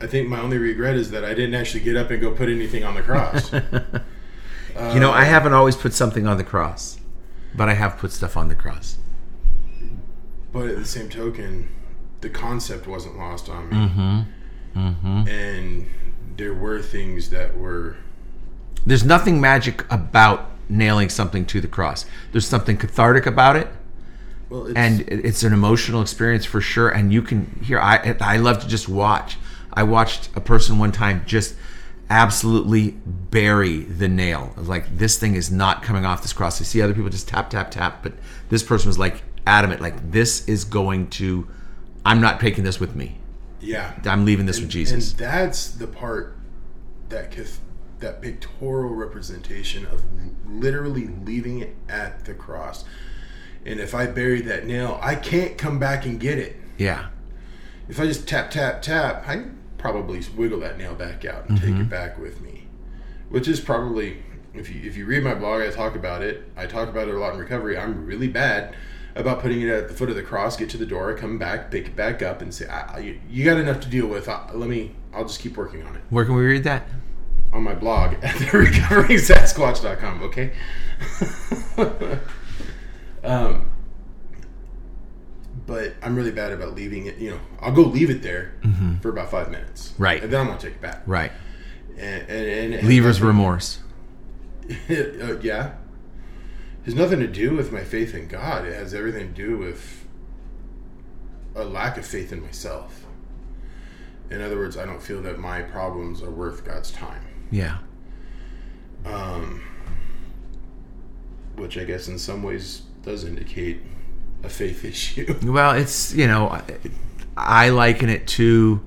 I 0.00 0.06
think 0.06 0.28
my 0.28 0.40
only 0.40 0.58
regret 0.58 0.96
is 0.96 1.10
that 1.10 1.24
I 1.24 1.34
didn't 1.34 1.54
actually 1.54 1.80
get 1.80 1.96
up 1.96 2.10
and 2.10 2.20
go 2.20 2.32
put 2.32 2.48
anything 2.48 2.84
on 2.84 2.94
the 2.94 3.02
cross. 3.02 3.52
You 4.78 5.00
know, 5.00 5.10
I 5.10 5.22
uh, 5.22 5.24
haven't 5.24 5.54
always 5.54 5.74
put 5.74 5.92
something 5.92 6.28
on 6.28 6.36
the 6.36 6.44
cross, 6.44 7.00
but 7.52 7.68
I 7.68 7.74
have 7.74 7.98
put 7.98 8.12
stuff 8.12 8.36
on 8.36 8.46
the 8.46 8.54
cross. 8.54 8.96
But 10.52 10.68
at 10.68 10.76
the 10.76 10.84
same 10.84 11.08
token, 11.08 11.68
the 12.20 12.30
concept 12.30 12.86
wasn't 12.86 13.16
lost 13.16 13.48
on 13.48 13.68
me. 13.68 13.76
Mm-hmm. 13.76 14.20
Mm-hmm. 14.78 15.28
And 15.28 15.86
there 16.36 16.54
were 16.54 16.80
things 16.80 17.30
that 17.30 17.56
were 17.56 17.96
There's 18.86 19.04
nothing 19.04 19.40
magic 19.40 19.90
about 19.92 20.50
nailing 20.68 21.08
something 21.08 21.46
to 21.46 21.60
the 21.60 21.68
cross. 21.68 22.06
There's 22.32 22.46
something 22.46 22.76
cathartic 22.76 23.26
about 23.26 23.56
it, 23.56 23.68
well, 24.50 24.66
it's, 24.66 24.76
and 24.76 25.00
it's 25.00 25.42
an 25.42 25.52
emotional 25.52 26.00
experience 26.00 26.44
for 26.44 26.60
sure. 26.60 26.88
And 26.88 27.12
you 27.12 27.22
can 27.22 27.60
hear. 27.62 27.78
I 27.78 28.16
I 28.20 28.36
love 28.38 28.60
to 28.60 28.68
just 28.68 28.88
watch. 28.88 29.36
I 29.72 29.82
watched 29.82 30.30
a 30.34 30.40
person 30.40 30.78
one 30.78 30.92
time 30.92 31.22
just 31.26 31.54
absolutely 32.10 32.92
bury 32.92 33.80
the 33.80 34.08
nail. 34.08 34.54
Like 34.56 34.96
this 34.96 35.18
thing 35.18 35.34
is 35.34 35.50
not 35.50 35.82
coming 35.82 36.06
off 36.06 36.22
this 36.22 36.32
cross. 36.32 36.60
I 36.60 36.64
see 36.64 36.80
other 36.80 36.94
people 36.94 37.10
just 37.10 37.28
tap 37.28 37.50
tap 37.50 37.70
tap, 37.70 38.02
but 38.02 38.14
this 38.48 38.62
person 38.62 38.88
was 38.88 38.98
like 38.98 39.22
adamant. 39.46 39.80
Like 39.80 40.10
this 40.10 40.48
is 40.48 40.64
going 40.64 41.08
to. 41.10 41.48
I'm 42.08 42.20
not 42.20 42.40
taking 42.40 42.64
this 42.64 42.80
with 42.80 42.94
me. 42.96 43.18
yeah. 43.60 43.94
I'm 44.04 44.24
leaving 44.24 44.46
this 44.46 44.60
with 44.60 44.70
Jesus. 44.70 45.10
And 45.10 45.18
that's 45.18 45.70
the 45.70 45.86
part 45.86 46.36
that 47.10 47.36
that 47.98 48.22
pictorial 48.22 48.94
representation 48.94 49.84
of 49.86 50.04
literally 50.46 51.08
leaving 51.08 51.60
it 51.60 51.74
at 51.88 52.24
the 52.24 52.34
cross. 52.34 52.84
And 53.66 53.80
if 53.80 53.94
I 53.94 54.06
bury 54.06 54.40
that 54.42 54.64
nail, 54.66 54.98
I 55.02 55.16
can't 55.16 55.58
come 55.58 55.78
back 55.78 56.06
and 56.06 56.18
get 56.18 56.38
it. 56.38 56.56
Yeah. 56.78 57.08
If 57.88 58.00
I 58.00 58.06
just 58.06 58.28
tap 58.28 58.50
tap 58.50 58.82
tap, 58.82 59.24
I 59.26 59.34
can 59.34 59.58
probably 59.76 60.22
wiggle 60.36 60.60
that 60.60 60.78
nail 60.78 60.94
back 60.94 61.24
out 61.24 61.48
and 61.48 61.58
take 61.58 61.70
it 61.70 61.72
mm-hmm. 61.72 61.88
back 61.88 62.18
with 62.18 62.40
me. 62.40 62.68
Which 63.28 63.48
is 63.48 63.60
probably 63.60 64.22
if 64.54 64.70
you 64.70 64.80
if 64.88 64.96
you 64.96 65.04
read 65.04 65.24
my 65.24 65.34
blog, 65.34 65.60
I 65.62 65.70
talk 65.70 65.94
about 65.94 66.22
it. 66.22 66.44
I 66.56 66.66
talk 66.66 66.88
about 66.88 67.08
it 67.08 67.14
a 67.14 67.18
lot 67.18 67.34
in 67.34 67.40
recovery. 67.40 67.76
I'm 67.76 68.06
really 68.06 68.28
bad 68.28 68.74
about 69.18 69.40
putting 69.40 69.60
it 69.60 69.68
at 69.68 69.88
the 69.88 69.94
foot 69.94 70.08
of 70.08 70.16
the 70.16 70.22
cross, 70.22 70.56
get 70.56 70.70
to 70.70 70.76
the 70.76 70.86
door, 70.86 71.12
come 71.14 71.38
back, 71.38 71.70
pick 71.70 71.88
it 71.88 71.96
back 71.96 72.22
up, 72.22 72.40
and 72.40 72.54
say, 72.54 72.66
"You 73.00 73.20
you 73.28 73.44
got 73.44 73.58
enough 73.58 73.80
to 73.80 73.88
deal 73.88 74.06
with. 74.06 74.28
I, 74.28 74.50
let 74.52 74.68
me. 74.68 74.94
I'll 75.12 75.24
just 75.24 75.40
keep 75.40 75.56
working 75.56 75.82
on 75.82 75.96
it." 75.96 76.02
Where 76.10 76.24
can 76.24 76.34
we 76.34 76.44
read 76.44 76.64
that? 76.64 76.88
on 77.52 77.62
my 77.62 77.74
blog 77.74 78.14
at 78.22 78.34
therecoveringsasquatch.com, 78.36 80.22
okay? 80.22 80.52
um, 83.24 83.70
but 85.66 85.94
I'm 86.02 86.16
really 86.16 86.30
bad 86.30 86.52
about 86.52 86.74
leaving 86.74 87.06
it, 87.06 87.18
you 87.18 87.30
know, 87.30 87.40
I'll 87.60 87.72
go 87.72 87.82
leave 87.82 88.10
it 88.10 88.22
there 88.22 88.54
for 89.00 89.08
about 89.10 89.30
five 89.30 89.50
minutes. 89.50 89.94
Right. 89.98 90.22
And 90.22 90.32
then 90.32 90.40
I'm 90.40 90.46
going 90.46 90.58
to 90.58 90.66
take 90.66 90.76
it 90.76 90.82
back. 90.82 91.02
Right. 91.06 91.32
And, 91.96 92.28
and, 92.28 92.74
and 92.74 92.88
Leaver's 92.88 93.18
nothing- 93.18 93.28
remorse. 93.28 93.80
uh, 94.90 95.38
yeah. 95.40 95.72
Has 96.88 96.94
nothing 96.94 97.20
to 97.20 97.26
do 97.26 97.54
with 97.54 97.70
my 97.70 97.84
faith 97.84 98.14
in 98.14 98.28
God. 98.28 98.64
It 98.64 98.72
has 98.72 98.94
everything 98.94 99.34
to 99.34 99.34
do 99.34 99.58
with 99.58 100.06
a 101.54 101.62
lack 101.62 101.98
of 101.98 102.06
faith 102.06 102.32
in 102.32 102.40
myself. 102.40 103.04
In 104.30 104.40
other 104.40 104.56
words, 104.56 104.78
I 104.78 104.86
don't 104.86 105.02
feel 105.02 105.20
that 105.20 105.38
my 105.38 105.60
problems 105.60 106.22
are 106.22 106.30
worth 106.30 106.64
God's 106.64 106.90
time. 106.90 107.20
Yeah. 107.50 107.76
Um, 109.04 109.62
which 111.56 111.76
I 111.76 111.84
guess 111.84 112.08
in 112.08 112.18
some 112.18 112.42
ways 112.42 112.80
does 113.02 113.22
indicate 113.24 113.82
a 114.42 114.48
faith 114.48 114.82
issue. 114.86 115.38
Well, 115.42 115.72
it's 115.72 116.14
you 116.14 116.26
know, 116.26 116.58
I- 117.36 117.68
liken 117.68 118.08
it 118.08 118.26
to 118.28 118.80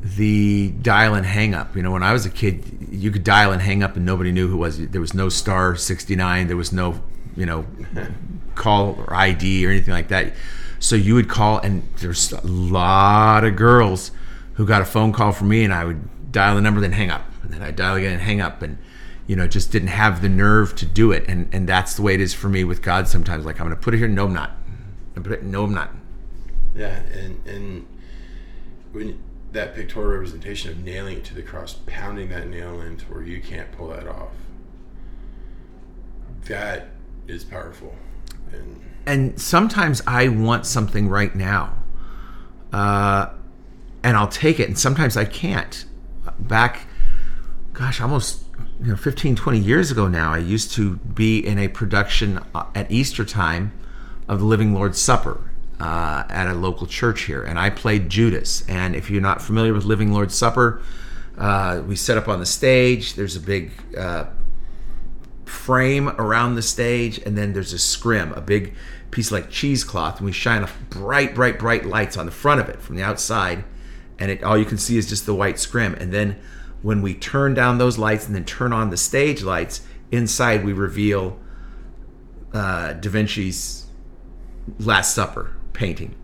the 0.00 0.70
dial 0.80 1.14
and 1.14 1.26
hang 1.26 1.54
up. 1.54 1.74
You 1.74 1.82
know, 1.82 1.90
when 1.90 2.04
I 2.04 2.12
was 2.12 2.24
a 2.24 2.30
kid, 2.30 2.86
you 2.88 3.10
could 3.10 3.24
dial 3.24 3.50
and 3.50 3.60
hang 3.60 3.82
up 3.82 3.96
and 3.96 4.06
nobody 4.06 4.30
knew 4.30 4.46
who 4.46 4.58
was. 4.58 4.78
There 4.78 5.00
was 5.00 5.12
no 5.12 5.28
star 5.28 5.74
sixty 5.74 6.14
nine. 6.14 6.46
There 6.46 6.56
was 6.56 6.72
no 6.72 7.02
you 7.36 7.46
know 7.46 7.66
call 8.54 8.96
or 8.98 9.14
ID 9.14 9.66
or 9.66 9.70
anything 9.70 9.94
like 9.94 10.08
that. 10.08 10.32
So 10.78 10.96
you 10.96 11.14
would 11.14 11.28
call, 11.28 11.58
and 11.58 11.82
there's 11.98 12.32
a 12.32 12.46
lot 12.46 13.44
of 13.44 13.56
girls 13.56 14.10
who 14.54 14.66
got 14.66 14.82
a 14.82 14.84
phone 14.84 15.12
call 15.12 15.32
from 15.32 15.48
me, 15.48 15.64
and 15.64 15.72
I 15.72 15.84
would 15.84 16.32
dial 16.32 16.54
the 16.54 16.60
number, 16.60 16.80
then 16.80 16.92
hang 16.92 17.10
up, 17.10 17.24
and 17.42 17.52
then 17.52 17.62
I 17.62 17.70
dial 17.70 17.96
again 17.96 18.12
and 18.12 18.22
hang 18.22 18.40
up, 18.40 18.62
and 18.62 18.78
you 19.26 19.34
know, 19.34 19.46
just 19.48 19.72
didn't 19.72 19.88
have 19.88 20.22
the 20.22 20.28
nerve 20.28 20.74
to 20.76 20.86
do 20.86 21.12
it. 21.12 21.24
And 21.28 21.48
and 21.52 21.68
that's 21.68 21.94
the 21.94 22.02
way 22.02 22.14
it 22.14 22.20
is 22.20 22.34
for 22.34 22.48
me 22.48 22.64
with 22.64 22.82
God. 22.82 23.08
Sometimes, 23.08 23.44
like 23.44 23.60
I'm 23.60 23.66
going 23.66 23.76
to 23.76 23.82
put 23.82 23.94
it 23.94 23.98
here. 23.98 24.08
No, 24.08 24.24
I'm 24.24 24.32
not. 24.32 24.52
I'm 25.14 25.22
put 25.22 25.32
it. 25.32 25.42
No, 25.42 25.64
I'm 25.64 25.74
not. 25.74 25.90
Yeah, 26.74 27.00
and 27.12 27.46
and 27.46 27.86
when 28.92 29.22
that 29.52 29.74
pictorial 29.74 30.12
representation 30.12 30.70
of 30.70 30.78
nailing 30.84 31.18
it 31.18 31.24
to 31.24 31.34
the 31.34 31.42
cross, 31.42 31.78
pounding 31.86 32.28
that 32.28 32.48
nail 32.48 32.80
in 32.80 32.96
to 32.98 33.04
where 33.06 33.22
you 33.22 33.40
can't 33.40 33.72
pull 33.72 33.88
that 33.88 34.06
off, 34.06 34.32
that 36.44 36.88
is 37.28 37.44
powerful. 37.44 37.94
And 38.52 38.80
and 39.06 39.40
sometimes 39.40 40.02
I 40.06 40.28
want 40.28 40.66
something 40.66 41.08
right 41.08 41.34
now, 41.34 41.76
uh, 42.72 43.28
and 44.02 44.16
I'll 44.16 44.28
take 44.28 44.58
it, 44.58 44.68
and 44.68 44.78
sometimes 44.78 45.16
I 45.16 45.24
can't. 45.24 45.84
Back, 46.40 46.88
gosh, 47.72 48.00
almost 48.00 48.42
you 48.80 48.88
know, 48.88 48.96
15, 48.96 49.36
20 49.36 49.58
years 49.58 49.90
ago 49.90 50.08
now, 50.08 50.32
I 50.32 50.38
used 50.38 50.72
to 50.72 50.96
be 50.96 51.38
in 51.38 51.58
a 51.58 51.68
production 51.68 52.40
uh, 52.54 52.64
at 52.74 52.90
Easter 52.90 53.24
time 53.24 53.72
of 54.28 54.40
the 54.40 54.44
Living 54.44 54.74
Lord's 54.74 55.00
Supper 55.00 55.50
uh, 55.78 56.24
at 56.28 56.48
a 56.48 56.54
local 56.54 56.86
church 56.86 57.22
here, 57.22 57.42
and 57.42 57.58
I 57.58 57.70
played 57.70 58.10
Judas. 58.10 58.64
And 58.68 58.96
if 58.96 59.08
you're 59.08 59.22
not 59.22 59.40
familiar 59.40 59.72
with 59.72 59.84
Living 59.84 60.12
Lord's 60.12 60.34
Supper, 60.34 60.82
uh, 61.38 61.82
we 61.86 61.96
set 61.96 62.18
up 62.18 62.28
on 62.28 62.40
the 62.40 62.46
stage. 62.46 63.14
There's 63.14 63.36
a 63.36 63.40
big 63.40 63.70
uh, 63.96 64.24
frame 65.46 66.08
around 66.10 66.54
the 66.54 66.62
stage, 66.62 67.18
and 67.18 67.38
then 67.38 67.54
there's 67.54 67.72
a 67.72 67.78
scrim, 67.78 68.32
a 68.34 68.40
big 68.40 68.74
piece 69.10 69.32
like 69.32 69.48
cheesecloth, 69.48 70.18
and 70.18 70.26
we 70.26 70.32
shine 70.32 70.62
a 70.62 70.68
bright, 70.90 71.34
bright, 71.34 71.58
bright 71.58 71.86
lights 71.86 72.16
on 72.16 72.26
the 72.26 72.32
front 72.32 72.60
of 72.60 72.68
it 72.68 72.82
from 72.82 72.96
the 72.96 73.02
outside, 73.02 73.64
and 74.18 74.30
it 74.30 74.42
all 74.42 74.58
you 74.58 74.64
can 74.64 74.78
see 74.78 74.98
is 74.98 75.08
just 75.08 75.24
the 75.24 75.34
white 75.34 75.58
scrim. 75.58 75.94
And 75.94 76.12
then 76.12 76.38
when 76.82 77.00
we 77.00 77.14
turn 77.14 77.54
down 77.54 77.78
those 77.78 77.96
lights 77.96 78.26
and 78.26 78.34
then 78.34 78.44
turn 78.44 78.72
on 78.72 78.90
the 78.90 78.96
stage 78.96 79.42
lights, 79.42 79.80
inside 80.10 80.64
we 80.64 80.72
reveal 80.72 81.38
uh, 82.52 82.92
Da 82.94 83.08
Vinci's 83.08 83.86
Last 84.78 85.14
Supper 85.14 85.56
painting. 85.72 86.14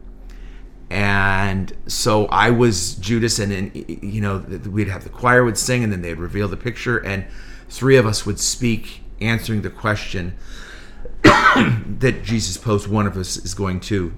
And 0.91 1.73
so 1.87 2.27
I 2.27 2.51
was 2.51 2.97
Judas, 2.97 3.39
and 3.39 3.51
then 3.51 3.73
you 3.75 4.21
know 4.21 4.39
we'd 4.69 4.89
have 4.89 5.05
the 5.05 5.11
choir 5.11 5.45
would 5.45 5.57
sing, 5.57 5.83
and 5.83 5.93
then 5.93 6.03
they'd 6.03 6.19
reveal 6.19 6.49
the 6.49 6.57
picture, 6.57 6.99
and 6.99 7.25
three 7.69 7.97
of 7.97 8.05
us 8.05 8.27
would 8.27 8.39
speak, 8.39 9.02
answering 9.21 9.63
the 9.63 9.71
question 9.71 10.37
that 11.23 12.23
Jesus 12.23 12.57
posed. 12.57 12.89
One 12.89 13.07
of 13.07 13.17
us 13.17 13.37
is 13.37 13.55
going 13.55 13.81
to 13.81 14.13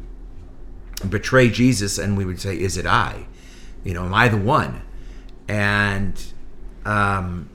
betray 1.09 1.51
Jesus, 1.51 1.99
and 1.99 2.17
we 2.17 2.25
would 2.25 2.41
say, 2.41 2.59
"Is 2.59 2.77
it 2.77 2.87
I? 2.87 3.27
You 3.83 3.95
know, 3.95 4.05
am 4.05 4.15
I 4.15 4.29
the 4.29 4.37
one?" 4.37 4.83
And 5.49 6.23
um, 6.85 7.51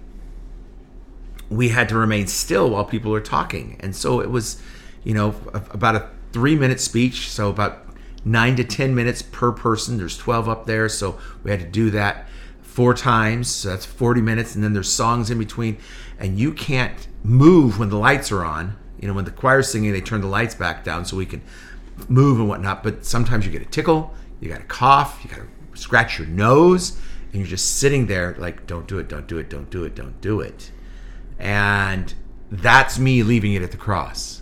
we 1.50 1.70
had 1.70 1.90
to 1.90 1.98
remain 1.98 2.28
still 2.28 2.70
while 2.70 2.86
people 2.86 3.12
were 3.12 3.22
talking, 3.22 3.78
and 3.80 3.96
so 3.96 4.22
it 4.22 4.30
was, 4.30 4.62
you 5.04 5.14
know, 5.14 5.36
about 5.54 5.96
a 5.96 6.10
three-minute 6.32 6.80
speech, 6.80 7.30
so 7.30 7.50
about 7.50 7.86
nine 8.24 8.56
to 8.56 8.64
ten 8.64 8.94
minutes 8.94 9.22
per 9.24 9.52
person. 9.52 9.98
There's 9.98 10.18
twelve 10.18 10.48
up 10.48 10.68
there, 10.68 10.88
so 10.90 11.20
we 11.44 11.52
had 11.52 11.60
to 11.60 11.66
do 11.66 11.90
that 11.92 12.29
four 12.80 12.94
times. 12.94 13.50
So 13.50 13.68
that's 13.68 13.86
forty 13.86 14.22
minutes, 14.22 14.56
and 14.56 14.64
then 14.64 14.72
there's 14.72 14.90
songs 14.90 15.30
in 15.30 15.38
between, 15.38 15.78
and 16.18 16.40
you 16.40 16.54
can't 16.54 17.10
move 17.24 17.78
when 17.78 17.90
the 17.90 17.98
lights 17.98 18.32
are 18.32 18.46
on. 18.46 18.78
You 19.02 19.10
know, 19.10 19.14
when 19.14 19.26
the 19.26 19.32
choir's 19.32 19.70
singing, 19.70 19.92
they 19.92 20.00
turn 20.00 20.22
the 20.22 20.28
lights 20.28 20.56
back 20.56 20.86
down 20.86 21.04
so 21.04 21.18
we 21.18 21.26
can 21.26 21.42
move 22.08 22.40
and 22.40 22.48
whatnot. 22.48 22.82
But 22.82 23.04
sometimes 23.04 23.46
you 23.46 23.52
get 23.52 23.62
a 23.62 23.66
tickle, 23.66 24.14
you 24.40 24.48
got 24.48 24.60
to 24.60 24.64
cough, 24.64 25.20
you 25.26 25.30
got 25.30 25.40
to 25.40 25.78
scratch 25.78 26.20
your 26.20 26.30
nose, 26.30 26.98
and 27.34 27.42
you're 27.42 27.48
just 27.48 27.76
sitting 27.76 28.08
there 28.08 28.34
like, 28.40 28.66
don't 28.66 28.88
do 28.88 28.98
it, 28.98 29.10
don't 29.10 29.28
do 29.28 29.38
it, 29.40 29.50
don't 29.50 29.70
do 29.70 29.84
it, 29.84 29.94
don't 29.94 30.22
do 30.22 30.40
it. 30.40 30.72
And 31.38 32.14
that's 32.50 32.98
me 32.98 33.24
leaving 33.24 33.56
it 33.56 33.62
at 33.62 33.72
the 33.72 33.78
cross. 33.78 34.42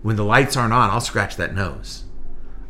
When 0.00 0.16
the 0.16 0.24
lights 0.24 0.56
aren't 0.56 0.72
on, 0.72 0.88
I'll 0.88 1.02
scratch 1.02 1.36
that 1.36 1.54
nose. 1.54 2.03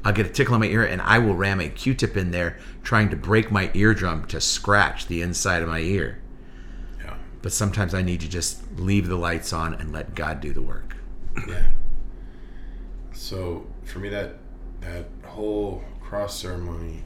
I'll 0.04 0.12
get 0.12 0.26
a 0.26 0.28
tickle 0.30 0.54
in 0.54 0.60
my 0.60 0.66
ear 0.66 0.84
and 0.84 1.00
I 1.00 1.18
will 1.18 1.34
ram 1.34 1.60
a 1.60 1.68
Q 1.68 1.94
tip 1.94 2.16
in 2.16 2.30
there 2.30 2.58
trying 2.82 3.08
to 3.10 3.16
break 3.16 3.50
my 3.50 3.70
eardrum 3.74 4.26
to 4.26 4.40
scratch 4.40 5.06
the 5.06 5.22
inside 5.22 5.62
of 5.62 5.68
my 5.68 5.78
ear. 5.80 6.18
yeah, 7.02 7.14
But 7.42 7.52
sometimes 7.52 7.94
I 7.94 8.02
need 8.02 8.20
to 8.20 8.28
just 8.28 8.62
leave 8.78 9.08
the 9.08 9.16
lights 9.16 9.52
on 9.52 9.72
and 9.74 9.92
let 9.92 10.14
God 10.14 10.40
do 10.40 10.52
the 10.52 10.62
work. 10.62 10.96
yeah. 11.48 11.68
So 13.12 13.66
for 13.84 13.98
me, 13.98 14.08
that 14.10 14.36
that 14.80 15.06
whole 15.24 15.82
cross 16.02 16.38
ceremony 16.38 17.02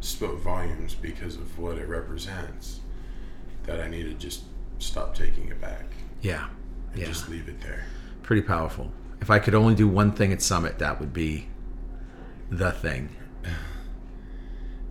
spoke 0.00 0.40
volumes 0.40 0.94
because 0.94 1.36
of 1.36 1.58
what 1.58 1.78
it 1.78 1.88
represents. 1.88 2.80
That 3.64 3.80
I 3.80 3.88
need 3.88 4.02
to 4.04 4.14
just 4.14 4.42
stop 4.78 5.14
taking 5.14 5.48
it 5.48 5.60
back 5.60 5.84
Yeah. 6.20 6.48
and 6.92 7.00
Yeah. 7.00 7.06
just 7.06 7.28
leave 7.28 7.48
it 7.48 7.60
there. 7.62 7.84
Pretty 8.22 8.42
powerful. 8.42 8.92
If 9.20 9.30
I 9.30 9.38
could 9.38 9.54
only 9.54 9.74
do 9.76 9.86
one 9.88 10.10
thing 10.12 10.32
at 10.32 10.42
Summit, 10.42 10.78
that 10.80 10.98
would 11.00 11.12
be 11.14 11.46
the 12.52 12.70
thing. 12.70 13.08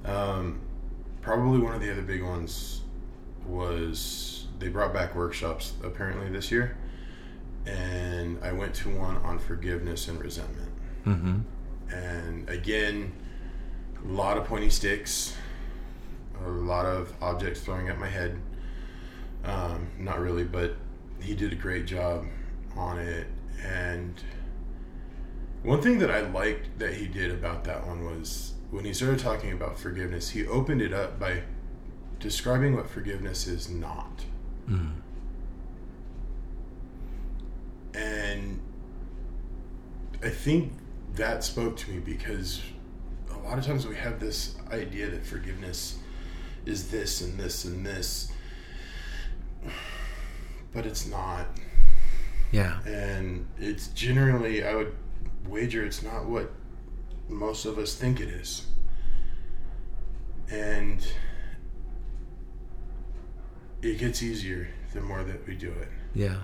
Um, 0.03 0.59
probably 1.21 1.59
one 1.59 1.75
of 1.75 1.81
the 1.81 1.91
other 1.91 2.01
big 2.01 2.23
ones 2.23 2.81
was 3.45 4.47
they 4.57 4.67
brought 4.67 4.93
back 4.93 5.15
workshops 5.15 5.73
apparently 5.83 6.29
this 6.29 6.51
year, 6.51 6.75
and 7.67 8.39
I 8.43 8.51
went 8.51 8.73
to 8.75 8.89
one 8.89 9.17
on 9.17 9.37
forgiveness 9.37 10.07
and 10.07 10.19
resentment. 10.19 10.71
Mm-hmm. 11.05 11.39
And 11.93 12.49
again, 12.49 13.13
a 14.03 14.07
lot 14.07 14.37
of 14.37 14.45
pointy 14.45 14.71
sticks, 14.71 15.35
a 16.43 16.49
lot 16.49 16.87
of 16.87 17.13
objects 17.21 17.61
throwing 17.61 17.89
at 17.89 17.99
my 17.99 18.09
head. 18.09 18.41
Um, 19.43 19.87
not 19.99 20.19
really, 20.19 20.43
but 20.43 20.75
he 21.21 21.35
did 21.35 21.51
a 21.51 21.55
great 21.55 21.85
job 21.85 22.25
on 22.75 22.97
it. 22.97 23.27
And 23.63 24.15
one 25.63 25.81
thing 25.81 25.99
that 25.99 26.09
I 26.09 26.21
liked 26.21 26.79
that 26.79 26.95
he 26.95 27.07
did 27.07 27.31
about 27.31 27.63
that 27.65 27.85
one 27.85 28.05
was 28.05 28.53
when 28.71 28.85
he 28.85 28.93
started 28.93 29.19
talking 29.19 29.51
about 29.51 29.77
forgiveness, 29.77 30.29
he 30.29 30.47
opened 30.47 30.81
it 30.81 30.93
up 30.93 31.19
by 31.19 31.43
describing 32.19 32.75
what 32.75 32.89
forgiveness 32.89 33.47
is 33.47 33.69
not. 33.69 34.25
Hmm. 34.67 34.89
And 37.93 38.59
I 40.23 40.29
think 40.29 40.73
that 41.15 41.43
spoke 41.43 41.75
to 41.77 41.91
me 41.91 41.99
because 41.99 42.61
a 43.29 43.37
lot 43.39 43.57
of 43.57 43.65
times 43.65 43.85
we 43.85 43.95
have 43.97 44.19
this 44.19 44.55
idea 44.71 45.09
that 45.09 45.25
forgiveness 45.25 45.97
is 46.65 46.89
this 46.89 47.21
and 47.21 47.37
this 47.37 47.65
and 47.65 47.85
this, 47.85 48.31
but 50.73 50.85
it's 50.85 51.05
not. 51.05 51.47
Yeah. 52.51 52.81
And 52.85 53.47
it's 53.57 53.87
generally, 53.87 54.63
I 54.63 54.75
would 54.75 54.95
wager 55.47 55.85
it's 55.85 56.03
not 56.03 56.25
what 56.25 56.51
most 57.29 57.65
of 57.65 57.77
us 57.77 57.95
think 57.95 58.19
it 58.19 58.29
is. 58.29 58.65
And 60.49 61.05
it 63.81 63.97
gets 63.97 64.21
easier 64.21 64.67
the 64.93 65.01
more 65.01 65.23
that 65.23 65.47
we 65.47 65.55
do 65.55 65.71
it. 65.71 65.87
Yeah. 66.13 66.37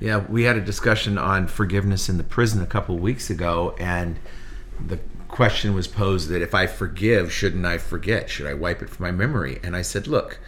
Yeah, 0.00 0.18
we 0.28 0.44
had 0.44 0.56
a 0.56 0.60
discussion 0.60 1.16
on 1.16 1.46
forgiveness 1.46 2.08
in 2.08 2.18
the 2.18 2.24
prison 2.24 2.60
a 2.60 2.66
couple 2.66 2.98
weeks 2.98 3.30
ago, 3.30 3.74
and 3.78 4.18
the 4.84 4.98
question 5.28 5.74
was 5.74 5.86
posed 5.86 6.28
that 6.28 6.42
if 6.42 6.54
I 6.54 6.66
forgive, 6.66 7.32
shouldn't 7.32 7.64
I 7.64 7.78
forget? 7.78 8.28
Should 8.28 8.46
I 8.46 8.54
wipe 8.54 8.82
it 8.82 8.90
from 8.90 9.04
my 9.04 9.12
memory? 9.12 9.60
And 9.62 9.76
I 9.76 9.82
said, 9.82 10.06
look, 10.06 10.40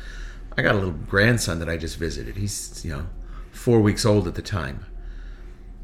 I 0.56 0.62
got 0.62 0.74
a 0.74 0.78
little 0.78 0.92
grandson 0.92 1.60
that 1.60 1.68
I 1.68 1.76
just 1.76 1.98
visited. 1.98 2.36
He's, 2.36 2.84
you 2.84 2.92
know, 2.92 3.06
four 3.52 3.80
weeks 3.80 4.04
old 4.04 4.26
at 4.26 4.34
the 4.34 4.42
time. 4.42 4.84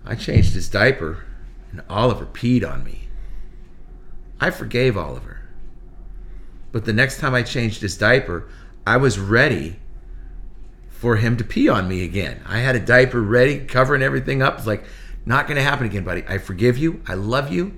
I 0.05 0.17
changed 0.17 0.55
his 0.55 0.69
diaper, 0.69 1.25
and 1.71 1.83
Oliver 1.89 2.27
peed 2.27 2.69
on 2.69 2.85
me. 2.85 3.09
I 4.41 4.51
forgave 4.51 4.97
Oliver. 4.97 5.41
But 6.73 6.85
the 6.85 6.93
next 6.93 7.19
time 7.19 7.35
I 7.35 7.43
changed 7.43 7.83
his 7.83 7.97
diaper, 7.97 8.49
I 8.87 8.97
was 8.97 9.19
ready 9.19 9.77
for 10.89 11.17
him 11.17 11.37
to 11.37 11.45
pee 11.45 11.69
on 11.69 11.89
me 11.89 12.05
again. 12.05 12.41
I 12.47 12.59
had 12.59 12.77
a 12.77 12.81
diaper 12.81 13.21
ready, 13.21 13.61
covering 13.61 14.03
everything 14.03 14.43
up. 14.43 14.59
It's 14.59 14.67
like, 14.67 14.85
not 15.27 15.47
going 15.47 15.57
to 15.57 15.63
happen 15.63 15.87
again, 15.87 16.05
buddy. 16.05 16.25
I 16.29 16.39
forgive 16.39 16.79
you. 16.79 17.03
I 17.07 17.15
love 17.15 17.53
you. 17.53 17.75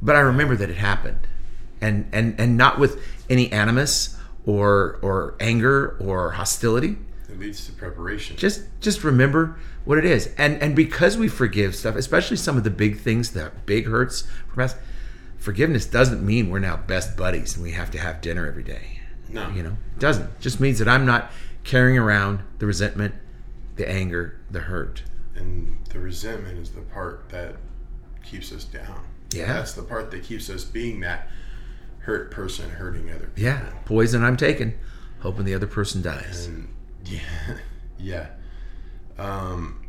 But 0.00 0.16
I 0.16 0.20
remember 0.20 0.56
that 0.56 0.70
it 0.70 0.76
happened. 0.76 1.26
and 1.80 2.08
and 2.12 2.34
and 2.38 2.56
not 2.56 2.78
with 2.78 3.02
any 3.28 3.52
animus 3.52 4.16
or 4.46 4.98
or 5.02 5.34
anger 5.40 5.96
or 6.00 6.32
hostility. 6.32 6.96
It 7.34 7.40
leads 7.40 7.66
to 7.66 7.72
preparation. 7.72 8.36
Just 8.36 8.62
just 8.80 9.02
remember 9.02 9.58
what 9.84 9.98
it 9.98 10.04
is, 10.04 10.32
and 10.38 10.60
and 10.62 10.76
because 10.76 11.16
we 11.18 11.26
forgive 11.28 11.74
stuff, 11.74 11.96
especially 11.96 12.36
some 12.36 12.56
of 12.56 12.62
the 12.64 12.70
big 12.70 12.98
things, 12.98 13.32
the 13.32 13.50
big 13.66 13.86
hurts 13.86 14.24
from 14.48 14.62
us. 14.62 14.76
Forgiveness 15.38 15.84
doesn't 15.84 16.24
mean 16.24 16.48
we're 16.48 16.58
now 16.60 16.76
best 16.76 17.16
buddies 17.16 17.54
and 17.54 17.62
we 17.62 17.72
have 17.72 17.90
to 17.90 17.98
have 17.98 18.20
dinner 18.22 18.46
every 18.46 18.62
day. 18.62 19.00
No. 19.28 19.50
You 19.50 19.62
know, 19.62 19.76
it 19.94 19.98
doesn't. 19.98 20.24
It 20.24 20.40
just 20.40 20.58
means 20.60 20.78
that 20.78 20.88
I'm 20.88 21.04
not 21.04 21.30
carrying 21.64 21.98
around 21.98 22.40
the 22.60 22.66
resentment, 22.66 23.14
the 23.76 23.86
anger, 23.90 24.38
the 24.50 24.60
hurt. 24.60 25.02
and 25.34 25.76
the 25.90 25.98
resentment 25.98 26.58
is 26.58 26.70
the 26.70 26.80
part 26.80 27.28
that 27.30 27.56
keeps 28.22 28.52
us 28.52 28.64
down. 28.64 29.04
Yeah. 29.32 29.52
That's 29.52 29.72
the 29.74 29.82
part 29.82 30.10
that 30.12 30.22
keeps 30.22 30.48
us 30.48 30.64
being 30.64 31.00
that 31.00 31.28
hurt 31.98 32.30
person 32.30 32.70
hurting 32.70 33.10
other 33.10 33.26
people. 33.26 33.42
Yeah, 33.50 33.68
poison 33.84 34.22
I'm 34.24 34.36
taking, 34.36 34.78
hoping 35.20 35.44
the 35.44 35.54
other 35.54 35.66
person 35.66 36.00
dies. 36.00 36.46
And 36.46 36.68
yeah, 37.04 37.56
yeah. 37.98 38.26
Um, 39.18 39.84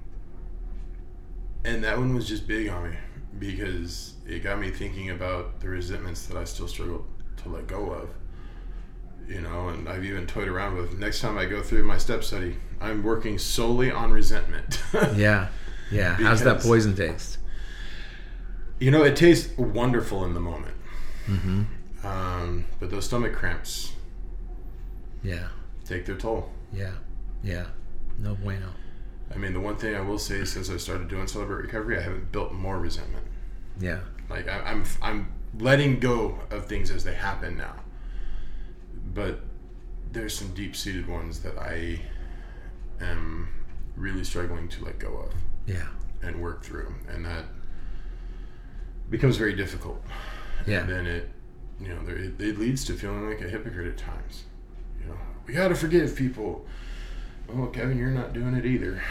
and 1.64 1.84
that 1.84 1.98
one 1.98 2.14
was 2.14 2.28
just 2.28 2.48
big 2.48 2.70
on 2.70 2.92
me 2.92 2.98
because 3.40 4.14
it 4.28 4.44
got 4.44 4.60
me 4.60 4.70
thinking 4.70 5.10
about 5.10 5.60
the 5.60 5.68
resentments 5.70 6.26
that 6.28 6.38
I 6.38 6.44
still 6.44 6.68
struggle 6.68 7.06
to 7.38 7.50
let 7.50 7.68
go 7.68 7.92
of. 7.92 8.10
You 9.28 9.42
know, 9.42 9.70
and 9.70 9.90
I've 9.90 10.06
even 10.06 10.28
toyed 10.28 10.48
around 10.48 10.76
with 10.78 11.00
next 11.00 11.20
time 11.22 11.38
I 11.38 11.46
go 11.46 11.64
through 11.64 11.84
my 11.84 11.98
step 11.98 12.24
study, 12.24 12.58
I'm 12.80 13.02
working 13.04 13.40
solely 13.40 13.92
on 13.92 14.12
resentment. 14.12 14.82
Yeah, 15.16 15.48
yeah. 15.92 16.14
How's 16.16 16.42
that 16.44 16.62
poison 16.62 16.96
taste? 16.96 17.40
You 18.80 18.92
know, 18.92 19.04
it 19.04 19.16
tastes 19.16 19.58
wonderful 19.58 20.26
in 20.26 20.34
the 20.36 20.40
moment. 20.40 20.76
Mm-hmm. 21.28 21.64
Um, 22.06 22.66
but 22.80 22.92
those 22.92 23.06
stomach 23.06 23.34
cramps 23.34 23.94
Yeah, 25.24 25.48
take 25.86 26.06
their 26.06 26.18
toll. 26.18 26.52
yeah, 26.72 26.92
yeah. 27.46 27.66
No 28.18 28.36
bueno. 28.36 28.68
I 29.34 29.38
mean, 29.38 29.54
the 29.54 29.60
one 29.60 29.76
thing 29.76 29.96
I 29.96 30.02
will 30.02 30.20
say 30.20 30.46
since 30.46 30.70
I 30.70 30.78
started 30.78 31.08
doing 31.08 31.28
Celebrate 31.28 31.64
Recovery, 31.64 31.98
I 31.98 32.02
haven't 32.02 32.32
built 32.32 32.54
more 32.54 32.80
resentment. 32.80 33.26
Yeah, 33.80 34.00
Like 34.30 34.48
I, 34.48 34.60
I'm, 34.62 34.84
I'm 35.02 35.28
letting 35.60 36.00
go 36.00 36.40
of 36.50 36.66
things 36.66 36.92
as 36.92 37.04
they 37.04 37.14
happen 37.14 37.58
now. 37.58 37.76
But 39.14 39.42
there's 40.12 40.38
some 40.38 40.54
deep-seated 40.54 41.08
ones 41.08 41.40
that 41.40 41.58
I 41.58 42.00
am 43.02 43.50
really 43.98 44.24
struggling 44.24 44.70
to 44.70 44.86
let 44.86 45.00
go 45.00 45.18
of 45.18 45.34
yeah, 45.66 45.88
and 46.22 46.42
work 46.42 46.64
through, 46.64 46.94
and 47.10 47.26
that 47.26 47.46
becomes 49.10 49.38
very 49.38 49.56
difficult. 49.56 50.02
yeah. 50.66 50.82
And 50.82 50.90
then 50.90 51.06
it, 51.06 51.30
you 51.82 51.90
know, 51.90 52.02
there, 52.06 52.18
it, 52.18 52.40
it 52.40 52.58
leads 52.58 52.86
to 52.86 52.94
feeling 52.94 53.28
like 53.30 53.42
a 53.42 53.50
hypocrite 53.50 53.88
at 53.88 53.98
times. 53.98 54.46
You 55.02 55.10
know, 55.10 55.18
we 55.46 55.54
got 55.54 55.68
to 55.70 55.76
forgive 55.76 56.16
people. 56.16 56.66
Oh, 57.54 57.68
Kevin, 57.68 57.98
you're 57.98 58.10
not 58.10 58.34
doing 58.34 58.56
it 58.56 58.66
either. 58.66 59.02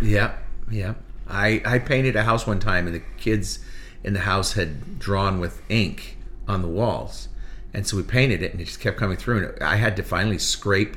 Yep, 0.00 0.42
yep. 0.70 1.00
I 1.28 1.62
I 1.64 1.78
painted 1.78 2.16
a 2.16 2.22
house 2.22 2.46
one 2.46 2.60
time, 2.60 2.86
and 2.86 2.94
the 2.94 3.02
kids 3.16 3.60
in 4.04 4.12
the 4.12 4.20
house 4.20 4.52
had 4.54 4.98
drawn 4.98 5.40
with 5.40 5.62
ink 5.68 6.16
on 6.46 6.62
the 6.62 6.68
walls, 6.68 7.28
and 7.74 7.86
so 7.86 7.96
we 7.96 8.02
painted 8.02 8.42
it, 8.42 8.52
and 8.52 8.60
it 8.60 8.64
just 8.64 8.80
kept 8.80 8.98
coming 8.98 9.16
through. 9.16 9.48
And 9.48 9.62
I 9.62 9.76
had 9.76 9.96
to 9.96 10.02
finally 10.02 10.38
scrape 10.38 10.96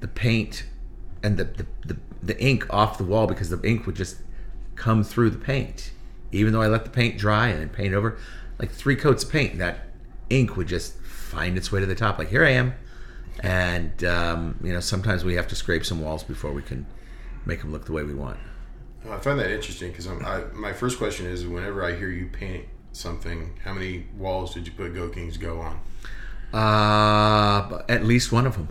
the 0.00 0.08
paint 0.08 0.64
and 1.22 1.36
the 1.36 1.44
the, 1.44 1.66
the, 1.86 1.96
the 2.22 2.40
ink 2.42 2.66
off 2.70 2.98
the 2.98 3.04
wall 3.04 3.26
because 3.26 3.50
the 3.50 3.60
ink 3.68 3.86
would 3.86 3.96
just 3.96 4.18
come 4.76 5.02
through 5.02 5.30
the 5.30 5.38
paint, 5.38 5.92
even 6.32 6.52
though 6.52 6.62
I 6.62 6.68
let 6.68 6.84
the 6.84 6.90
paint 6.90 7.18
dry 7.18 7.48
and 7.48 7.60
then 7.60 7.68
paint 7.68 7.94
over. 7.94 8.18
Like 8.58 8.70
three 8.70 8.96
coats 8.96 9.22
of 9.22 9.30
paint, 9.30 9.58
that 9.58 9.86
ink 10.30 10.56
would 10.56 10.68
just 10.68 10.94
find 10.94 11.56
its 11.56 11.70
way 11.70 11.80
to 11.80 11.86
the 11.86 11.94
top. 11.94 12.18
Like 12.18 12.28
here 12.28 12.44
I 12.44 12.50
am, 12.50 12.74
and 13.40 14.04
um, 14.04 14.58
you 14.62 14.72
know 14.72 14.80
sometimes 14.80 15.24
we 15.24 15.34
have 15.34 15.48
to 15.48 15.56
scrape 15.56 15.84
some 15.84 16.00
walls 16.00 16.22
before 16.22 16.52
we 16.52 16.62
can 16.62 16.86
make 17.44 17.60
them 17.60 17.72
look 17.72 17.86
the 17.86 17.92
way 17.92 18.02
we 18.02 18.14
want. 18.14 18.38
Well, 19.04 19.14
I 19.14 19.20
find 19.20 19.38
that 19.38 19.50
interesting 19.50 19.90
because 19.90 20.08
my 20.54 20.72
first 20.72 20.98
question 20.98 21.26
is 21.26 21.46
whenever 21.46 21.84
I 21.84 21.94
hear 21.94 22.10
you 22.10 22.26
paint 22.26 22.66
something, 22.92 23.58
how 23.64 23.72
many 23.72 24.06
walls 24.16 24.54
did 24.54 24.66
you 24.66 24.72
put 24.72 24.94
Go 24.94 25.08
Kings 25.08 25.36
Go 25.36 25.60
on? 25.60 25.80
Uh, 26.52 27.82
at 27.88 28.04
least 28.04 28.32
one 28.32 28.46
of 28.46 28.54
them. 28.54 28.68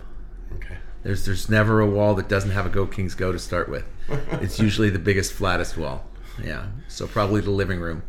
Okay. 0.56 0.76
There's 1.02 1.24
there's 1.24 1.48
never 1.48 1.80
a 1.80 1.86
wall 1.86 2.14
that 2.14 2.28
doesn't 2.28 2.50
have 2.50 2.66
a 2.66 2.68
Go 2.68 2.86
Kings 2.86 3.14
Go 3.14 3.32
to 3.32 3.38
start 3.38 3.68
with. 3.68 3.84
It's 4.40 4.58
usually 4.58 4.90
the 4.90 4.98
biggest, 4.98 5.32
flattest 5.32 5.76
wall. 5.76 6.04
Yeah. 6.42 6.66
So 6.88 7.06
probably 7.06 7.40
the 7.40 7.50
living 7.50 7.80
room. 7.80 8.02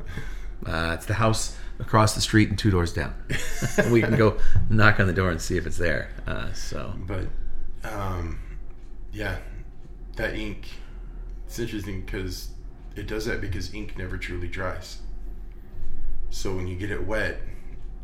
Uh, 0.66 0.92
it's 0.96 1.06
the 1.06 1.16
house 1.16 1.58
across 1.80 2.14
the 2.16 2.22
street 2.22 2.50
and 2.50 2.58
two 2.60 2.70
doors 2.72 2.94
down. 2.94 3.14
we 3.92 4.02
can 4.02 4.16
go 4.18 4.38
knock 4.70 5.00
on 5.00 5.08
the 5.08 5.14
door 5.14 5.30
and 5.32 5.42
see 5.42 5.58
if 5.58 5.66
it's 5.66 5.78
there. 5.78 6.12
Uh, 6.28 6.52
so 6.54 6.94
But, 7.08 7.28
um, 7.84 8.40
yeah, 9.12 9.38
that 10.16 10.36
ink, 10.36 10.68
it's 11.46 11.58
interesting 11.60 12.02
because 12.02 12.50
it 12.96 13.08
does 13.08 13.26
that 13.26 13.42
because 13.42 13.74
ink 13.74 13.98
never 13.98 14.18
truly 14.18 14.48
dries. 14.48 15.00
So 16.30 16.54
when 16.56 16.68
you 16.68 16.76
get 16.76 16.92
it 16.92 17.06
wet, 17.06 17.40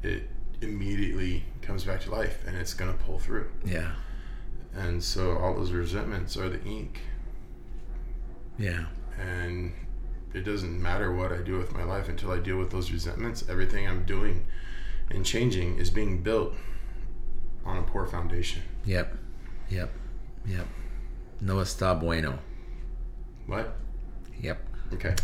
it 0.01 0.29
immediately 0.61 1.43
comes 1.61 1.83
back 1.83 2.01
to 2.01 2.11
life 2.11 2.43
and 2.47 2.55
it's 2.57 2.73
going 2.73 2.91
to 2.91 3.03
pull 3.03 3.19
through. 3.19 3.51
yeah, 3.65 3.91
And 4.73 5.03
so 5.03 5.37
all 5.37 5.53
those 5.53 5.71
resentments 5.71 6.37
are 6.37 6.49
the 6.49 6.63
ink. 6.63 7.01
yeah, 8.57 8.85
And 9.19 9.73
it 10.35 10.43
doesn't 10.43 10.81
matter 10.81 11.13
what 11.13 11.31
I 11.31 11.37
do 11.37 11.57
with 11.57 11.73
my 11.73 11.83
life 11.83 12.09
until 12.09 12.31
I 12.31 12.39
deal 12.39 12.57
with 12.57 12.71
those 12.71 12.91
resentments. 12.91 13.45
Everything 13.47 13.87
I'm 13.87 14.03
doing 14.03 14.45
and 15.09 15.25
changing 15.25 15.77
is 15.77 15.89
being 15.89 16.21
built 16.21 16.53
on 17.65 17.77
a 17.77 17.83
poor 17.83 18.05
foundation. 18.05 18.61
yep, 18.85 19.17
yep, 19.69 19.91
yep. 20.45 20.67
No 21.41 21.55
está 21.57 21.99
bueno. 21.99 22.39
What? 23.47 23.75
Yep. 24.41 24.59
Okay. 24.93 25.15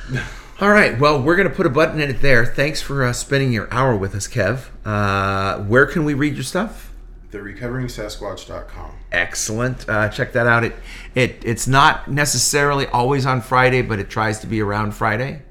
All 0.60 0.70
right. 0.70 0.98
Well, 0.98 1.22
we're 1.22 1.36
going 1.36 1.48
to 1.48 1.54
put 1.54 1.66
a 1.66 1.70
button 1.70 2.00
in 2.00 2.10
it 2.10 2.20
there. 2.20 2.44
Thanks 2.44 2.80
for 2.80 3.04
uh, 3.04 3.12
spending 3.12 3.52
your 3.52 3.72
hour 3.72 3.96
with 3.96 4.14
us, 4.14 4.26
Kev. 4.28 4.68
Uh, 4.84 5.62
where 5.64 5.86
can 5.86 6.04
we 6.04 6.14
read 6.14 6.34
your 6.34 6.44
stuff? 6.44 6.91
TheRecoveringSasquatch.com. 7.32 8.90
Excellent. 9.10 9.88
Uh, 9.88 10.08
check 10.08 10.32
that 10.32 10.46
out. 10.46 10.64
It 10.64 10.74
it 11.14 11.42
it's 11.44 11.66
not 11.66 12.08
necessarily 12.10 12.86
always 12.86 13.26
on 13.26 13.40
Friday, 13.40 13.82
but 13.82 13.98
it 13.98 14.08
tries 14.10 14.38
to 14.40 14.46
be 14.46 14.60
around 14.60 14.92
Friday. 14.92 15.42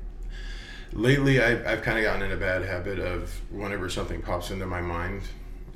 Lately, 0.93 1.41
I've, 1.41 1.65
I've 1.65 1.81
kind 1.83 1.97
of 1.97 2.03
gotten 2.03 2.21
in 2.23 2.31
a 2.31 2.37
bad 2.37 2.63
habit 2.65 2.99
of 2.99 3.39
whenever 3.49 3.89
something 3.89 4.21
pops 4.21 4.51
into 4.51 4.65
my 4.65 4.81
mind, 4.81 5.21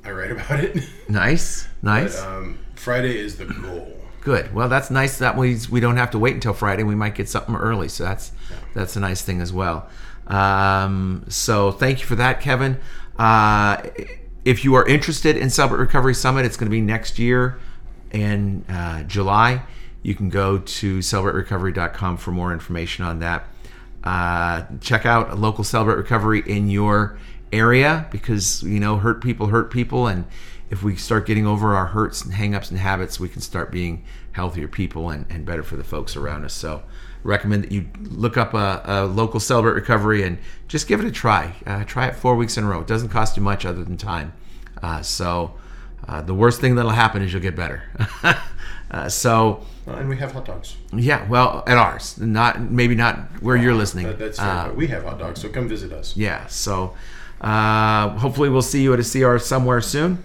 I 0.04 0.10
write 0.10 0.30
about 0.36 0.60
it. 0.60 0.78
Nice, 1.08 1.66
nice, 1.82 2.20
But, 2.20 2.28
um, 2.28 2.58
Friday 2.74 3.18
is 3.18 3.36
the 3.38 3.46
goal. 3.46 3.96
good. 4.20 4.52
Well, 4.54 4.68
that's 4.68 4.90
nice. 4.90 5.16
That 5.18 5.38
means 5.38 5.70
we 5.70 5.80
don't 5.80 5.96
have 5.96 6.10
to 6.10 6.18
wait 6.18 6.34
until 6.34 6.52
Friday. 6.52 6.82
We 6.82 6.94
might 6.94 7.14
get 7.14 7.28
something 7.28 7.54
early, 7.56 7.88
so 7.88 8.04
that's 8.04 8.32
that's 8.74 8.94
a 8.96 9.00
nice 9.00 9.22
thing 9.22 9.40
as 9.40 9.52
well. 9.52 9.88
Um, 10.26 11.24
so 11.28 11.72
thank 11.72 12.00
you 12.00 12.06
for 12.06 12.16
that, 12.16 12.40
Kevin. 12.40 12.78
Uh, 13.18 13.80
if 14.46 14.64
you 14.64 14.74
are 14.74 14.86
interested 14.86 15.36
in 15.36 15.50
Celebrate 15.50 15.80
Recovery 15.80 16.14
Summit, 16.14 16.46
it's 16.46 16.56
going 16.56 16.70
to 16.70 16.70
be 16.70 16.80
next 16.80 17.18
year 17.18 17.58
in 18.12 18.64
uh, 18.68 19.02
July. 19.02 19.64
You 20.04 20.14
can 20.14 20.28
go 20.28 20.58
to 20.58 20.98
celebraterecovery.com 21.00 22.16
for 22.18 22.30
more 22.30 22.52
information 22.52 23.04
on 23.04 23.18
that. 23.18 23.48
Uh, 24.04 24.62
check 24.80 25.04
out 25.04 25.30
a 25.30 25.34
local 25.34 25.64
Celebrate 25.64 25.96
Recovery 25.96 26.44
in 26.46 26.70
your 26.70 27.18
area 27.52 28.06
because 28.12 28.62
you 28.62 28.78
know 28.78 28.98
hurt 28.98 29.20
people 29.20 29.48
hurt 29.48 29.72
people, 29.72 30.06
and 30.06 30.24
if 30.70 30.80
we 30.80 30.94
start 30.94 31.26
getting 31.26 31.44
over 31.44 31.74
our 31.74 31.86
hurts 31.86 32.24
and 32.24 32.32
hangups 32.32 32.70
and 32.70 32.78
habits, 32.78 33.18
we 33.18 33.28
can 33.28 33.40
start 33.40 33.72
being 33.72 34.04
healthier 34.30 34.68
people 34.68 35.10
and, 35.10 35.26
and 35.28 35.44
better 35.44 35.64
for 35.64 35.74
the 35.74 35.82
folks 35.82 36.14
around 36.14 36.44
us. 36.44 36.54
So, 36.54 36.84
recommend 37.26 37.64
that 37.64 37.72
you 37.72 37.86
look 38.02 38.36
up 38.36 38.54
a, 38.54 38.82
a 38.84 39.04
local 39.06 39.40
Celebrate 39.40 39.72
Recovery 39.74 40.22
and 40.22 40.38
just 40.68 40.86
give 40.88 41.00
it 41.00 41.06
a 41.06 41.10
try. 41.10 41.54
Uh, 41.66 41.84
try 41.84 42.06
it 42.06 42.16
four 42.16 42.36
weeks 42.36 42.56
in 42.56 42.64
a 42.64 42.68
row. 42.68 42.80
It 42.80 42.86
doesn't 42.86 43.08
cost 43.10 43.36
you 43.36 43.42
much 43.42 43.64
other 43.66 43.84
than 43.84 43.96
time. 43.96 44.32
Uh, 44.82 45.02
so, 45.02 45.54
uh, 46.08 46.22
the 46.22 46.34
worst 46.34 46.60
thing 46.60 46.74
that'll 46.76 46.90
happen 46.92 47.22
is 47.22 47.32
you'll 47.32 47.42
get 47.42 47.56
better. 47.56 47.82
uh, 48.90 49.08
so, 49.08 49.64
and 49.86 50.08
we 50.08 50.16
have 50.18 50.32
hot 50.32 50.44
dogs. 50.44 50.76
yeah, 50.92 51.26
well, 51.28 51.64
at 51.66 51.76
ours, 51.76 52.18
not 52.20 52.60
maybe 52.60 52.94
not 52.94 53.18
where 53.42 53.56
you're 53.56 53.74
listening. 53.74 54.06
That, 54.06 54.18
that's 54.18 54.38
fair, 54.38 54.48
Uh, 54.48 54.66
but 54.68 54.76
we 54.76 54.86
have 54.88 55.04
hot 55.04 55.18
dogs, 55.18 55.40
so 55.40 55.48
come 55.48 55.68
visit 55.68 55.92
us. 55.92 56.16
yeah, 56.16 56.46
so 56.46 56.94
uh, 57.40 58.10
hopefully 58.18 58.48
we'll 58.48 58.62
see 58.62 58.82
you 58.82 58.92
at 58.94 59.00
a 59.00 59.02
CR 59.04 59.38
somewhere 59.38 59.80
soon. 59.80 60.22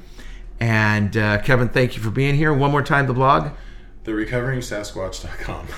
And 0.59 1.15
uh, 1.17 1.41
Kevin, 1.41 1.69
thank 1.69 1.95
you 1.95 2.03
for 2.03 2.11
being 2.11 2.35
here. 2.35 2.53
One 2.53 2.69
more 2.71 2.83
time, 2.83 3.07
the 3.07 3.13
blog. 3.13 3.51
TheRecoveringSasquatch.com. 4.05 5.67